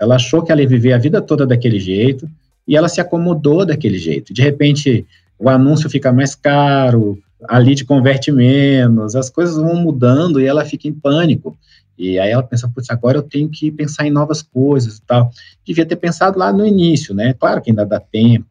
ela 0.00 0.16
achou 0.16 0.42
que 0.42 0.50
ela 0.50 0.60
ia 0.60 0.68
viver 0.68 0.92
a 0.92 0.98
vida 0.98 1.20
toda 1.20 1.46
daquele 1.46 1.78
jeito, 1.78 2.28
e 2.66 2.76
ela 2.76 2.88
se 2.88 3.00
acomodou 3.00 3.64
daquele 3.64 3.98
jeito. 3.98 4.32
De 4.32 4.42
repente, 4.42 5.06
o 5.38 5.48
anúncio 5.48 5.90
fica 5.90 6.12
mais 6.12 6.34
caro, 6.34 7.18
a 7.48 7.58
lead 7.58 7.84
converte 7.84 8.32
menos, 8.32 9.14
as 9.14 9.28
coisas 9.28 9.56
vão 9.56 9.76
mudando 9.76 10.40
e 10.40 10.46
ela 10.46 10.64
fica 10.64 10.88
em 10.88 10.92
pânico. 10.92 11.56
E 11.96 12.18
aí 12.18 12.30
ela 12.30 12.42
pensa, 12.42 12.68
putz, 12.68 12.90
agora 12.90 13.18
eu 13.18 13.22
tenho 13.22 13.48
que 13.48 13.70
pensar 13.70 14.06
em 14.06 14.10
novas 14.10 14.42
coisas 14.42 14.96
e 14.96 15.02
tal. 15.02 15.30
Devia 15.64 15.86
ter 15.86 15.96
pensado 15.96 16.38
lá 16.38 16.52
no 16.52 16.66
início, 16.66 17.14
né? 17.14 17.34
Claro 17.34 17.62
que 17.62 17.70
ainda 17.70 17.86
dá 17.86 18.00
tempo, 18.00 18.46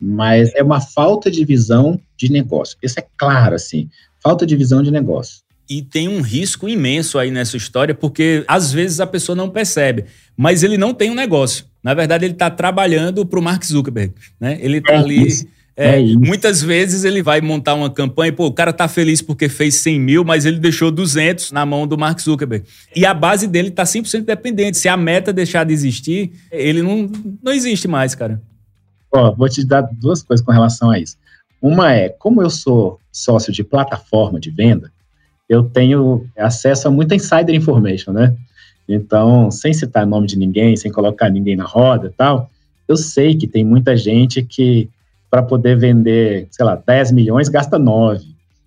mas 0.00 0.52
é 0.54 0.62
uma 0.62 0.80
falta 0.80 1.30
de 1.30 1.44
visão 1.44 1.98
de 2.16 2.30
negócio. 2.30 2.76
Isso 2.82 2.98
é 3.00 3.06
claro, 3.16 3.54
assim, 3.54 3.88
falta 4.22 4.44
de 4.44 4.56
visão 4.56 4.82
de 4.82 4.90
negócio. 4.90 5.41
E 5.68 5.82
tem 5.82 6.08
um 6.08 6.20
risco 6.20 6.68
imenso 6.68 7.18
aí 7.18 7.30
nessa 7.30 7.56
história, 7.56 7.94
porque 7.94 8.44
às 8.46 8.72
vezes 8.72 9.00
a 9.00 9.06
pessoa 9.06 9.34
não 9.34 9.48
percebe, 9.48 10.04
mas 10.36 10.62
ele 10.62 10.76
não 10.76 10.92
tem 10.92 11.10
um 11.10 11.14
negócio. 11.14 11.64
Na 11.82 11.94
verdade, 11.94 12.24
ele 12.24 12.34
está 12.34 12.50
trabalhando 12.50 13.26
para 13.26 13.38
o 13.38 13.42
Mark 13.42 13.64
Zuckerberg. 13.64 14.14
Né? 14.38 14.58
Ele 14.60 14.78
está 14.78 14.94
é 14.94 14.96
ali. 14.96 15.28
É, 15.74 15.98
é 15.98 16.02
muitas 16.16 16.62
vezes 16.62 17.04
ele 17.04 17.22
vai 17.22 17.40
montar 17.40 17.74
uma 17.74 17.88
campanha, 17.88 18.32
pô, 18.32 18.46
o 18.46 18.52
cara 18.52 18.72
tá 18.72 18.86
feliz 18.86 19.22
porque 19.22 19.48
fez 19.48 19.76
100 19.76 20.00
mil, 20.00 20.24
mas 20.24 20.44
ele 20.44 20.58
deixou 20.58 20.90
200 20.90 21.50
na 21.50 21.64
mão 21.64 21.86
do 21.86 21.96
Mark 21.96 22.20
Zuckerberg. 22.20 22.66
E 22.94 23.06
a 23.06 23.14
base 23.14 23.46
dele 23.46 23.70
tá 23.70 23.84
100% 23.84 24.24
dependente. 24.24 24.76
Se 24.76 24.88
a 24.88 24.96
meta 24.96 25.32
deixar 25.32 25.64
de 25.64 25.72
existir, 25.72 26.32
ele 26.50 26.82
não, 26.82 27.10
não 27.42 27.52
existe 27.52 27.88
mais, 27.88 28.14
cara. 28.14 28.40
Ó, 29.10 29.32
vou 29.34 29.48
te 29.48 29.64
dar 29.64 29.82
duas 29.82 30.22
coisas 30.22 30.44
com 30.44 30.52
relação 30.52 30.90
a 30.90 30.98
isso. 30.98 31.16
Uma 31.60 31.92
é, 31.92 32.08
como 32.08 32.42
eu 32.42 32.50
sou 32.50 32.98
sócio 33.10 33.52
de 33.52 33.62
plataforma 33.62 34.40
de 34.40 34.50
venda, 34.50 34.90
eu 35.52 35.62
tenho 35.62 36.26
acesso 36.36 36.88
a 36.88 36.90
muita 36.90 37.14
insider 37.14 37.54
information, 37.54 38.12
né? 38.12 38.34
Então, 38.88 39.50
sem 39.50 39.72
citar 39.72 40.06
nome 40.06 40.26
de 40.26 40.38
ninguém, 40.38 40.76
sem 40.76 40.90
colocar 40.90 41.28
ninguém 41.28 41.56
na 41.56 41.64
roda 41.64 42.06
e 42.06 42.10
tal, 42.10 42.50
eu 42.88 42.96
sei 42.96 43.36
que 43.36 43.46
tem 43.46 43.62
muita 43.62 43.94
gente 43.94 44.42
que, 44.42 44.88
para 45.30 45.42
poder 45.42 45.76
vender, 45.76 46.48
sei 46.50 46.64
lá, 46.64 46.74
10 46.74 47.12
milhões, 47.12 47.50
gasta 47.50 47.78
9, 47.78 48.24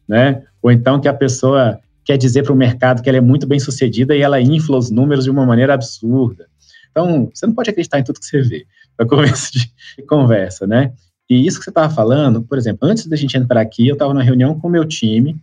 né? 0.08 0.44
Ou 0.62 0.72
então 0.72 1.00
que 1.00 1.08
a 1.08 1.14
pessoa 1.14 1.80
quer 2.04 2.18
dizer 2.18 2.44
para 2.44 2.54
o 2.54 2.56
mercado 2.56 3.02
que 3.02 3.10
ela 3.10 3.18
é 3.18 3.22
muito 3.22 3.48
bem 3.48 3.60
sucedida 3.60 4.16
e 4.16 4.22
ela 4.22 4.40
infla 4.40 4.78
os 4.78 4.92
números 4.92 5.24
de 5.24 5.32
uma 5.32 5.46
maneira 5.46 5.74
absurda. 5.74 6.46
Então, 6.92 7.32
você 7.34 7.48
não 7.48 7.54
pode 7.56 7.72
acreditar 7.72 8.00
em 8.00 8.04
tudo 8.04 8.20
que 8.20 8.28
você 8.28 8.42
vê, 8.42 8.66
para 8.96 9.08
começo 9.08 9.52
de 9.54 10.04
conversa, 10.08 10.68
né? 10.68 10.94
E 11.28 11.48
isso 11.48 11.58
que 11.58 11.64
você 11.64 11.72
estava 11.72 11.92
falando, 11.92 12.44
por 12.44 12.60
exemplo, 12.60 12.88
antes 12.88 13.08
da 13.08 13.16
gente 13.16 13.36
entrar 13.36 13.60
aqui, 13.60 13.88
eu 13.88 13.94
estava 13.94 14.14
na 14.14 14.22
reunião 14.22 14.60
com 14.60 14.68
o 14.68 14.72
meu 14.72 14.86
time, 14.86 15.36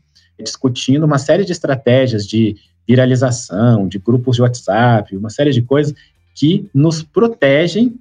discutindo 0.42 1.04
uma 1.04 1.18
série 1.18 1.44
de 1.44 1.52
estratégias 1.52 2.26
de 2.26 2.56
viralização, 2.86 3.86
de 3.88 3.98
grupos 3.98 4.36
de 4.36 4.42
WhatsApp, 4.42 5.16
uma 5.16 5.30
série 5.30 5.52
de 5.52 5.62
coisas 5.62 5.94
que 6.34 6.68
nos 6.74 7.02
protegem 7.02 7.94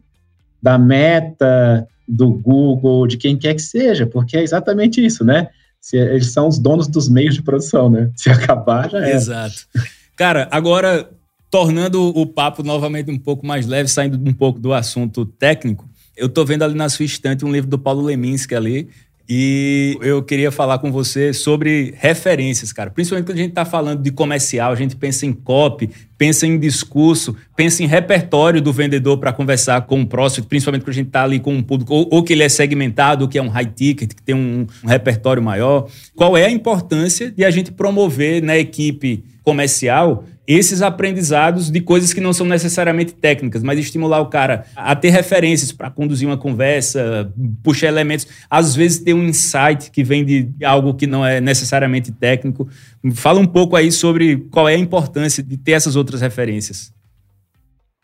da 0.62 0.78
meta, 0.78 1.88
do 2.08 2.30
Google, 2.30 3.08
de 3.08 3.18
quem 3.18 3.38
quer 3.38 3.56
que 3.56 3.62
seja, 3.62 4.06
porque 4.06 4.38
é 4.38 4.44
exatamente 4.44 5.04
isso, 5.04 5.24
né? 5.24 5.50
Se, 5.80 5.98
eles 5.98 6.32
são 6.32 6.48
os 6.48 6.60
donos 6.60 6.88
dos 6.88 7.10
meios 7.10 7.34
de 7.34 7.42
produção, 7.42 7.90
né? 7.90 8.12
Se 8.16 8.30
acabar, 8.30 8.90
já 8.90 9.06
é. 9.06 9.14
Exato. 9.14 9.68
Cara, 10.16 10.48
agora, 10.52 11.10
tornando 11.50 12.02
o 12.10 12.26
papo 12.26 12.62
novamente 12.64 13.10
um 13.10 13.18
pouco 13.18 13.46
mais 13.46 13.66
leve, 13.66 13.90
saindo 13.90 14.18
um 14.30 14.34
pouco 14.34 14.60
do 14.60 14.74
assunto 14.74 15.26
técnico, 15.26 15.90
eu 16.16 16.30
tô 16.30 16.46
vendo 16.46 16.64
ali 16.64 16.76
na 16.76 16.90
sua 16.90 17.06
estante 17.06 17.46
um 17.46 17.52
livro 17.52 17.70
do 17.70 17.80
Paulo 17.80 18.04
Leminski 18.04 18.54
ali, 18.54 18.90
e 19.28 19.98
eu 20.02 20.22
queria 20.22 20.52
falar 20.52 20.80
com 20.80 20.92
você 20.92 21.34
sobre 21.34 21.94
referências, 21.98 22.74
cara. 22.74 22.90
Principalmente 22.90 23.26
quando 23.26 23.38
a 23.38 23.42
gente 23.42 23.52
está 23.52 23.66
falando 23.66 24.02
de 24.02 24.12
comercial, 24.12 24.72
a 24.72 24.76
gente 24.76 24.96
pensa 24.96 25.26
em 25.26 25.34
copy, 25.34 25.90
pensa 26.18 26.46
em 26.46 26.60
discurso, 26.60 27.36
pensa 27.56 27.82
em 27.84 27.88
repertório 27.88 28.62
do 28.62 28.74
vendedor 28.74 29.18
para 29.18 29.32
conversar 29.32 29.82
com 29.82 30.02
o 30.02 30.06
próximo, 30.06 30.48
principalmente 30.48 30.84
quando 30.84 30.90
a 30.90 30.94
gente 30.94 31.08
está 31.08 31.24
ali 31.24 31.40
com 31.40 31.54
um 31.54 31.64
público, 31.64 31.94
ou, 31.94 32.08
ou, 32.12 32.24
que 32.24 32.34
ele 32.34 32.44
é 32.44 32.50
segmentado, 32.50 33.24
ou 33.24 33.30
que 33.30 33.38
é 33.38 33.42
um 33.42 33.50
high 33.50 33.66
ticket, 33.66 34.14
que 34.14 34.22
tem 34.22 34.36
um, 34.36 34.68
um 34.84 34.88
repertório 34.88 35.42
maior. 35.42 35.88
Qual 36.16 36.36
é 36.36 36.46
a 36.46 36.52
importância 36.52 37.32
de 37.32 37.46
a 37.46 37.52
gente 37.52 37.72
promover 37.72 38.44
na 38.44 38.58
equipe 38.58 39.24
comercial 39.44 40.26
esses 40.54 40.82
aprendizados 40.82 41.70
de 41.70 41.80
coisas 41.82 42.14
que 42.14 42.20
não 42.20 42.34
são 42.34 42.46
necessariamente 42.46 43.14
técnicas, 43.14 43.62
mas 43.64 43.80
estimular 43.80 44.20
o 44.22 44.28
cara 44.28 44.66
a 44.76 44.96
ter 44.96 45.10
referências 45.10 45.72
para 45.72 45.90
conduzir 45.90 46.28
uma 46.28 46.38
conversa, 46.38 47.32
puxar 47.64 47.88
elementos, 47.88 48.28
às 48.50 48.76
vezes 48.76 49.00
ter 49.00 49.14
um 49.14 49.24
insight 49.24 49.92
que 49.92 50.04
vem 50.04 50.26
de 50.26 50.50
algo 50.64 50.94
que 50.94 51.06
não 51.06 51.26
é 51.26 51.40
necessariamente 51.40 52.12
técnico. 52.12 52.68
Fala 53.14 53.40
um 53.40 53.46
pouco 53.46 53.76
aí 53.76 53.92
sobre 53.92 54.38
qual 54.52 54.68
é 54.68 54.76
a 54.76 54.80
importância 54.80 55.44
de 55.44 55.58
ter 55.58 55.74
essas 55.74 55.96
outras 55.96 56.22
referências. 56.22 56.92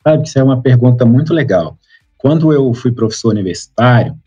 Sabe 0.04 0.24
que 0.24 0.30
isso 0.30 0.40
é 0.40 0.44
uma 0.44 0.62
pergunta 0.62 1.06
muito 1.06 1.34
legal. 1.34 1.78
Quando 2.18 2.54
eu 2.54 2.74
fui 2.74 2.92
professor 2.92 3.30
universitário, 3.30 4.18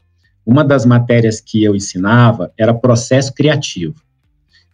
uma 0.44 0.64
das 0.64 0.84
matérias 0.84 1.40
que 1.40 1.62
eu 1.62 1.74
ensinava 1.76 2.52
era 2.58 2.74
processo 2.74 3.32
criativo. 3.32 3.94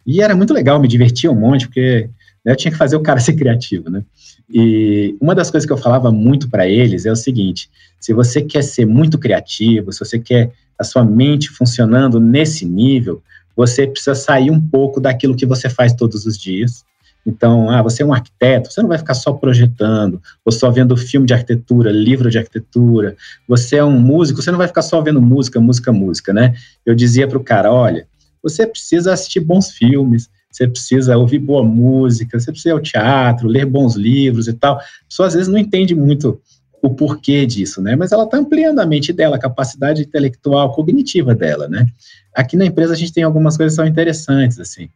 E 0.05 0.21
era 0.21 0.35
muito 0.35 0.53
legal, 0.53 0.79
me 0.79 0.87
divertia 0.87 1.29
um 1.31 1.35
monte, 1.35 1.67
porque 1.67 2.09
eu 2.45 2.55
tinha 2.55 2.71
que 2.71 2.77
fazer 2.77 2.95
o 2.95 3.01
cara 3.01 3.19
ser 3.21 3.33
criativo, 3.33 3.89
né? 3.89 4.03
E 4.49 5.15
uma 5.19 5.35
das 5.35 5.51
coisas 5.51 5.67
que 5.67 5.73
eu 5.73 5.77
falava 5.77 6.11
muito 6.11 6.49
para 6.49 6.67
eles 6.67 7.05
é 7.05 7.11
o 7.11 7.15
seguinte: 7.15 7.69
se 7.99 8.13
você 8.13 8.41
quer 8.41 8.63
ser 8.63 8.85
muito 8.85 9.17
criativo, 9.17 9.91
se 9.91 9.99
você 9.99 10.19
quer 10.19 10.51
a 10.77 10.83
sua 10.83 11.03
mente 11.03 11.49
funcionando 11.49 12.19
nesse 12.19 12.65
nível, 12.65 13.21
você 13.55 13.87
precisa 13.87 14.13
sair 14.13 14.51
um 14.51 14.61
pouco 14.61 15.01
daquilo 15.01 15.35
que 15.35 15.45
você 15.45 15.69
faz 15.69 15.93
todos 15.93 16.25
os 16.25 16.37
dias. 16.37 16.85
Então, 17.25 17.69
ah, 17.69 17.81
você 17.81 18.03
é 18.03 18.05
um 18.05 18.13
arquiteto, 18.13 18.71
você 18.71 18.81
não 18.81 18.87
vai 18.87 18.97
ficar 18.97 19.13
só 19.13 19.33
projetando, 19.33 20.21
ou 20.45 20.51
só 20.51 20.71
vendo 20.71 20.95
filme 20.95 21.27
de 21.27 21.33
arquitetura, 21.33 21.91
livro 21.91 22.29
de 22.29 22.37
arquitetura. 22.37 23.17
Você 23.45 23.75
é 23.75 23.83
um 23.83 23.99
músico, 23.99 24.41
você 24.41 24.49
não 24.49 24.57
vai 24.57 24.67
ficar 24.67 24.81
só 24.81 25.01
vendo 25.01 25.21
música, 25.21 25.59
música, 25.59 25.91
música, 25.91 26.31
né? 26.31 26.55
Eu 26.85 26.95
dizia 26.95 27.27
para 27.27 27.37
o 27.37 27.43
cara, 27.43 27.73
olha, 27.73 28.07
você 28.41 28.65
precisa 28.65 29.11
assistir 29.11 29.41
bons 29.41 29.71
filmes, 29.71 30.29
você 30.51 30.67
precisa 30.67 31.17
ouvir 31.17 31.39
boa 31.39 31.63
música, 31.63 32.39
você 32.39 32.51
precisa 32.51 32.69
ir 32.69 32.71
ao 32.73 32.81
teatro, 32.81 33.47
ler 33.47 33.65
bons 33.65 33.95
livros 33.95 34.47
e 34.47 34.53
tal. 34.53 34.77
A 34.77 34.81
pessoa 35.07 35.27
às 35.27 35.33
vezes 35.33 35.47
não 35.47 35.57
entende 35.57 35.93
muito 35.93 36.39
o 36.81 36.89
porquê 36.89 37.45
disso, 37.45 37.81
né? 37.81 37.95
Mas 37.95 38.11
ela 38.11 38.23
está 38.23 38.37
ampliando 38.37 38.79
a 38.79 38.85
mente 38.85 39.11
dela, 39.11 39.35
a 39.35 39.39
capacidade 39.39 40.01
intelectual, 40.01 40.73
cognitiva 40.73 41.33
dela, 41.33 41.67
né? 41.67 41.85
Aqui 42.33 42.55
na 42.55 42.65
empresa 42.65 42.93
a 42.93 42.95
gente 42.95 43.13
tem 43.13 43.23
algumas 43.23 43.57
coisas 43.57 43.73
que 43.73 43.77
são 43.77 43.87
interessantes, 43.87 44.59
assim. 44.59 44.89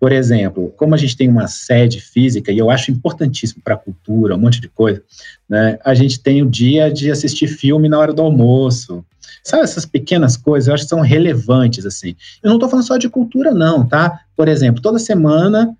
Por 0.00 0.12
exemplo, 0.12 0.72
como 0.76 0.94
a 0.94 0.98
gente 0.98 1.16
tem 1.16 1.28
uma 1.28 1.46
sede 1.46 2.00
física, 2.00 2.52
e 2.52 2.58
eu 2.58 2.70
acho 2.70 2.90
importantíssimo 2.90 3.62
para 3.62 3.74
a 3.74 3.78
cultura, 3.78 4.34
um 4.34 4.38
monte 4.38 4.60
de 4.60 4.68
coisa, 4.68 5.02
né? 5.48 5.78
A 5.84 5.94
gente 5.94 6.20
tem 6.20 6.42
o 6.42 6.50
dia 6.50 6.90
de 6.92 7.10
assistir 7.10 7.48
filme 7.48 7.88
na 7.88 7.98
hora 7.98 8.12
do 8.12 8.22
almoço. 8.22 9.04
Sabe 9.42 9.62
essas 9.62 9.86
pequenas 9.86 10.36
coisas, 10.36 10.68
eu 10.68 10.74
acho 10.74 10.84
que 10.84 10.88
são 10.88 11.00
relevantes, 11.00 11.86
assim. 11.86 12.14
Eu 12.42 12.48
não 12.48 12.56
estou 12.56 12.68
falando 12.68 12.86
só 12.86 12.96
de 12.96 13.08
cultura, 13.08 13.52
não, 13.52 13.86
tá? 13.86 14.20
Por 14.36 14.48
exemplo, 14.48 14.82
toda 14.82 14.98
semana 14.98 15.74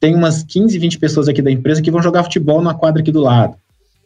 tem 0.00 0.14
umas 0.14 0.42
15, 0.42 0.78
20 0.78 0.98
pessoas 0.98 1.28
aqui 1.28 1.40
da 1.40 1.50
empresa 1.50 1.82
que 1.82 1.90
vão 1.90 2.02
jogar 2.02 2.24
futebol 2.24 2.58
numa 2.58 2.74
quadra 2.74 3.00
aqui 3.00 3.12
do 3.12 3.20
lado. 3.20 3.56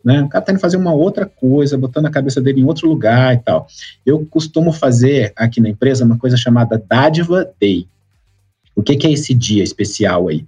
Né? 0.04 0.22
O 0.22 0.28
cara 0.28 0.42
está 0.42 0.52
indo 0.52 0.60
fazer 0.60 0.76
uma 0.76 0.94
outra 0.94 1.26
coisa, 1.26 1.76
botando 1.76 2.06
a 2.06 2.10
cabeça 2.10 2.40
dele 2.40 2.60
em 2.60 2.64
outro 2.64 2.88
lugar 2.88 3.34
e 3.34 3.38
tal. 3.38 3.66
Eu 4.04 4.24
costumo 4.26 4.72
fazer 4.72 5.32
aqui 5.36 5.60
na 5.60 5.68
empresa 5.68 6.04
uma 6.04 6.18
coisa 6.18 6.36
chamada 6.36 6.82
Dádiva 6.88 7.50
Day. 7.60 7.86
O 8.74 8.82
que, 8.82 8.96
que 8.96 9.06
é 9.06 9.12
esse 9.12 9.34
dia 9.34 9.62
especial 9.62 10.28
aí? 10.28 10.46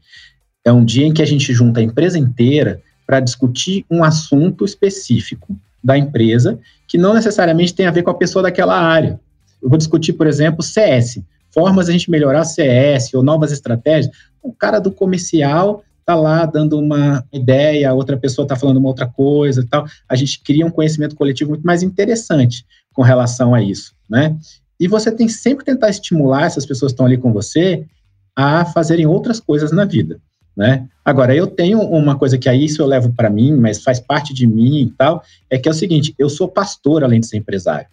É 0.64 0.72
um 0.72 0.84
dia 0.84 1.06
em 1.06 1.12
que 1.12 1.22
a 1.22 1.26
gente 1.26 1.52
junta 1.52 1.80
a 1.80 1.82
empresa 1.82 2.18
inteira 2.18 2.80
para 3.06 3.20
discutir 3.20 3.84
um 3.90 4.02
assunto 4.02 4.64
específico 4.64 5.56
da 5.82 5.96
empresa 5.98 6.58
que 6.86 6.98
não 6.98 7.14
necessariamente 7.14 7.74
tem 7.74 7.86
a 7.86 7.90
ver 7.90 8.02
com 8.02 8.10
a 8.10 8.14
pessoa 8.14 8.42
daquela 8.42 8.78
área. 8.78 9.18
Eu 9.62 9.68
vou 9.68 9.78
discutir, 9.78 10.12
por 10.12 10.26
exemplo, 10.26 10.62
CS, 10.62 11.22
formas 11.52 11.88
a 11.88 11.92
gente 11.92 12.10
melhorar 12.10 12.44
CS 12.44 13.14
ou 13.14 13.22
novas 13.22 13.52
estratégias. 13.52 14.14
O 14.42 14.52
cara 14.52 14.78
do 14.78 14.90
comercial 14.90 15.84
está 16.00 16.14
lá 16.14 16.44
dando 16.44 16.78
uma 16.78 17.24
ideia, 17.32 17.92
outra 17.94 18.16
pessoa 18.16 18.44
está 18.44 18.56
falando 18.56 18.78
uma 18.78 18.88
outra 18.88 19.06
coisa 19.06 19.66
tal. 19.68 19.86
A 20.08 20.16
gente 20.16 20.40
cria 20.42 20.66
um 20.66 20.70
conhecimento 20.70 21.14
coletivo 21.14 21.50
muito 21.50 21.64
mais 21.64 21.82
interessante 21.82 22.66
com 22.92 23.02
relação 23.02 23.54
a 23.54 23.62
isso, 23.62 23.94
né? 24.10 24.36
E 24.78 24.88
você 24.88 25.12
tem 25.12 25.28
sempre 25.28 25.64
que 25.64 25.70
tentar 25.70 25.90
estimular 25.90 26.44
essas 26.44 26.66
pessoas 26.66 26.90
que 26.90 26.94
estão 26.94 27.06
ali 27.06 27.16
com 27.16 27.32
você 27.32 27.86
a 28.34 28.64
fazerem 28.64 29.06
outras 29.06 29.38
coisas 29.38 29.70
na 29.70 29.84
vida, 29.84 30.20
né? 30.56 30.86
Agora, 31.04 31.34
eu 31.34 31.46
tenho 31.46 31.80
uma 31.80 32.16
coisa 32.16 32.38
que 32.38 32.48
aí 32.48 32.64
isso 32.64 32.80
eu 32.80 32.86
levo 32.86 33.12
para 33.12 33.30
mim, 33.30 33.56
mas 33.56 33.82
faz 33.82 33.98
parte 33.98 34.32
de 34.32 34.46
mim 34.46 34.82
e 34.82 34.90
tal, 34.90 35.22
é 35.50 35.58
que 35.58 35.68
é 35.68 35.72
o 35.72 35.74
seguinte, 35.74 36.14
eu 36.18 36.28
sou 36.28 36.48
pastor 36.48 37.02
além 37.02 37.20
de 37.20 37.26
ser 37.26 37.38
empresário, 37.38 37.88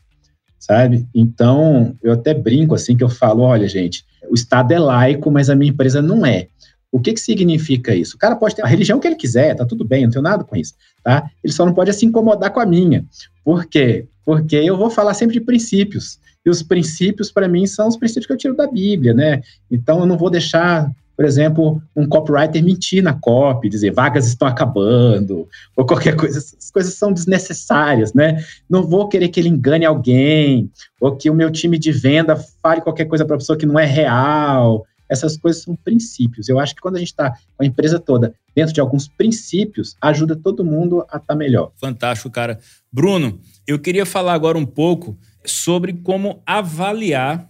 sabe? 0.60 1.08
Então, 1.14 1.96
eu 2.04 2.14
até 2.14 2.34
brinco 2.34 2.76
assim 2.76 2.96
que 2.96 3.04
eu 3.04 3.10
falo, 3.10 3.44
olha, 3.44 3.68
gente, 3.68 4.06
o 4.30 4.36
Estado 4.36 4.72
é 4.74 4.80
laico, 4.80 5.32
mas 5.32 5.50
a 5.50 5.56
minha 5.56 5.72
empresa 5.72 6.02
não 6.02 6.26
é. 6.26 6.48
O 6.92 7.00
que, 7.00 7.14
que 7.14 7.20
significa 7.20 7.94
isso? 7.94 8.16
O 8.16 8.20
cara 8.20 8.36
pode 8.36 8.56
ter 8.56 8.64
a 8.64 8.68
religião 8.68 9.00
que 9.00 9.08
ele 9.08 9.16
quiser, 9.16 9.56
tá 9.56 9.66
tudo 9.66 9.86
bem, 9.86 10.04
não 10.04 10.12
tenho 10.12 10.24
nada 10.24 10.44
com 10.44 10.56
isso, 10.56 10.74
tá? 11.04 11.30
Ele 11.44 11.54
só 11.54 11.66
não 11.66 11.74
pode 11.74 11.94
se 11.94 12.06
incomodar 12.06 12.52
com 12.52 12.60
a 12.60 12.66
minha. 12.66 13.06
Por 13.44 13.66
quê? 13.66 14.08
Porque 14.26 14.56
eu 14.56 14.76
vou 14.76 14.90
falar 14.90 15.14
sempre 15.14 15.34
de 15.34 15.42
princípios. 15.42 16.20
E 16.46 16.50
os 16.50 16.64
princípios, 16.64 17.32
para 17.32 17.48
mim, 17.48 17.68
são 17.68 17.88
os 17.88 17.98
princípios 17.98 18.26
que 18.26 18.34
eu 18.34 18.38
tiro 18.38 18.56
da 18.56 18.66
Bíblia, 18.66 19.14
né? 19.14 19.42
Então, 19.70 20.00
eu 20.00 20.06
não 20.06 20.18
vou 20.18 20.30
deixar, 20.30 20.90
por 21.20 21.26
exemplo, 21.26 21.84
um 21.94 22.08
copywriter 22.08 22.64
mentir 22.64 23.04
na 23.04 23.12
copy, 23.12 23.68
dizer 23.68 23.92
vagas 23.92 24.26
estão 24.26 24.48
acabando, 24.48 25.50
ou 25.76 25.86
qualquer 25.86 26.16
coisa. 26.16 26.38
Essas 26.38 26.72
coisas 26.72 26.94
são 26.94 27.12
desnecessárias, 27.12 28.14
né? 28.14 28.42
Não 28.70 28.84
vou 28.84 29.10
querer 29.10 29.28
que 29.28 29.38
ele 29.38 29.50
engane 29.50 29.84
alguém, 29.84 30.72
ou 30.98 31.18
que 31.18 31.30
o 31.30 31.34
meu 31.34 31.52
time 31.52 31.78
de 31.78 31.92
venda 31.92 32.38
fale 32.64 32.80
qualquer 32.80 33.04
coisa 33.04 33.26
para 33.26 33.36
a 33.36 33.38
pessoa 33.38 33.58
que 33.58 33.66
não 33.66 33.78
é 33.78 33.86
real 33.86 34.86
essas 35.10 35.36
coisas 35.36 35.64
são 35.64 35.76
princípios. 35.76 36.48
Eu 36.48 36.58
acho 36.58 36.74
que 36.74 36.82
quando 36.82 36.96
a 36.96 37.00
gente 37.00 37.10
está 37.10 37.32
com 37.58 37.64
a 37.64 37.66
empresa 37.66 38.00
toda 38.00 38.34
dentro 38.56 38.74
de 38.74 38.80
alguns 38.80 39.10
princípios, 39.10 39.98
ajuda 40.00 40.38
todo 40.38 40.64
mundo 40.64 41.02
a 41.02 41.18
estar 41.18 41.20
tá 41.20 41.36
melhor. 41.36 41.72
Fantástico, 41.76 42.30
cara. 42.30 42.60
Bruno, 42.94 43.42
eu 43.68 43.78
queria 43.78 44.06
falar 44.06 44.34
agora 44.34 44.58
um 44.58 44.66
pouco 44.66 45.18
sobre 45.44 45.92
como 45.92 46.42
avaliar 46.46 47.50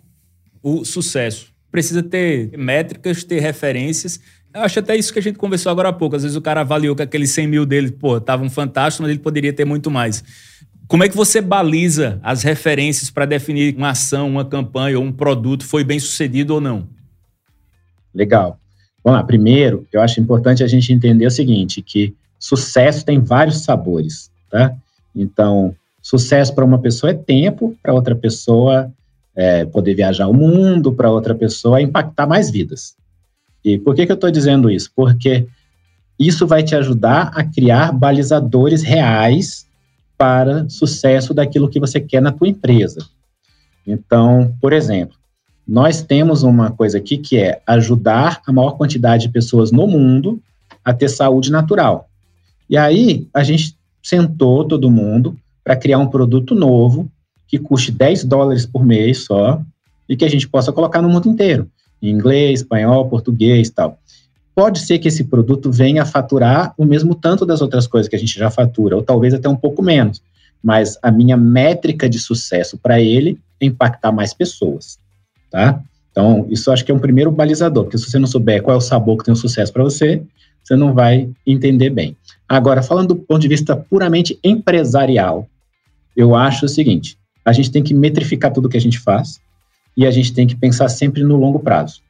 o 0.63 0.83
sucesso. 0.83 1.53
Precisa 1.71 2.01
ter 2.01 2.57
métricas, 2.57 3.23
ter 3.23 3.39
referências. 3.39 4.19
Eu 4.53 4.61
acho 4.61 4.79
até 4.79 4.95
isso 4.95 5.13
que 5.13 5.19
a 5.19 5.21
gente 5.21 5.37
conversou 5.37 5.71
agora 5.71 5.89
há 5.89 5.93
pouco. 5.93 6.15
Às 6.15 6.23
vezes 6.23 6.35
o 6.35 6.41
cara 6.41 6.61
avaliou 6.61 6.95
que 6.95 7.03
aqueles 7.03 7.31
100 7.31 7.47
mil 7.47 7.65
dele, 7.65 7.91
pô, 7.91 8.17
estavam 8.17 8.49
fantásticos, 8.49 9.01
mas 9.01 9.11
ele 9.11 9.19
poderia 9.19 9.53
ter 9.53 9.65
muito 9.65 9.91
mais. 9.91 10.23
Como 10.87 11.03
é 11.03 11.09
que 11.09 11.15
você 11.15 11.39
baliza 11.39 12.19
as 12.23 12.41
referências 12.41 13.11
para 13.11 13.25
definir 13.25 13.75
uma 13.75 13.91
ação, 13.91 14.27
uma 14.27 14.43
campanha 14.43 14.97
ou 14.97 15.05
um 15.05 15.11
produto 15.11 15.63
foi 15.63 15.83
bem 15.83 15.99
sucedido 15.99 16.55
ou 16.55 16.59
não? 16.59 16.87
Legal. 18.13 18.59
Vamos 19.03 19.19
lá. 19.19 19.23
Primeiro, 19.23 19.87
eu 19.93 20.01
acho 20.01 20.19
importante 20.19 20.63
a 20.63 20.67
gente 20.67 20.91
entender 20.91 21.27
o 21.27 21.31
seguinte, 21.31 21.83
que 21.83 22.15
sucesso 22.39 23.05
tem 23.05 23.19
vários 23.19 23.63
sabores, 23.63 24.31
tá? 24.49 24.73
Então, 25.15 25.75
sucesso 26.01 26.55
para 26.55 26.65
uma 26.65 26.79
pessoa 26.79 27.11
é 27.11 27.13
tempo, 27.13 27.77
para 27.83 27.93
outra 27.93 28.15
pessoa 28.15 28.91
é 29.39 29.63
poder 29.63 29.95
viajar 29.95 30.27
o 30.27 30.33
mundo, 30.33 30.91
para 30.91 31.09
outra 31.09 31.33
pessoa 31.33 31.79
é 31.79 31.83
impactar 31.83 32.27
mais 32.27 32.51
vidas. 32.51 32.93
E 33.63 33.77
por 33.77 33.95
que, 33.95 34.05
que 34.05 34.11
eu 34.11 34.15
estou 34.15 34.29
dizendo 34.29 34.69
isso? 34.69 34.91
Porque 34.93 35.47
isso 36.19 36.45
vai 36.45 36.61
te 36.61 36.75
ajudar 36.75 37.31
a 37.33 37.41
criar 37.41 37.93
balizadores 37.93 38.83
reais 38.83 39.65
para 40.17 40.67
sucesso 40.67 41.33
daquilo 41.33 41.69
que 41.69 41.79
você 41.79 42.01
quer 42.01 42.21
na 42.21 42.33
tua 42.33 42.49
empresa. 42.49 42.99
Então, 43.87 44.53
por 44.59 44.73
exemplo, 44.73 45.15
nós 45.65 46.01
temos 46.01 46.43
uma 46.43 46.71
coisa 46.71 46.97
aqui 46.97 47.17
que 47.17 47.37
é 47.37 47.61
ajudar 47.65 48.41
a 48.45 48.51
maior 48.51 48.71
quantidade 48.71 49.27
de 49.27 49.29
pessoas 49.29 49.71
no 49.71 49.87
mundo 49.87 50.41
a 50.83 50.93
ter 50.93 51.07
saúde 51.07 51.49
natural. 51.49 52.09
E 52.69 52.75
aí, 52.75 53.25
a 53.33 53.41
gente 53.41 53.77
sentou 54.03 54.65
todo 54.65 54.91
mundo 54.91 55.37
para 55.63 55.77
criar 55.77 55.99
um 55.99 56.07
produto 56.07 56.53
novo 56.53 57.09
que 57.49 57.59
custe 57.59 57.91
10 57.91 58.23
dólares 58.23 58.65
por 58.65 58.85
mês 58.85 59.25
só 59.25 59.61
e 60.07 60.15
que 60.15 60.23
a 60.23 60.29
gente 60.29 60.47
possa 60.47 60.71
colocar 60.71 61.01
no 61.01 61.09
mundo 61.09 61.27
inteiro, 61.27 61.69
em 62.01 62.09
inglês, 62.09 62.61
espanhol, 62.61 63.09
português 63.09 63.69
tal. 63.69 63.99
Pode 64.55 64.79
ser 64.79 64.99
que 64.99 65.09
esse 65.09 65.25
produto 65.25 65.69
venha 65.69 66.03
a 66.03 66.05
faturar 66.05 66.73
o 66.77 66.85
mesmo 66.85 67.13
tanto 67.13 67.45
das 67.45 67.61
outras 67.61 67.87
coisas 67.87 68.07
que 68.07 68.15
a 68.15 68.19
gente 68.19 68.39
já 68.39 68.49
fatura, 68.49 68.95
ou 68.95 69.03
talvez 69.03 69.33
até 69.33 69.49
um 69.49 69.55
pouco 69.55 69.81
menos, 69.83 70.21
mas 70.63 70.97
a 71.01 71.11
minha 71.11 71.35
métrica 71.35 72.07
de 72.07 72.19
sucesso 72.19 72.77
para 72.77 73.01
ele 73.01 73.37
é 73.59 73.65
impactar 73.65 74.13
mais 74.13 74.33
pessoas 74.33 74.97
tá? 75.49 75.81
Então, 76.11 76.47
isso 76.49 76.71
acho 76.71 76.83
que 76.83 76.91
é 76.91 76.95
um 76.95 76.99
primeiro 76.99 77.31
balizador, 77.31 77.83
porque 77.83 77.97
se 77.97 78.09
você 78.09 78.19
não 78.19 78.27
souber 78.27 78.61
qual 78.61 78.75
é 78.75 78.77
o 78.77 78.81
sabor 78.81 79.17
que 79.17 79.25
tem 79.25 79.33
o 79.33 79.37
sucesso 79.37 79.71
para 79.71 79.83
você, 79.83 80.21
você 80.63 80.75
não 80.75 80.93
vai 80.93 81.29
entender 81.45 81.89
bem. 81.89 82.15
Agora, 82.47 82.81
falando 82.81 83.09
do 83.09 83.15
ponto 83.15 83.39
de 83.39 83.47
vista 83.47 83.75
puramente 83.75 84.37
empresarial, 84.43 85.47
eu 86.15 86.35
acho 86.35 86.65
o 86.65 86.69
seguinte: 86.69 87.17
a 87.49 87.53
gente 87.53 87.71
tem 87.71 87.81
que 87.81 87.95
metrificar 87.95 88.53
tudo 88.53 88.69
que 88.69 88.77
a 88.77 88.81
gente 88.81 88.99
faz 88.99 89.41
e 89.97 90.05
a 90.05 90.11
gente 90.11 90.33
tem 90.33 90.45
que 90.45 90.55
pensar 90.55 90.87
sempre 90.87 91.23
no 91.23 91.35
longo 91.35 91.59
prazo. 91.59 92.01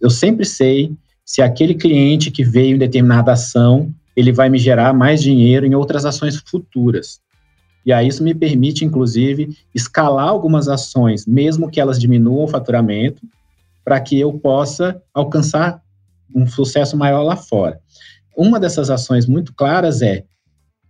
Eu 0.00 0.08
sempre 0.08 0.46
sei 0.46 0.96
se 1.22 1.42
aquele 1.42 1.74
cliente 1.74 2.30
que 2.30 2.42
veio 2.42 2.76
em 2.76 2.78
determinada 2.78 3.32
ação, 3.32 3.92
ele 4.16 4.32
vai 4.32 4.48
me 4.48 4.58
gerar 4.58 4.94
mais 4.94 5.22
dinheiro 5.22 5.66
em 5.66 5.74
outras 5.74 6.06
ações 6.06 6.42
futuras. 6.46 7.20
E 7.84 7.92
aí 7.92 8.08
isso 8.08 8.24
me 8.24 8.34
permite, 8.34 8.86
inclusive, 8.86 9.54
escalar 9.74 10.28
algumas 10.28 10.66
ações, 10.66 11.26
mesmo 11.26 11.70
que 11.70 11.78
elas 11.78 12.00
diminuam 12.00 12.44
o 12.44 12.48
faturamento, 12.48 13.20
para 13.84 14.00
que 14.00 14.18
eu 14.18 14.32
possa 14.32 15.00
alcançar 15.12 15.82
um 16.34 16.46
sucesso 16.46 16.96
maior 16.96 17.22
lá 17.22 17.36
fora. 17.36 17.78
Uma 18.34 18.58
dessas 18.58 18.88
ações 18.88 19.26
muito 19.26 19.54
claras 19.54 20.00
é 20.00 20.24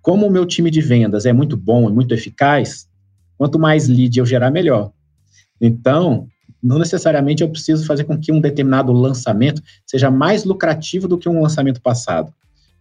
como 0.00 0.26
o 0.26 0.30
meu 0.30 0.46
time 0.46 0.70
de 0.70 0.80
vendas 0.80 1.26
é 1.26 1.32
muito 1.32 1.56
bom 1.56 1.90
e 1.90 1.92
muito 1.92 2.14
eficaz, 2.14 2.88
quanto 3.36 3.58
mais 3.58 3.88
lead 3.88 4.18
eu 4.18 4.26
gerar, 4.26 4.50
melhor. 4.50 4.90
Então, 5.60 6.28
não 6.62 6.78
necessariamente 6.78 7.42
eu 7.42 7.48
preciso 7.48 7.86
fazer 7.86 8.04
com 8.04 8.18
que 8.18 8.32
um 8.32 8.40
determinado 8.40 8.92
lançamento 8.92 9.62
seja 9.86 10.10
mais 10.10 10.44
lucrativo 10.44 11.06
do 11.06 11.18
que 11.18 11.28
um 11.28 11.40
lançamento 11.40 11.80
passado. 11.80 12.32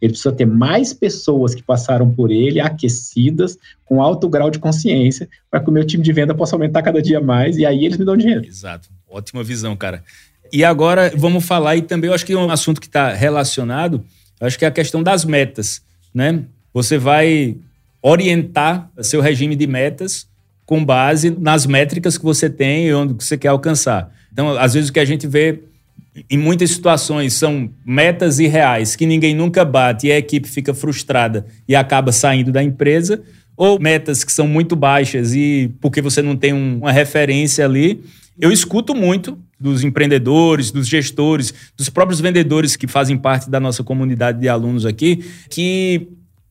Ele 0.01 0.12
precisa 0.12 0.34
ter 0.34 0.45
mais 0.45 0.93
pessoas 0.93 1.56
que 1.56 1.64
passaram 1.64 2.12
por 2.12 2.32
ele, 2.32 2.60
aquecidas, 2.60 3.58
com 3.86 4.01
alto 4.01 4.28
grau 4.28 4.49
de 4.49 4.60
consciência, 4.60 5.30
para 5.49 5.60
que 5.60 5.70
o 5.70 5.74
meu 5.74 5.86
time 5.86 6.03
de 6.03 6.12
venda 6.12 6.36
possa 6.36 6.56
aumentar 6.56 6.82
cada 6.82 7.01
dia 7.01 7.22
mais 7.22 7.58
e 7.58 7.66
aí 7.66 7.86
eles 7.86 7.97
me 7.97 8.06
dão 8.06 8.18
dinheiro. 8.18 8.45
Exato. 8.45 8.89
Ótima 9.10 9.43
visão, 9.43 9.76
cara. 9.76 10.03
E 10.51 10.64
agora 10.64 11.12
vamos 11.16 11.45
falar, 11.45 11.76
e 11.76 11.82
também 11.82 12.10
eu 12.10 12.14
acho 12.14 12.26
que 12.26 12.34
é 12.34 12.38
um 12.38 12.51
assunto 12.51 12.82
que 12.82 12.88
está 12.88 13.14
relacionado, 13.14 14.03
acho 14.39 14.60
que 14.60 14.66
é 14.66 14.68
a 14.68 14.72
questão 14.72 15.01
das 15.01 15.26
metas, 15.26 15.82
né? 16.14 16.43
Você 16.74 16.97
vai 16.97 17.58
orientar 18.01 18.91
seu 19.01 19.22
regime 19.22 19.56
de 19.56 19.66
metas 19.66 20.28
com 20.66 20.84
base 20.84 21.30
nas 21.30 21.66
métricas 21.66 22.18
que 22.18 22.24
você 22.24 22.49
tem 22.49 22.88
e 22.88 22.93
onde 22.93 23.13
você 23.13 23.38
quer 23.38 23.49
alcançar. 23.49 24.11
Então, 24.32 24.57
às 24.57 24.74
vezes 24.74 24.89
o 24.89 24.93
que 24.93 24.99
a 24.99 25.05
gente 25.05 25.28
vê 25.28 25.61
em 26.30 26.38
muitas 26.38 26.72
situações 26.72 27.34
são 27.34 27.70
metas 27.86 28.39
irreais 28.39 28.95
que 28.95 29.05
ninguém 29.05 29.36
nunca 29.36 29.66
bate 29.66 30.07
e 30.07 30.11
a 30.11 30.18
equipe 30.18 30.47
fica 30.47 30.74
frustrada 30.74 31.45
e 31.68 31.76
acaba 31.76 32.11
saindo 32.11 32.51
da 32.51 32.63
empresa, 32.63 33.22
ou 33.57 33.80
metas 33.80 34.24
que 34.24 34.32
são 34.32 34.47
muito 34.47 34.76
baixas 34.76 35.34
e 35.34 35.72
porque 35.80 36.01
você 36.01 36.22
não 36.22 36.36
tem 36.36 36.53
um, 36.53 36.80
uma 36.80 36.91
referência 36.91 37.63
ali. 37.66 38.03
Eu 38.39 38.51
escuto 38.51 38.93
muito 38.93 39.38
dos 39.59 39.84
empreendedores, 39.84 40.72
dos 40.72 40.88
gestores, 40.88 41.53
dos 41.78 41.89
próprios 41.89 42.20
vendedores 42.20 42.76
que 42.76 42.88
fazem 42.88 43.18
parte 43.18 43.49
da 43.49 43.59
nossa 43.59 43.84
comunidade 43.84 44.39
de 44.39 44.49
alunos 44.49 44.86
aqui, 44.86 45.24
que 45.49 46.09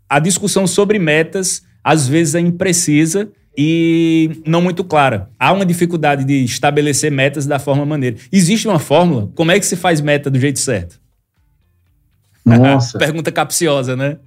a 0.09 0.19
discussão 0.19 0.67
sobre 0.67 0.99
metas 0.99 1.63
às 1.83 2.09
vezes 2.09 2.35
é 2.35 2.41
imprecisa 2.41 3.29
e 3.57 4.43
não 4.47 4.61
muito 4.61 4.83
clara. 4.83 5.31
Há 5.39 5.53
uma 5.53 5.65
dificuldade 5.65 6.25
de 6.25 6.45
estabelecer 6.45 7.11
metas 7.11 7.47
da 7.47 7.59
forma 7.59 7.87
maneira. 7.87 8.17
Existe 8.33 8.67
uma 8.67 8.79
fórmula? 8.79 9.31
Como 9.35 9.53
é 9.53 9.59
que 9.59 9.67
se 9.67 9.77
faz 9.77 10.01
meta 10.01 10.31
do 10.31 10.39
jeito 10.39 10.59
certo? 10.59 11.01
Nossa. 12.45 12.99
Pergunta 12.99 13.31
capciosa, 13.31 13.97
né? 13.97 14.19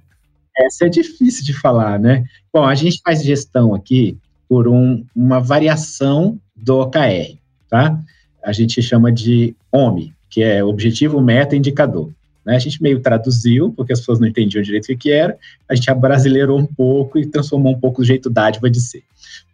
Essa 0.56 0.86
é 0.86 0.88
difícil 0.88 1.44
de 1.44 1.52
falar, 1.52 1.98
né? 1.98 2.24
Bom, 2.52 2.64
a 2.64 2.74
gente 2.74 3.00
faz 3.04 3.22
gestão 3.22 3.74
aqui 3.74 4.18
por 4.48 4.66
um, 4.66 5.04
uma 5.14 5.38
variação 5.38 6.40
do 6.56 6.80
OKR, 6.80 7.36
tá? 7.68 8.00
A 8.42 8.52
gente 8.52 8.82
chama 8.82 9.12
de 9.12 9.54
OMI, 9.70 10.12
que 10.28 10.42
é 10.42 10.64
Objetivo, 10.64 11.20
Meta, 11.20 11.54
Indicador. 11.54 12.12
Né? 12.48 12.56
A 12.56 12.58
gente 12.58 12.82
meio 12.82 12.98
traduziu, 13.00 13.74
porque 13.76 13.92
as 13.92 13.98
pessoas 13.98 14.18
não 14.18 14.26
entendiam 14.26 14.62
direito 14.62 14.90
o 14.90 14.96
que 14.96 15.10
era, 15.10 15.36
a 15.68 15.74
gente 15.74 15.90
abrasileirou 15.90 16.58
um 16.58 16.64
pouco 16.64 17.18
e 17.18 17.26
transformou 17.26 17.74
um 17.74 17.78
pouco 17.78 18.00
o 18.00 18.04
jeito 18.04 18.30
dádiva 18.30 18.70
de 18.70 18.80
ser. 18.80 19.02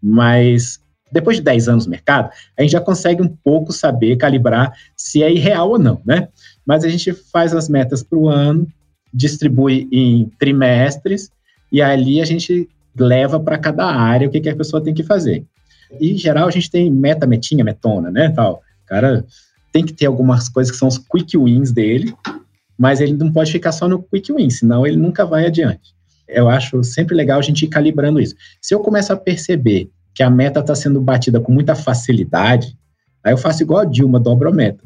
Mas 0.00 0.78
depois 1.10 1.36
de 1.36 1.42
10 1.42 1.68
anos 1.68 1.86
no 1.86 1.90
mercado, 1.90 2.30
a 2.56 2.62
gente 2.62 2.70
já 2.70 2.80
consegue 2.80 3.20
um 3.20 3.26
pouco 3.26 3.72
saber 3.72 4.14
calibrar 4.16 4.72
se 4.96 5.24
é 5.24 5.32
irreal 5.32 5.70
ou 5.70 5.78
não, 5.78 6.00
né? 6.06 6.28
Mas 6.64 6.84
a 6.84 6.88
gente 6.88 7.12
faz 7.12 7.52
as 7.52 7.68
metas 7.68 8.00
para 8.00 8.16
o 8.16 8.28
ano, 8.28 8.64
distribui 9.12 9.88
em 9.90 10.30
trimestres, 10.38 11.32
e 11.72 11.82
ali 11.82 12.20
a 12.20 12.24
gente 12.24 12.68
leva 12.96 13.40
para 13.40 13.58
cada 13.58 13.86
área 13.86 14.28
o 14.28 14.30
que, 14.30 14.40
que 14.40 14.48
a 14.48 14.54
pessoa 14.54 14.80
tem 14.80 14.94
que 14.94 15.02
fazer. 15.02 15.44
E, 16.00 16.12
em 16.12 16.16
geral, 16.16 16.46
a 16.46 16.50
gente 16.52 16.70
tem 16.70 16.88
meta, 16.92 17.26
metinha, 17.26 17.64
metona, 17.64 18.08
né, 18.08 18.30
tal. 18.30 18.62
Cara 18.86 19.24
tem 19.72 19.84
que 19.84 19.92
ter 19.92 20.06
algumas 20.06 20.48
coisas 20.48 20.70
que 20.70 20.78
são 20.78 20.86
os 20.86 20.98
quick 20.98 21.36
wins 21.36 21.72
dele, 21.72 22.14
mas 22.78 23.00
ele 23.00 23.14
não 23.14 23.32
pode 23.32 23.52
ficar 23.52 23.72
só 23.72 23.88
no 23.88 24.02
quick 24.02 24.32
win, 24.32 24.50
senão 24.50 24.86
ele 24.86 24.96
nunca 24.96 25.24
vai 25.24 25.46
adiante. 25.46 25.94
Eu 26.26 26.48
acho 26.48 26.82
sempre 26.82 27.14
legal 27.14 27.38
a 27.38 27.42
gente 27.42 27.64
ir 27.64 27.68
calibrando 27.68 28.20
isso. 28.20 28.34
Se 28.60 28.74
eu 28.74 28.80
começar 28.80 29.14
a 29.14 29.18
perceber 29.18 29.90
que 30.14 30.22
a 30.22 30.30
meta 30.30 30.60
está 30.60 30.74
sendo 30.74 31.00
batida 31.00 31.40
com 31.40 31.52
muita 31.52 31.74
facilidade, 31.74 32.76
aí 33.22 33.32
eu 33.32 33.38
faço 33.38 33.62
igual 33.62 33.80
a 33.80 33.84
Dilma, 33.84 34.20
dobro 34.20 34.48
a 34.48 34.52
meta. 34.52 34.82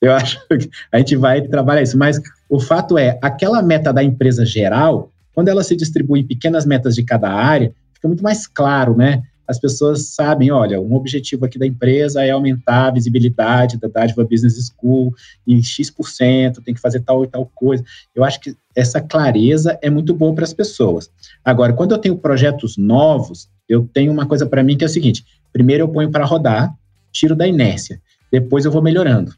Eu 0.00 0.12
acho 0.14 0.40
que 0.48 0.70
a 0.92 0.98
gente 0.98 1.16
vai 1.16 1.42
trabalhar 1.42 1.82
isso. 1.82 1.98
Mas 1.98 2.20
o 2.48 2.60
fato 2.60 2.96
é, 2.96 3.18
aquela 3.20 3.60
meta 3.62 3.92
da 3.92 4.02
empresa 4.02 4.46
geral, 4.46 5.12
quando 5.34 5.48
ela 5.48 5.62
se 5.62 5.76
distribui 5.76 6.20
em 6.20 6.26
pequenas 6.26 6.64
metas 6.64 6.94
de 6.94 7.02
cada 7.02 7.30
área, 7.30 7.72
fica 7.92 8.08
muito 8.08 8.22
mais 8.22 8.46
claro, 8.46 8.96
né? 8.96 9.22
As 9.48 9.58
pessoas 9.58 10.08
sabem, 10.08 10.50
olha, 10.50 10.78
um 10.78 10.94
objetivo 10.94 11.46
aqui 11.46 11.58
da 11.58 11.66
empresa 11.66 12.22
é 12.22 12.30
aumentar 12.30 12.88
a 12.88 12.90
visibilidade 12.90 13.78
da 13.78 13.88
Dádiva 13.88 14.22
Business 14.22 14.70
School 14.70 15.14
em 15.46 15.62
X%, 15.62 16.62
tem 16.62 16.74
que 16.74 16.80
fazer 16.80 17.00
tal 17.00 17.24
e 17.24 17.26
tal 17.26 17.50
coisa. 17.54 17.82
Eu 18.14 18.24
acho 18.24 18.38
que 18.40 18.54
essa 18.76 19.00
clareza 19.00 19.78
é 19.80 19.88
muito 19.88 20.14
boa 20.14 20.34
para 20.34 20.44
as 20.44 20.52
pessoas. 20.52 21.10
Agora, 21.42 21.72
quando 21.72 21.92
eu 21.92 21.98
tenho 21.98 22.18
projetos 22.18 22.76
novos, 22.76 23.48
eu 23.66 23.88
tenho 23.92 24.12
uma 24.12 24.26
coisa 24.26 24.44
para 24.44 24.62
mim 24.62 24.76
que 24.76 24.84
é 24.84 24.86
o 24.86 24.90
seguinte: 24.90 25.24
primeiro 25.50 25.84
eu 25.84 25.88
ponho 25.88 26.10
para 26.10 26.26
rodar, 26.26 26.74
tiro 27.10 27.34
da 27.34 27.46
inércia, 27.46 28.00
depois 28.30 28.66
eu 28.66 28.70
vou 28.70 28.82
melhorando 28.82 29.32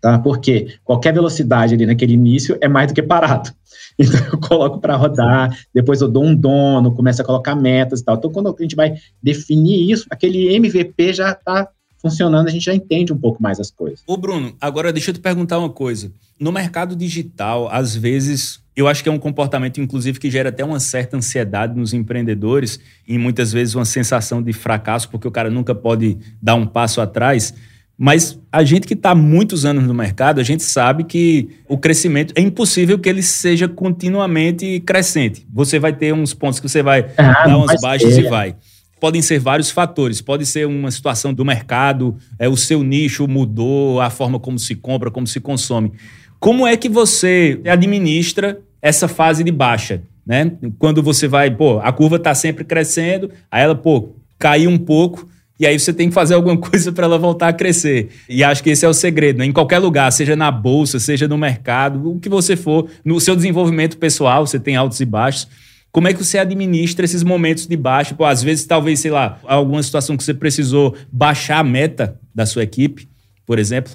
tá? 0.00 0.18
Porque 0.18 0.76
qualquer 0.84 1.12
velocidade 1.12 1.74
ali 1.74 1.86
naquele 1.86 2.14
início 2.14 2.56
é 2.60 2.68
mais 2.68 2.88
do 2.88 2.94
que 2.94 3.02
parado. 3.02 3.50
Então 4.00 4.20
eu 4.32 4.38
coloco 4.38 4.78
para 4.78 4.94
rodar, 4.94 5.58
depois 5.74 6.00
eu 6.00 6.06
dou 6.06 6.24
um 6.24 6.32
dono, 6.32 6.94
começo 6.94 7.20
a 7.20 7.24
colocar 7.24 7.56
metas 7.56 7.98
e 7.98 8.04
tal. 8.04 8.14
Então 8.14 8.30
quando 8.30 8.54
a 8.56 8.62
gente 8.62 8.76
vai 8.76 8.94
definir 9.20 9.90
isso, 9.90 10.06
aquele 10.08 10.54
MVP 10.54 11.14
já 11.14 11.32
está 11.32 11.68
funcionando, 12.00 12.46
a 12.46 12.50
gente 12.50 12.64
já 12.64 12.74
entende 12.74 13.12
um 13.12 13.18
pouco 13.18 13.42
mais 13.42 13.58
as 13.58 13.70
coisas. 13.70 14.02
Ô 14.06 14.16
Bruno, 14.16 14.54
agora 14.60 14.92
deixa 14.92 15.10
eu 15.10 15.14
te 15.14 15.20
perguntar 15.20 15.58
uma 15.58 15.70
coisa. 15.70 16.12
No 16.38 16.52
mercado 16.52 16.94
digital, 16.94 17.68
às 17.70 17.96
vezes, 17.96 18.62
eu 18.76 18.86
acho 18.86 19.02
que 19.02 19.08
é 19.08 19.12
um 19.12 19.18
comportamento, 19.18 19.80
inclusive, 19.80 20.20
que 20.20 20.30
gera 20.30 20.50
até 20.50 20.64
uma 20.64 20.78
certa 20.78 21.16
ansiedade 21.16 21.76
nos 21.76 21.92
empreendedores 21.92 22.78
e 23.06 23.18
muitas 23.18 23.52
vezes 23.52 23.74
uma 23.74 23.84
sensação 23.84 24.40
de 24.40 24.52
fracasso, 24.52 25.08
porque 25.10 25.26
o 25.26 25.32
cara 25.32 25.50
nunca 25.50 25.74
pode 25.74 26.16
dar 26.40 26.54
um 26.54 26.66
passo 26.66 27.00
atrás. 27.00 27.52
Mas 28.00 28.38
a 28.52 28.62
gente 28.62 28.86
que 28.86 28.94
está 28.94 29.12
muitos 29.12 29.64
anos 29.64 29.84
no 29.84 29.92
mercado, 29.92 30.40
a 30.40 30.44
gente 30.44 30.62
sabe 30.62 31.02
que 31.02 31.48
o 31.68 31.76
crescimento 31.76 32.32
é 32.36 32.40
impossível 32.40 32.96
que 32.96 33.08
ele 33.08 33.24
seja 33.24 33.66
continuamente 33.66 34.78
crescente. 34.86 35.44
Você 35.52 35.80
vai 35.80 35.92
ter 35.92 36.14
uns 36.14 36.32
pontos 36.32 36.60
que 36.60 36.68
você 36.68 36.80
vai 36.80 37.10
ah, 37.18 37.48
dar 37.48 37.58
umas 37.58 37.80
baixas 37.80 38.14
ser. 38.14 38.26
e 38.26 38.28
vai. 38.28 38.54
Podem 39.00 39.20
ser 39.20 39.40
vários 39.40 39.72
fatores. 39.72 40.20
Pode 40.20 40.46
ser 40.46 40.64
uma 40.64 40.92
situação 40.92 41.34
do 41.34 41.44
mercado, 41.44 42.16
é 42.38 42.48
o 42.48 42.56
seu 42.56 42.84
nicho 42.84 43.26
mudou, 43.26 44.00
a 44.00 44.10
forma 44.10 44.38
como 44.38 44.60
se 44.60 44.76
compra, 44.76 45.10
como 45.10 45.26
se 45.26 45.40
consome. 45.40 45.92
Como 46.38 46.64
é 46.64 46.76
que 46.76 46.88
você 46.88 47.60
administra 47.66 48.60
essa 48.80 49.08
fase 49.08 49.42
de 49.42 49.50
baixa? 49.50 50.02
Né? 50.24 50.52
Quando 50.78 51.02
você 51.02 51.26
vai, 51.26 51.50
pô, 51.50 51.80
a 51.80 51.90
curva 51.90 52.14
está 52.14 52.32
sempre 52.32 52.62
crescendo, 52.62 53.28
aí 53.50 53.64
ela, 53.64 53.74
pô, 53.74 54.10
caiu 54.38 54.70
um 54.70 54.78
pouco 54.78 55.26
e 55.58 55.66
aí 55.66 55.78
você 55.78 55.92
tem 55.92 56.08
que 56.08 56.14
fazer 56.14 56.34
alguma 56.34 56.56
coisa 56.58 56.92
para 56.92 57.04
ela 57.04 57.18
voltar 57.18 57.48
a 57.48 57.52
crescer. 57.52 58.10
E 58.28 58.44
acho 58.44 58.62
que 58.62 58.70
esse 58.70 58.84
é 58.84 58.88
o 58.88 58.94
segredo, 58.94 59.38
né? 59.38 59.46
Em 59.46 59.52
qualquer 59.52 59.78
lugar, 59.78 60.10
seja 60.12 60.36
na 60.36 60.50
bolsa, 60.50 61.00
seja 61.00 61.26
no 61.26 61.36
mercado, 61.36 62.12
o 62.12 62.20
que 62.20 62.28
você 62.28 62.56
for, 62.56 62.88
no 63.04 63.20
seu 63.20 63.34
desenvolvimento 63.34 63.98
pessoal, 63.98 64.46
você 64.46 64.60
tem 64.60 64.76
altos 64.76 65.00
e 65.00 65.04
baixos. 65.04 65.48
Como 65.90 66.06
é 66.06 66.12
que 66.12 66.22
você 66.22 66.38
administra 66.38 67.04
esses 67.04 67.24
momentos 67.24 67.66
de 67.66 67.76
baixo? 67.76 68.14
Pô, 68.14 68.24
às 68.24 68.42
vezes, 68.42 68.66
talvez, 68.66 69.00
sei 69.00 69.10
lá, 69.10 69.40
alguma 69.44 69.82
situação 69.82 70.16
que 70.16 70.22
você 70.22 70.34
precisou 70.34 70.94
baixar 71.10 71.58
a 71.58 71.64
meta 71.64 72.18
da 72.32 72.46
sua 72.46 72.62
equipe, 72.62 73.08
por 73.46 73.58
exemplo. 73.58 73.92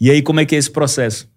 E 0.00 0.10
aí, 0.10 0.22
como 0.22 0.40
é 0.40 0.44
que 0.44 0.54
é 0.54 0.58
esse 0.58 0.70
processo? 0.70 1.28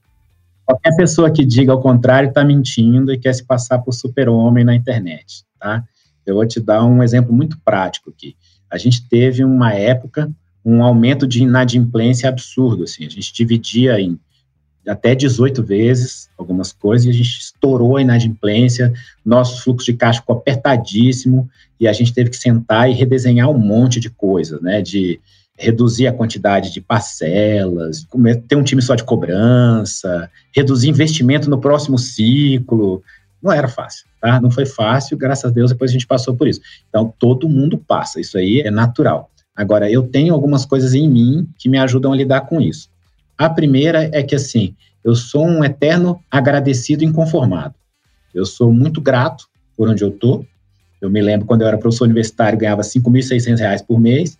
Qualquer 0.65 0.95
pessoa 0.97 1.31
que 1.31 1.45
diga 1.45 1.71
ao 1.71 1.81
contrário 1.81 2.27
está 2.27 2.43
mentindo 2.43 3.13
e 3.13 3.17
quer 3.17 3.33
se 3.33 3.45
passar 3.45 3.79
por 3.79 3.93
super-homem 3.93 4.65
na 4.65 4.75
internet, 4.75 5.45
tá? 5.57 5.83
Eu 6.25 6.35
vou 6.35 6.45
te 6.45 6.59
dar 6.59 6.83
um 6.83 7.01
exemplo 7.01 7.33
muito 7.33 7.57
prático 7.63 8.09
aqui 8.09 8.35
a 8.69 8.77
gente 8.77 9.07
teve 9.07 9.43
uma 9.43 9.73
época 9.73 10.29
um 10.63 10.83
aumento 10.83 11.25
de 11.25 11.43
inadimplência 11.43 12.27
absurdo, 12.27 12.83
assim, 12.83 13.05
a 13.05 13.09
gente 13.09 13.33
dividia 13.33 13.99
em 13.99 14.19
até 14.85 15.13
18 15.13 15.63
vezes 15.63 16.29
algumas 16.37 16.71
coisas 16.71 17.05
e 17.05 17.09
a 17.09 17.13
gente 17.13 17.39
estourou 17.39 17.97
a 17.97 18.01
inadimplência, 18.01 18.93
nosso 19.23 19.63
fluxo 19.63 19.85
de 19.85 19.93
caixa 19.93 20.21
ficou 20.21 20.37
apertadíssimo 20.37 21.49
e 21.79 21.87
a 21.87 21.93
gente 21.93 22.13
teve 22.13 22.29
que 22.29 22.37
sentar 22.37 22.89
e 22.89 22.93
redesenhar 22.93 23.49
um 23.49 23.57
monte 23.57 23.99
de 23.99 24.09
coisas, 24.09 24.61
né, 24.61 24.81
de 24.81 25.19
reduzir 25.57 26.05
a 26.07 26.13
quantidade 26.13 26.71
de 26.71 26.79
parcelas, 26.79 28.05
ter 28.47 28.55
um 28.55 28.63
time 28.63 28.81
só 28.81 28.93
de 28.93 29.03
cobrança, 29.03 30.29
reduzir 30.55 30.89
investimento 30.89 31.49
no 31.49 31.59
próximo 31.59 31.97
ciclo, 31.97 33.01
não 33.41 33.51
era 33.51 33.67
fácil, 33.67 34.05
tá? 34.21 34.41
Não 34.41 34.49
foi 34.49 34.65
fácil, 34.65 35.17
graças 35.17 35.45
a 35.45 35.53
Deus, 35.53 35.71
depois 35.71 35.91
a 35.91 35.93
gente 35.93 36.07
passou 36.07 36.35
por 36.35 36.47
isso. 36.47 36.61
Então, 36.89 37.13
todo 37.19 37.47
mundo 37.47 37.77
passa, 37.77 38.19
isso 38.19 38.37
aí 38.37 38.61
é 38.61 38.71
natural. 38.71 39.29
Agora, 39.55 39.89
eu 39.89 40.03
tenho 40.03 40.33
algumas 40.33 40.65
coisas 40.65 40.93
em 40.93 41.09
mim 41.09 41.47
que 41.57 41.69
me 41.69 41.77
ajudam 41.79 42.13
a 42.13 42.15
lidar 42.15 42.41
com 42.41 42.61
isso. 42.61 42.89
A 43.37 43.49
primeira 43.49 44.09
é 44.13 44.21
que, 44.21 44.35
assim, 44.35 44.75
eu 45.03 45.15
sou 45.15 45.45
um 45.45 45.63
eterno 45.63 46.21
agradecido 46.29 47.03
e 47.03 47.07
inconformado. 47.07 47.73
Eu 48.33 48.45
sou 48.45 48.71
muito 48.71 48.99
grato 49.01 49.47
por 49.75 49.89
onde 49.89 50.03
eu 50.03 50.11
tô. 50.11 50.45
Eu 51.01 51.09
me 51.09 51.21
lembro 51.21 51.45
quando 51.45 51.61
eu 51.61 51.67
era 51.67 51.77
professor 51.77 52.05
universitário, 52.05 52.57
ganhava 52.57 52.81
R$ 52.81 52.87
5.600 52.87 53.85
por 53.85 53.99
mês, 53.99 54.37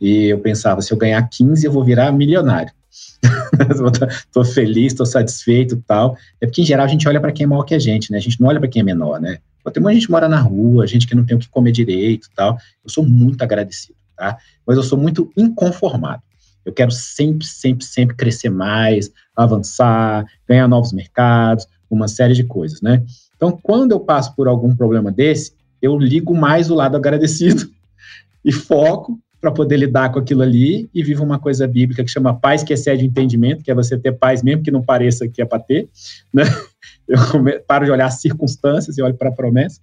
e 0.00 0.26
eu 0.26 0.38
pensava, 0.38 0.80
se 0.80 0.92
eu 0.92 0.96
ganhar 0.96 1.22
15, 1.28 1.66
eu 1.66 1.72
vou 1.72 1.84
virar 1.84 2.10
milionário. 2.10 2.72
Estou 4.10 4.44
feliz, 4.44 4.92
estou 4.92 5.06
satisfeito 5.06 5.82
tal. 5.86 6.16
É 6.40 6.46
porque, 6.46 6.62
em 6.62 6.64
geral, 6.64 6.86
a 6.86 6.88
gente 6.88 7.06
olha 7.06 7.20
para 7.20 7.32
quem 7.32 7.44
é 7.44 7.46
maior 7.46 7.62
que 7.62 7.74
a 7.74 7.78
gente, 7.78 8.10
né? 8.10 8.18
A 8.18 8.20
gente 8.20 8.40
não 8.40 8.48
olha 8.48 8.58
para 8.58 8.68
quem 8.68 8.80
é 8.80 8.84
menor, 8.84 9.20
né? 9.20 9.38
Tem 9.72 9.82
muita 9.82 9.94
gente 9.94 10.10
mora 10.10 10.28
na 10.28 10.40
rua, 10.40 10.86
gente 10.86 11.06
que 11.06 11.14
não 11.14 11.24
tem 11.24 11.36
o 11.36 11.40
que 11.40 11.48
comer 11.48 11.70
direito 11.70 12.28
tal. 12.34 12.56
Eu 12.82 12.90
sou 12.90 13.04
muito 13.04 13.42
agradecido, 13.42 13.96
tá? 14.16 14.38
Mas 14.66 14.76
eu 14.76 14.82
sou 14.82 14.98
muito 14.98 15.30
inconformado. 15.36 16.22
Eu 16.64 16.72
quero 16.72 16.90
sempre, 16.90 17.46
sempre, 17.46 17.84
sempre 17.84 18.16
crescer 18.16 18.50
mais, 18.50 19.10
avançar, 19.36 20.24
ganhar 20.48 20.66
novos 20.66 20.92
mercados, 20.92 21.66
uma 21.90 22.08
série 22.08 22.34
de 22.34 22.44
coisas, 22.44 22.80
né? 22.80 23.04
Então, 23.36 23.58
quando 23.62 23.92
eu 23.92 24.00
passo 24.00 24.34
por 24.34 24.48
algum 24.48 24.74
problema 24.74 25.10
desse, 25.10 25.52
eu 25.80 25.98
ligo 25.98 26.34
mais 26.34 26.70
o 26.70 26.74
lado 26.74 26.96
agradecido 26.96 27.70
e 28.44 28.52
foco 28.52 29.18
para 29.40 29.50
poder 29.50 29.78
lidar 29.78 30.12
com 30.12 30.18
aquilo 30.18 30.42
ali 30.42 30.90
e 30.94 31.02
viva 31.02 31.24
uma 31.24 31.38
coisa 31.38 31.66
bíblica 31.66 32.04
que 32.04 32.10
chama 32.10 32.38
paz 32.38 32.62
que 32.62 32.72
excede 32.72 33.04
o 33.04 33.06
entendimento, 33.06 33.64
que 33.64 33.70
é 33.70 33.74
você 33.74 33.96
ter 33.96 34.12
paz 34.12 34.42
mesmo 34.42 34.62
que 34.62 34.70
não 34.70 34.82
pareça 34.82 35.26
que 35.26 35.40
é 35.40 35.46
para 35.46 35.58
ter, 35.58 35.88
né? 36.32 36.44
Eu 37.08 37.18
paro 37.66 37.84
de 37.84 37.90
olhar 37.90 38.06
as 38.06 38.20
circunstâncias 38.20 38.96
e 38.96 39.02
olho 39.02 39.16
para 39.16 39.30
a 39.30 39.32
promessa, 39.32 39.80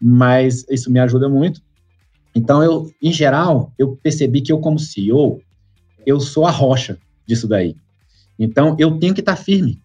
mas 0.00 0.64
isso 0.70 0.92
me 0.92 1.00
ajuda 1.00 1.28
muito. 1.28 1.60
Então, 2.34 2.62
eu, 2.62 2.88
em 3.02 3.12
geral, 3.12 3.72
eu 3.76 3.98
percebi 4.00 4.40
que 4.40 4.52
eu, 4.52 4.60
como 4.60 4.78
CEO, 4.78 5.42
eu 6.06 6.20
sou 6.20 6.46
a 6.46 6.52
rocha 6.52 6.96
disso 7.26 7.48
daí. 7.48 7.74
Então, 8.38 8.76
eu 8.78 8.96
tenho 8.98 9.12
que 9.12 9.20
estar 9.20 9.34
tá 9.34 9.42
firme. 9.42 9.80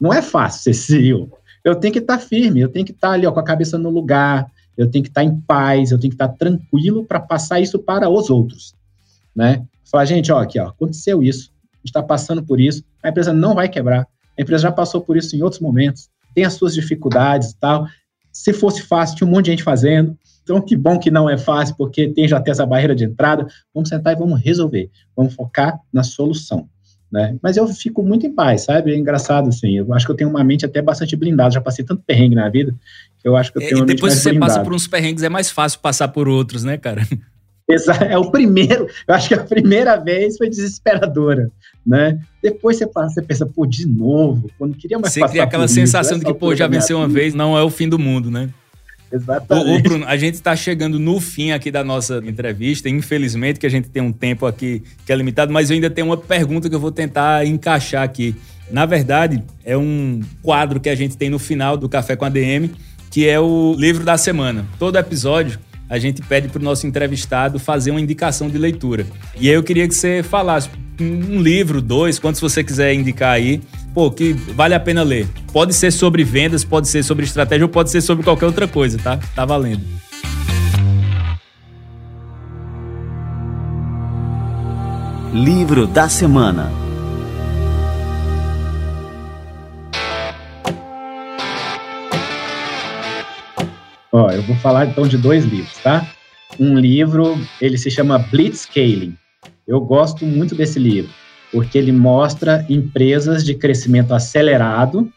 Não 0.00 0.10
é 0.10 0.22
fácil 0.22 0.62
ser 0.62 0.72
CEO. 0.72 1.30
Eu 1.62 1.74
tenho 1.74 1.92
que 1.92 1.98
estar 1.98 2.16
tá 2.16 2.24
firme, 2.24 2.60
eu 2.60 2.68
tenho 2.70 2.86
que 2.86 2.92
estar 2.92 3.08
tá 3.08 3.14
ali 3.14 3.26
ó, 3.26 3.32
com 3.32 3.40
a 3.40 3.44
cabeça 3.44 3.76
no 3.76 3.90
lugar, 3.90 4.50
eu 4.76 4.90
tenho 4.90 5.02
que 5.02 5.10
estar 5.10 5.24
em 5.24 5.40
paz, 5.40 5.90
eu 5.90 5.98
tenho 5.98 6.10
que 6.10 6.14
estar 6.14 6.28
tranquilo 6.28 7.04
para 7.04 7.20
passar 7.20 7.60
isso 7.60 7.78
para 7.78 8.08
os 8.08 8.30
outros. 8.30 8.74
Né? 9.34 9.64
Falar, 9.90 10.04
gente, 10.04 10.30
ó, 10.32 10.38
aqui, 10.38 10.58
ó, 10.58 10.68
aconteceu 10.68 11.22
isso, 11.22 11.52
está 11.84 12.02
passando 12.02 12.42
por 12.42 12.60
isso, 12.60 12.84
a 13.02 13.08
empresa 13.08 13.32
não 13.32 13.54
vai 13.54 13.68
quebrar, 13.68 14.06
a 14.38 14.42
empresa 14.42 14.62
já 14.62 14.72
passou 14.72 15.00
por 15.00 15.16
isso 15.16 15.36
em 15.36 15.42
outros 15.42 15.60
momentos, 15.60 16.08
tem 16.34 16.44
as 16.44 16.54
suas 16.54 16.74
dificuldades 16.74 17.50
e 17.50 17.56
tal. 17.56 17.86
Se 18.32 18.52
fosse 18.52 18.82
fácil, 18.82 19.16
tinha 19.16 19.26
um 19.26 19.30
monte 19.30 19.46
de 19.46 19.50
gente 19.52 19.62
fazendo. 19.62 20.16
Então, 20.42 20.60
que 20.60 20.76
bom 20.76 20.98
que 20.98 21.10
não 21.10 21.28
é 21.28 21.36
fácil, 21.36 21.74
porque 21.76 22.08
tem 22.08 22.26
já 22.26 22.38
até 22.38 22.50
essa 22.50 22.64
barreira 22.64 22.94
de 22.94 23.04
entrada. 23.04 23.46
Vamos 23.74 23.88
sentar 23.88 24.12
e 24.12 24.16
vamos 24.16 24.40
resolver. 24.40 24.90
Vamos 25.16 25.34
focar 25.34 25.80
na 25.92 26.02
solução. 26.02 26.68
Né? 27.10 27.36
Mas 27.42 27.56
eu 27.56 27.66
fico 27.66 28.02
muito 28.02 28.24
em 28.24 28.32
paz, 28.32 28.62
sabe? 28.62 28.92
É 28.92 28.96
engraçado, 28.96 29.48
assim. 29.48 29.76
Eu 29.76 29.92
acho 29.92 30.06
que 30.06 30.12
eu 30.12 30.16
tenho 30.16 30.30
uma 30.30 30.44
mente 30.44 30.64
até 30.64 30.80
bastante 30.80 31.16
blindada. 31.16 31.50
Já 31.50 31.60
passei 31.60 31.84
tanto 31.84 32.02
perrengue 32.06 32.36
na 32.36 32.48
vida 32.48 32.74
que 33.20 33.28
eu 33.28 33.36
acho 33.36 33.52
que 33.52 33.58
eu 33.58 33.62
tenho 33.62 33.72
é, 33.72 33.76
uma 33.76 33.86
mente 33.86 33.96
depois 33.96 34.14
que 34.14 34.20
você 34.20 34.30
blindada. 34.30 34.52
passa 34.52 34.64
por 34.64 34.74
uns 34.74 34.86
perrengues, 34.86 35.22
é 35.22 35.28
mais 35.28 35.50
fácil 35.50 35.80
passar 35.80 36.08
por 36.08 36.28
outros, 36.28 36.64
né, 36.64 36.76
cara? 36.76 37.06
É 38.08 38.18
o 38.18 38.32
primeiro, 38.32 38.88
eu 39.06 39.14
acho 39.14 39.28
que 39.28 39.34
a 39.34 39.44
primeira 39.44 39.96
vez 39.96 40.36
foi 40.36 40.48
desesperadora, 40.48 41.52
né? 41.86 42.18
Depois 42.42 42.76
você 42.76 42.84
passa, 42.84 43.14
você 43.14 43.22
pensa, 43.22 43.46
pô, 43.46 43.64
de 43.64 43.86
novo, 43.86 44.50
quando 44.58 44.76
queria 44.76 44.98
mais 44.98 45.12
Você 45.12 45.20
passar 45.20 45.30
cria 45.30 45.44
aquela 45.44 45.68
sensação 45.68 46.16
isso, 46.16 46.26
de 46.26 46.32
que, 46.32 46.38
pô, 46.38 46.52
já 46.52 46.66
venceu 46.66 46.98
uma 46.98 47.06
vez, 47.06 47.32
não 47.32 47.56
é 47.56 47.62
o 47.62 47.70
fim 47.70 47.88
do 47.88 47.96
mundo, 47.96 48.28
né? 48.28 48.50
Exatamente. 49.12 49.82
Bruno, 49.82 50.04
a 50.06 50.16
gente 50.16 50.34
está 50.34 50.54
chegando 50.54 50.98
no 50.98 51.20
fim 51.20 51.50
aqui 51.50 51.70
da 51.70 51.82
nossa 51.82 52.22
entrevista. 52.24 52.88
Infelizmente, 52.88 53.58
que 53.58 53.66
a 53.66 53.70
gente 53.70 53.88
tem 53.88 54.02
um 54.02 54.12
tempo 54.12 54.46
aqui 54.46 54.82
que 55.04 55.12
é 55.12 55.16
limitado, 55.16 55.52
mas 55.52 55.70
eu 55.70 55.74
ainda 55.74 55.90
tenho 55.90 56.06
uma 56.06 56.16
pergunta 56.16 56.68
que 56.68 56.74
eu 56.74 56.80
vou 56.80 56.92
tentar 56.92 57.46
encaixar 57.46 58.02
aqui. 58.02 58.36
Na 58.70 58.86
verdade, 58.86 59.42
é 59.64 59.76
um 59.76 60.20
quadro 60.42 60.78
que 60.78 60.88
a 60.88 60.94
gente 60.94 61.16
tem 61.16 61.28
no 61.28 61.38
final 61.38 61.76
do 61.76 61.88
Café 61.88 62.14
com 62.14 62.24
a 62.24 62.28
DM, 62.28 62.70
que 63.10 63.28
é 63.28 63.40
o 63.40 63.74
livro 63.76 64.04
da 64.04 64.16
semana. 64.16 64.64
Todo 64.78 64.96
episódio 64.96 65.58
a 65.88 65.98
gente 65.98 66.22
pede 66.22 66.46
para 66.46 66.60
o 66.60 66.62
nosso 66.62 66.86
entrevistado 66.86 67.58
fazer 67.58 67.90
uma 67.90 68.00
indicação 68.00 68.48
de 68.48 68.56
leitura. 68.56 69.04
E 69.36 69.48
aí 69.48 69.54
eu 69.54 69.62
queria 69.62 69.88
que 69.88 69.94
você 69.94 70.22
falasse 70.22 70.70
um 71.00 71.42
livro, 71.42 71.82
dois, 71.82 72.18
quantos 72.18 72.40
você 72.40 72.62
quiser 72.62 72.94
indicar 72.94 73.32
aí, 73.32 73.60
pô, 73.94 74.10
que 74.10 74.32
vale 74.32 74.74
a 74.74 74.80
pena 74.80 75.02
ler. 75.02 75.28
Pode 75.52 75.74
ser 75.74 75.90
sobre 75.90 76.24
vendas, 76.24 76.64
pode 76.64 76.88
ser 76.88 77.02
sobre 77.02 77.24
estratégia 77.24 77.64
ou 77.64 77.68
pode 77.68 77.90
ser 77.90 78.00
sobre 78.00 78.24
qualquer 78.24 78.46
outra 78.46 78.68
coisa, 78.68 78.98
tá? 78.98 79.18
Tá 79.34 79.44
valendo. 79.44 79.84
Livro 85.32 85.86
da 85.86 86.08
semana. 86.08 86.70
Ó, 94.12 94.28
eu 94.30 94.42
vou 94.42 94.56
falar 94.56 94.86
então 94.86 95.06
de 95.06 95.16
dois 95.16 95.44
livros, 95.44 95.78
tá? 95.84 96.04
Um 96.58 96.76
livro, 96.76 97.38
ele 97.60 97.78
se 97.78 97.90
chama 97.90 98.18
Blitzscaling. 98.18 99.16
Eu 99.68 99.80
gosto 99.80 100.26
muito 100.26 100.56
desse 100.56 100.80
livro, 100.80 101.12
porque 101.52 101.78
ele 101.78 101.92
mostra 101.92 102.64
empresas 102.68 103.44
de 103.44 103.54
crescimento 103.54 104.14
acelerado 104.14 105.10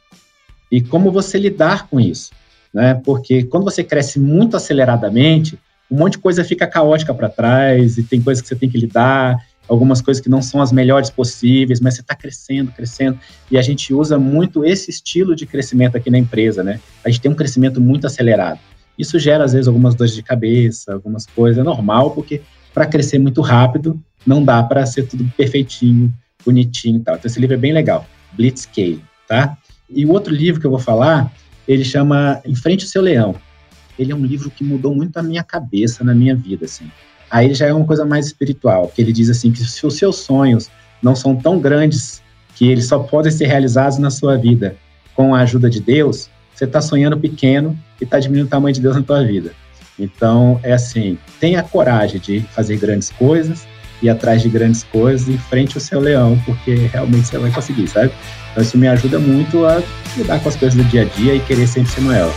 e 0.72 0.82
como 0.82 1.12
você 1.12 1.38
lidar 1.38 1.88
com 1.88 2.00
isso, 2.00 2.32
né? 2.74 3.00
Porque 3.06 3.44
quando 3.44 3.64
você 3.64 3.84
cresce 3.84 4.20
muito 4.20 4.58
aceleradamente, 4.58 5.60
um 5.90 5.98
monte 5.98 6.14
de 6.14 6.20
coisa 6.20 6.44
fica 6.44 6.66
caótica 6.66 7.14
para 7.14 7.30
trás 7.30 7.98
e 7.98 8.04
tem 8.04 8.22
coisas 8.22 8.42
que 8.42 8.48
você 8.48 8.56
tem 8.56 8.70
que 8.70 8.78
lidar, 8.80 9.38
algumas 9.68 10.02
coisas 10.02 10.22
que 10.22 10.30
não 10.30 10.42
são 10.42 10.62
as 10.62 10.72
melhores 10.72 11.10
possíveis, 11.10 11.80
mas 11.80 11.96
você 11.96 12.02
está 12.02 12.16
crescendo, 12.16 12.72
crescendo, 12.72 13.20
e 13.50 13.58
a 13.58 13.62
gente 13.62 13.94
usa 13.94 14.18
muito 14.18 14.66
esse 14.66 14.90
estilo 14.90 15.36
de 15.36 15.46
crescimento 15.46 15.96
aqui 15.96 16.10
na 16.10 16.18
empresa, 16.18 16.64
né? 16.64 16.80
A 17.04 17.10
gente 17.10 17.22
tem 17.22 17.32
um 17.32 17.36
crescimento 17.36 17.80
muito 17.80 18.08
acelerado. 18.08 18.60
Isso 18.98 19.18
gera, 19.18 19.44
às 19.44 19.54
vezes, 19.54 19.68
algumas 19.68 19.96
dores 19.96 20.14
de 20.14 20.22
cabeça, 20.22 20.94
algumas 20.94 21.26
coisas, 21.26 21.60
é 21.60 21.64
normal, 21.64 22.12
porque 22.12 22.42
para 22.74 22.86
crescer 22.86 23.20
muito 23.20 23.42
rápido, 23.42 24.00
não 24.26 24.44
dá 24.44 24.62
para 24.64 24.86
ser 24.86 25.04
tudo 25.04 25.30
perfeitinho, 25.38 26.14
bonitinho 26.46 26.98
e 26.98 27.00
tal. 27.00 27.16
Então, 27.16 27.30
esse 27.30 27.40
livro 27.40 27.56
é 27.56 27.60
bem 27.60 27.74
legal, 27.74 28.06
Blitzscale, 28.34 29.04
tá? 29.28 29.58
E 29.90 30.06
o 30.06 30.12
outro 30.12 30.34
livro 30.34 30.60
que 30.60 30.68
eu 30.68 30.72
vou 30.72 30.80
falar, 30.80 31.32
ele 31.68 31.84
chama 31.84 32.42
Enfrente 32.46 32.86
o 32.86 32.88
Seu 32.88 33.02
Leão. 33.02 33.36
Ele 33.98 34.12
é 34.12 34.16
um 34.16 34.26
livro 34.26 34.50
que 34.50 34.64
mudou 34.64 34.96
muito 34.96 35.18
a 35.18 35.24
minha 35.24 35.44
cabeça, 35.44 36.04
na 36.04 36.16
minha 36.16 36.36
vida, 36.36 36.66
assim. 36.66 36.90
Aí 37.30 37.54
já 37.54 37.68
é 37.68 37.74
uma 37.74 37.86
coisa 37.86 38.06
mais 38.06 38.28
espiritual, 38.28 38.88
que 38.88 39.02
ele 39.02 39.12
diz 39.12 39.30
assim, 39.30 39.52
que 39.52 39.64
se 39.64 39.86
os 39.86 39.96
seus 39.96 40.18
sonhos 40.18 40.70
não 41.02 41.16
são 41.16 41.36
tão 41.36 41.60
grandes 41.60 42.22
que 42.56 42.70
eles 42.70 42.88
só 42.88 43.00
podem 43.00 43.32
ser 43.32 43.48
realizados 43.48 43.98
na 43.98 44.10
sua 44.10 44.38
vida 44.38 44.76
com 45.16 45.34
a 45.34 45.42
ajuda 45.42 45.70
de 45.70 45.80
Deus, 45.80 46.30
você 46.54 46.66
está 46.66 46.82
sonhando 46.82 47.18
pequeno 47.18 47.78
e 48.00 48.04
está 48.04 48.20
diminuindo 48.20 48.48
o 48.48 48.50
tamanho 48.50 48.74
de 48.74 48.82
Deus 48.82 48.96
na 48.96 49.02
tua 49.02 49.24
vida. 49.24 49.52
Então, 49.98 50.60
é 50.64 50.74
assim, 50.74 51.18
tenha 51.40 51.62
coragem 51.62 52.20
de 52.20 52.42
fazer 52.42 52.78
grandes 52.78 53.10
coisas, 53.12 53.68
ir 54.02 54.10
atrás 54.10 54.42
de 54.42 54.50
grandes 54.50 54.84
coisas, 54.84 55.28
em 55.30 55.38
frente 55.38 55.78
ao 55.78 55.82
seu 55.82 56.00
leão, 56.00 56.40
porque 56.46 56.74
realmente 56.92 57.28
você 57.28 57.38
vai 57.38 57.52
conseguir, 57.52 57.88
sabe? 57.88 58.12
Então, 58.52 58.64
isso 58.64 58.78
me 58.78 58.88
ajuda 58.88 59.20
muito 59.20 59.66
a 59.66 59.82
lidar 60.18 60.40
com 60.40 60.50
as 60.50 60.56
coisas 60.56 60.78
do 60.78 60.84
dia 60.90 61.04
a 61.04 61.06
dia 61.06 61.36
e 61.36 61.40
querer 61.40 61.68
sempre 61.68 61.92
ser 61.92 62.02
Noel. 62.02 62.32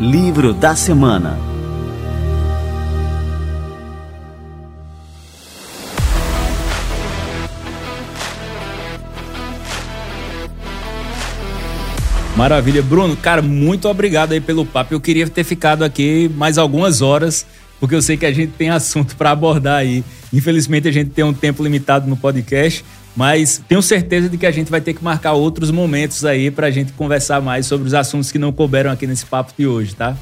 Livro 0.00 0.54
da 0.54 0.76
semana. 0.76 1.47
Maravilha. 12.38 12.80
Bruno, 12.80 13.16
cara, 13.16 13.42
muito 13.42 13.88
obrigado 13.88 14.30
aí 14.30 14.40
pelo 14.40 14.64
papo. 14.64 14.94
Eu 14.94 15.00
queria 15.00 15.28
ter 15.28 15.42
ficado 15.42 15.82
aqui 15.82 16.30
mais 16.36 16.56
algumas 16.56 17.02
horas, 17.02 17.44
porque 17.80 17.96
eu 17.96 18.00
sei 18.00 18.16
que 18.16 18.24
a 18.24 18.32
gente 18.32 18.52
tem 18.52 18.70
assunto 18.70 19.16
para 19.16 19.32
abordar 19.32 19.78
aí. 19.78 20.04
Infelizmente, 20.32 20.86
a 20.86 20.92
gente 20.92 21.10
tem 21.10 21.24
um 21.24 21.34
tempo 21.34 21.64
limitado 21.64 22.08
no 22.08 22.16
podcast, 22.16 22.84
mas 23.16 23.60
tenho 23.68 23.82
certeza 23.82 24.28
de 24.28 24.38
que 24.38 24.46
a 24.46 24.52
gente 24.52 24.70
vai 24.70 24.80
ter 24.80 24.94
que 24.94 25.02
marcar 25.02 25.32
outros 25.32 25.72
momentos 25.72 26.24
aí 26.24 26.48
para 26.48 26.68
a 26.68 26.70
gente 26.70 26.92
conversar 26.92 27.42
mais 27.42 27.66
sobre 27.66 27.88
os 27.88 27.92
assuntos 27.92 28.30
que 28.30 28.38
não 28.38 28.52
couberam 28.52 28.92
aqui 28.92 29.04
nesse 29.04 29.26
papo 29.26 29.52
de 29.58 29.66
hoje, 29.66 29.96
tá? 29.96 30.16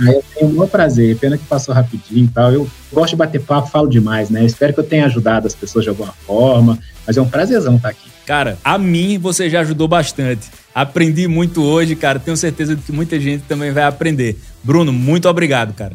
Eu 0.00 0.24
tenho 0.34 0.50
um 0.50 0.54
bom 0.54 0.66
prazer, 0.66 1.18
pena 1.18 1.36
que 1.36 1.44
passou 1.44 1.74
rapidinho 1.74 2.24
e 2.24 2.28
tal. 2.28 2.50
Eu 2.50 2.66
gosto 2.90 3.10
de 3.10 3.16
bater 3.16 3.42
papo, 3.42 3.68
falo 3.68 3.90
demais, 3.90 4.30
né? 4.30 4.42
espero 4.42 4.72
que 4.72 4.80
eu 4.80 4.84
tenha 4.84 5.04
ajudado 5.04 5.46
as 5.46 5.54
pessoas 5.54 5.84
de 5.84 5.90
alguma 5.90 6.14
forma, 6.26 6.78
mas 7.06 7.18
é 7.18 7.20
um 7.20 7.28
prazerzão 7.28 7.76
estar 7.76 7.90
aqui. 7.90 8.08
Cara, 8.24 8.56
a 8.64 8.78
mim 8.78 9.18
você 9.18 9.50
já 9.50 9.60
ajudou 9.60 9.86
bastante. 9.86 10.48
Aprendi 10.74 11.26
muito 11.26 11.62
hoje, 11.62 11.96
cara. 11.96 12.18
Tenho 12.18 12.36
certeza 12.36 12.76
de 12.76 12.82
que 12.82 12.92
muita 12.92 13.18
gente 13.18 13.44
também 13.44 13.72
vai 13.72 13.84
aprender. 13.84 14.38
Bruno, 14.62 14.92
muito 14.92 15.28
obrigado, 15.28 15.72
cara. 15.74 15.92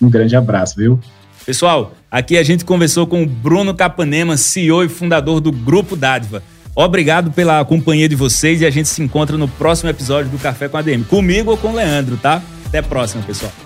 Um 0.00 0.08
grande 0.08 0.36
abraço, 0.36 0.76
viu? 0.76 1.00
Pessoal, 1.44 1.94
aqui 2.10 2.36
a 2.36 2.42
gente 2.42 2.64
conversou 2.64 3.06
com 3.06 3.22
o 3.22 3.26
Bruno 3.26 3.74
Capanema, 3.74 4.36
CEO 4.36 4.84
e 4.84 4.88
fundador 4.88 5.40
do 5.40 5.52
Grupo 5.52 5.94
Dádiva. 5.96 6.42
Obrigado 6.74 7.30
pela 7.30 7.64
companhia 7.64 8.08
de 8.08 8.14
vocês 8.14 8.60
e 8.60 8.66
a 8.66 8.70
gente 8.70 8.88
se 8.88 9.02
encontra 9.02 9.38
no 9.38 9.48
próximo 9.48 9.88
episódio 9.88 10.30
do 10.30 10.38
Café 10.38 10.68
com 10.68 10.76
a 10.76 10.82
DM. 10.82 11.04
Comigo 11.04 11.50
ou 11.52 11.56
com 11.56 11.68
o 11.68 11.74
Leandro, 11.74 12.16
tá? 12.16 12.42
Até 12.66 12.78
a 12.78 12.82
próxima, 12.82 13.22
pessoal. 13.22 13.65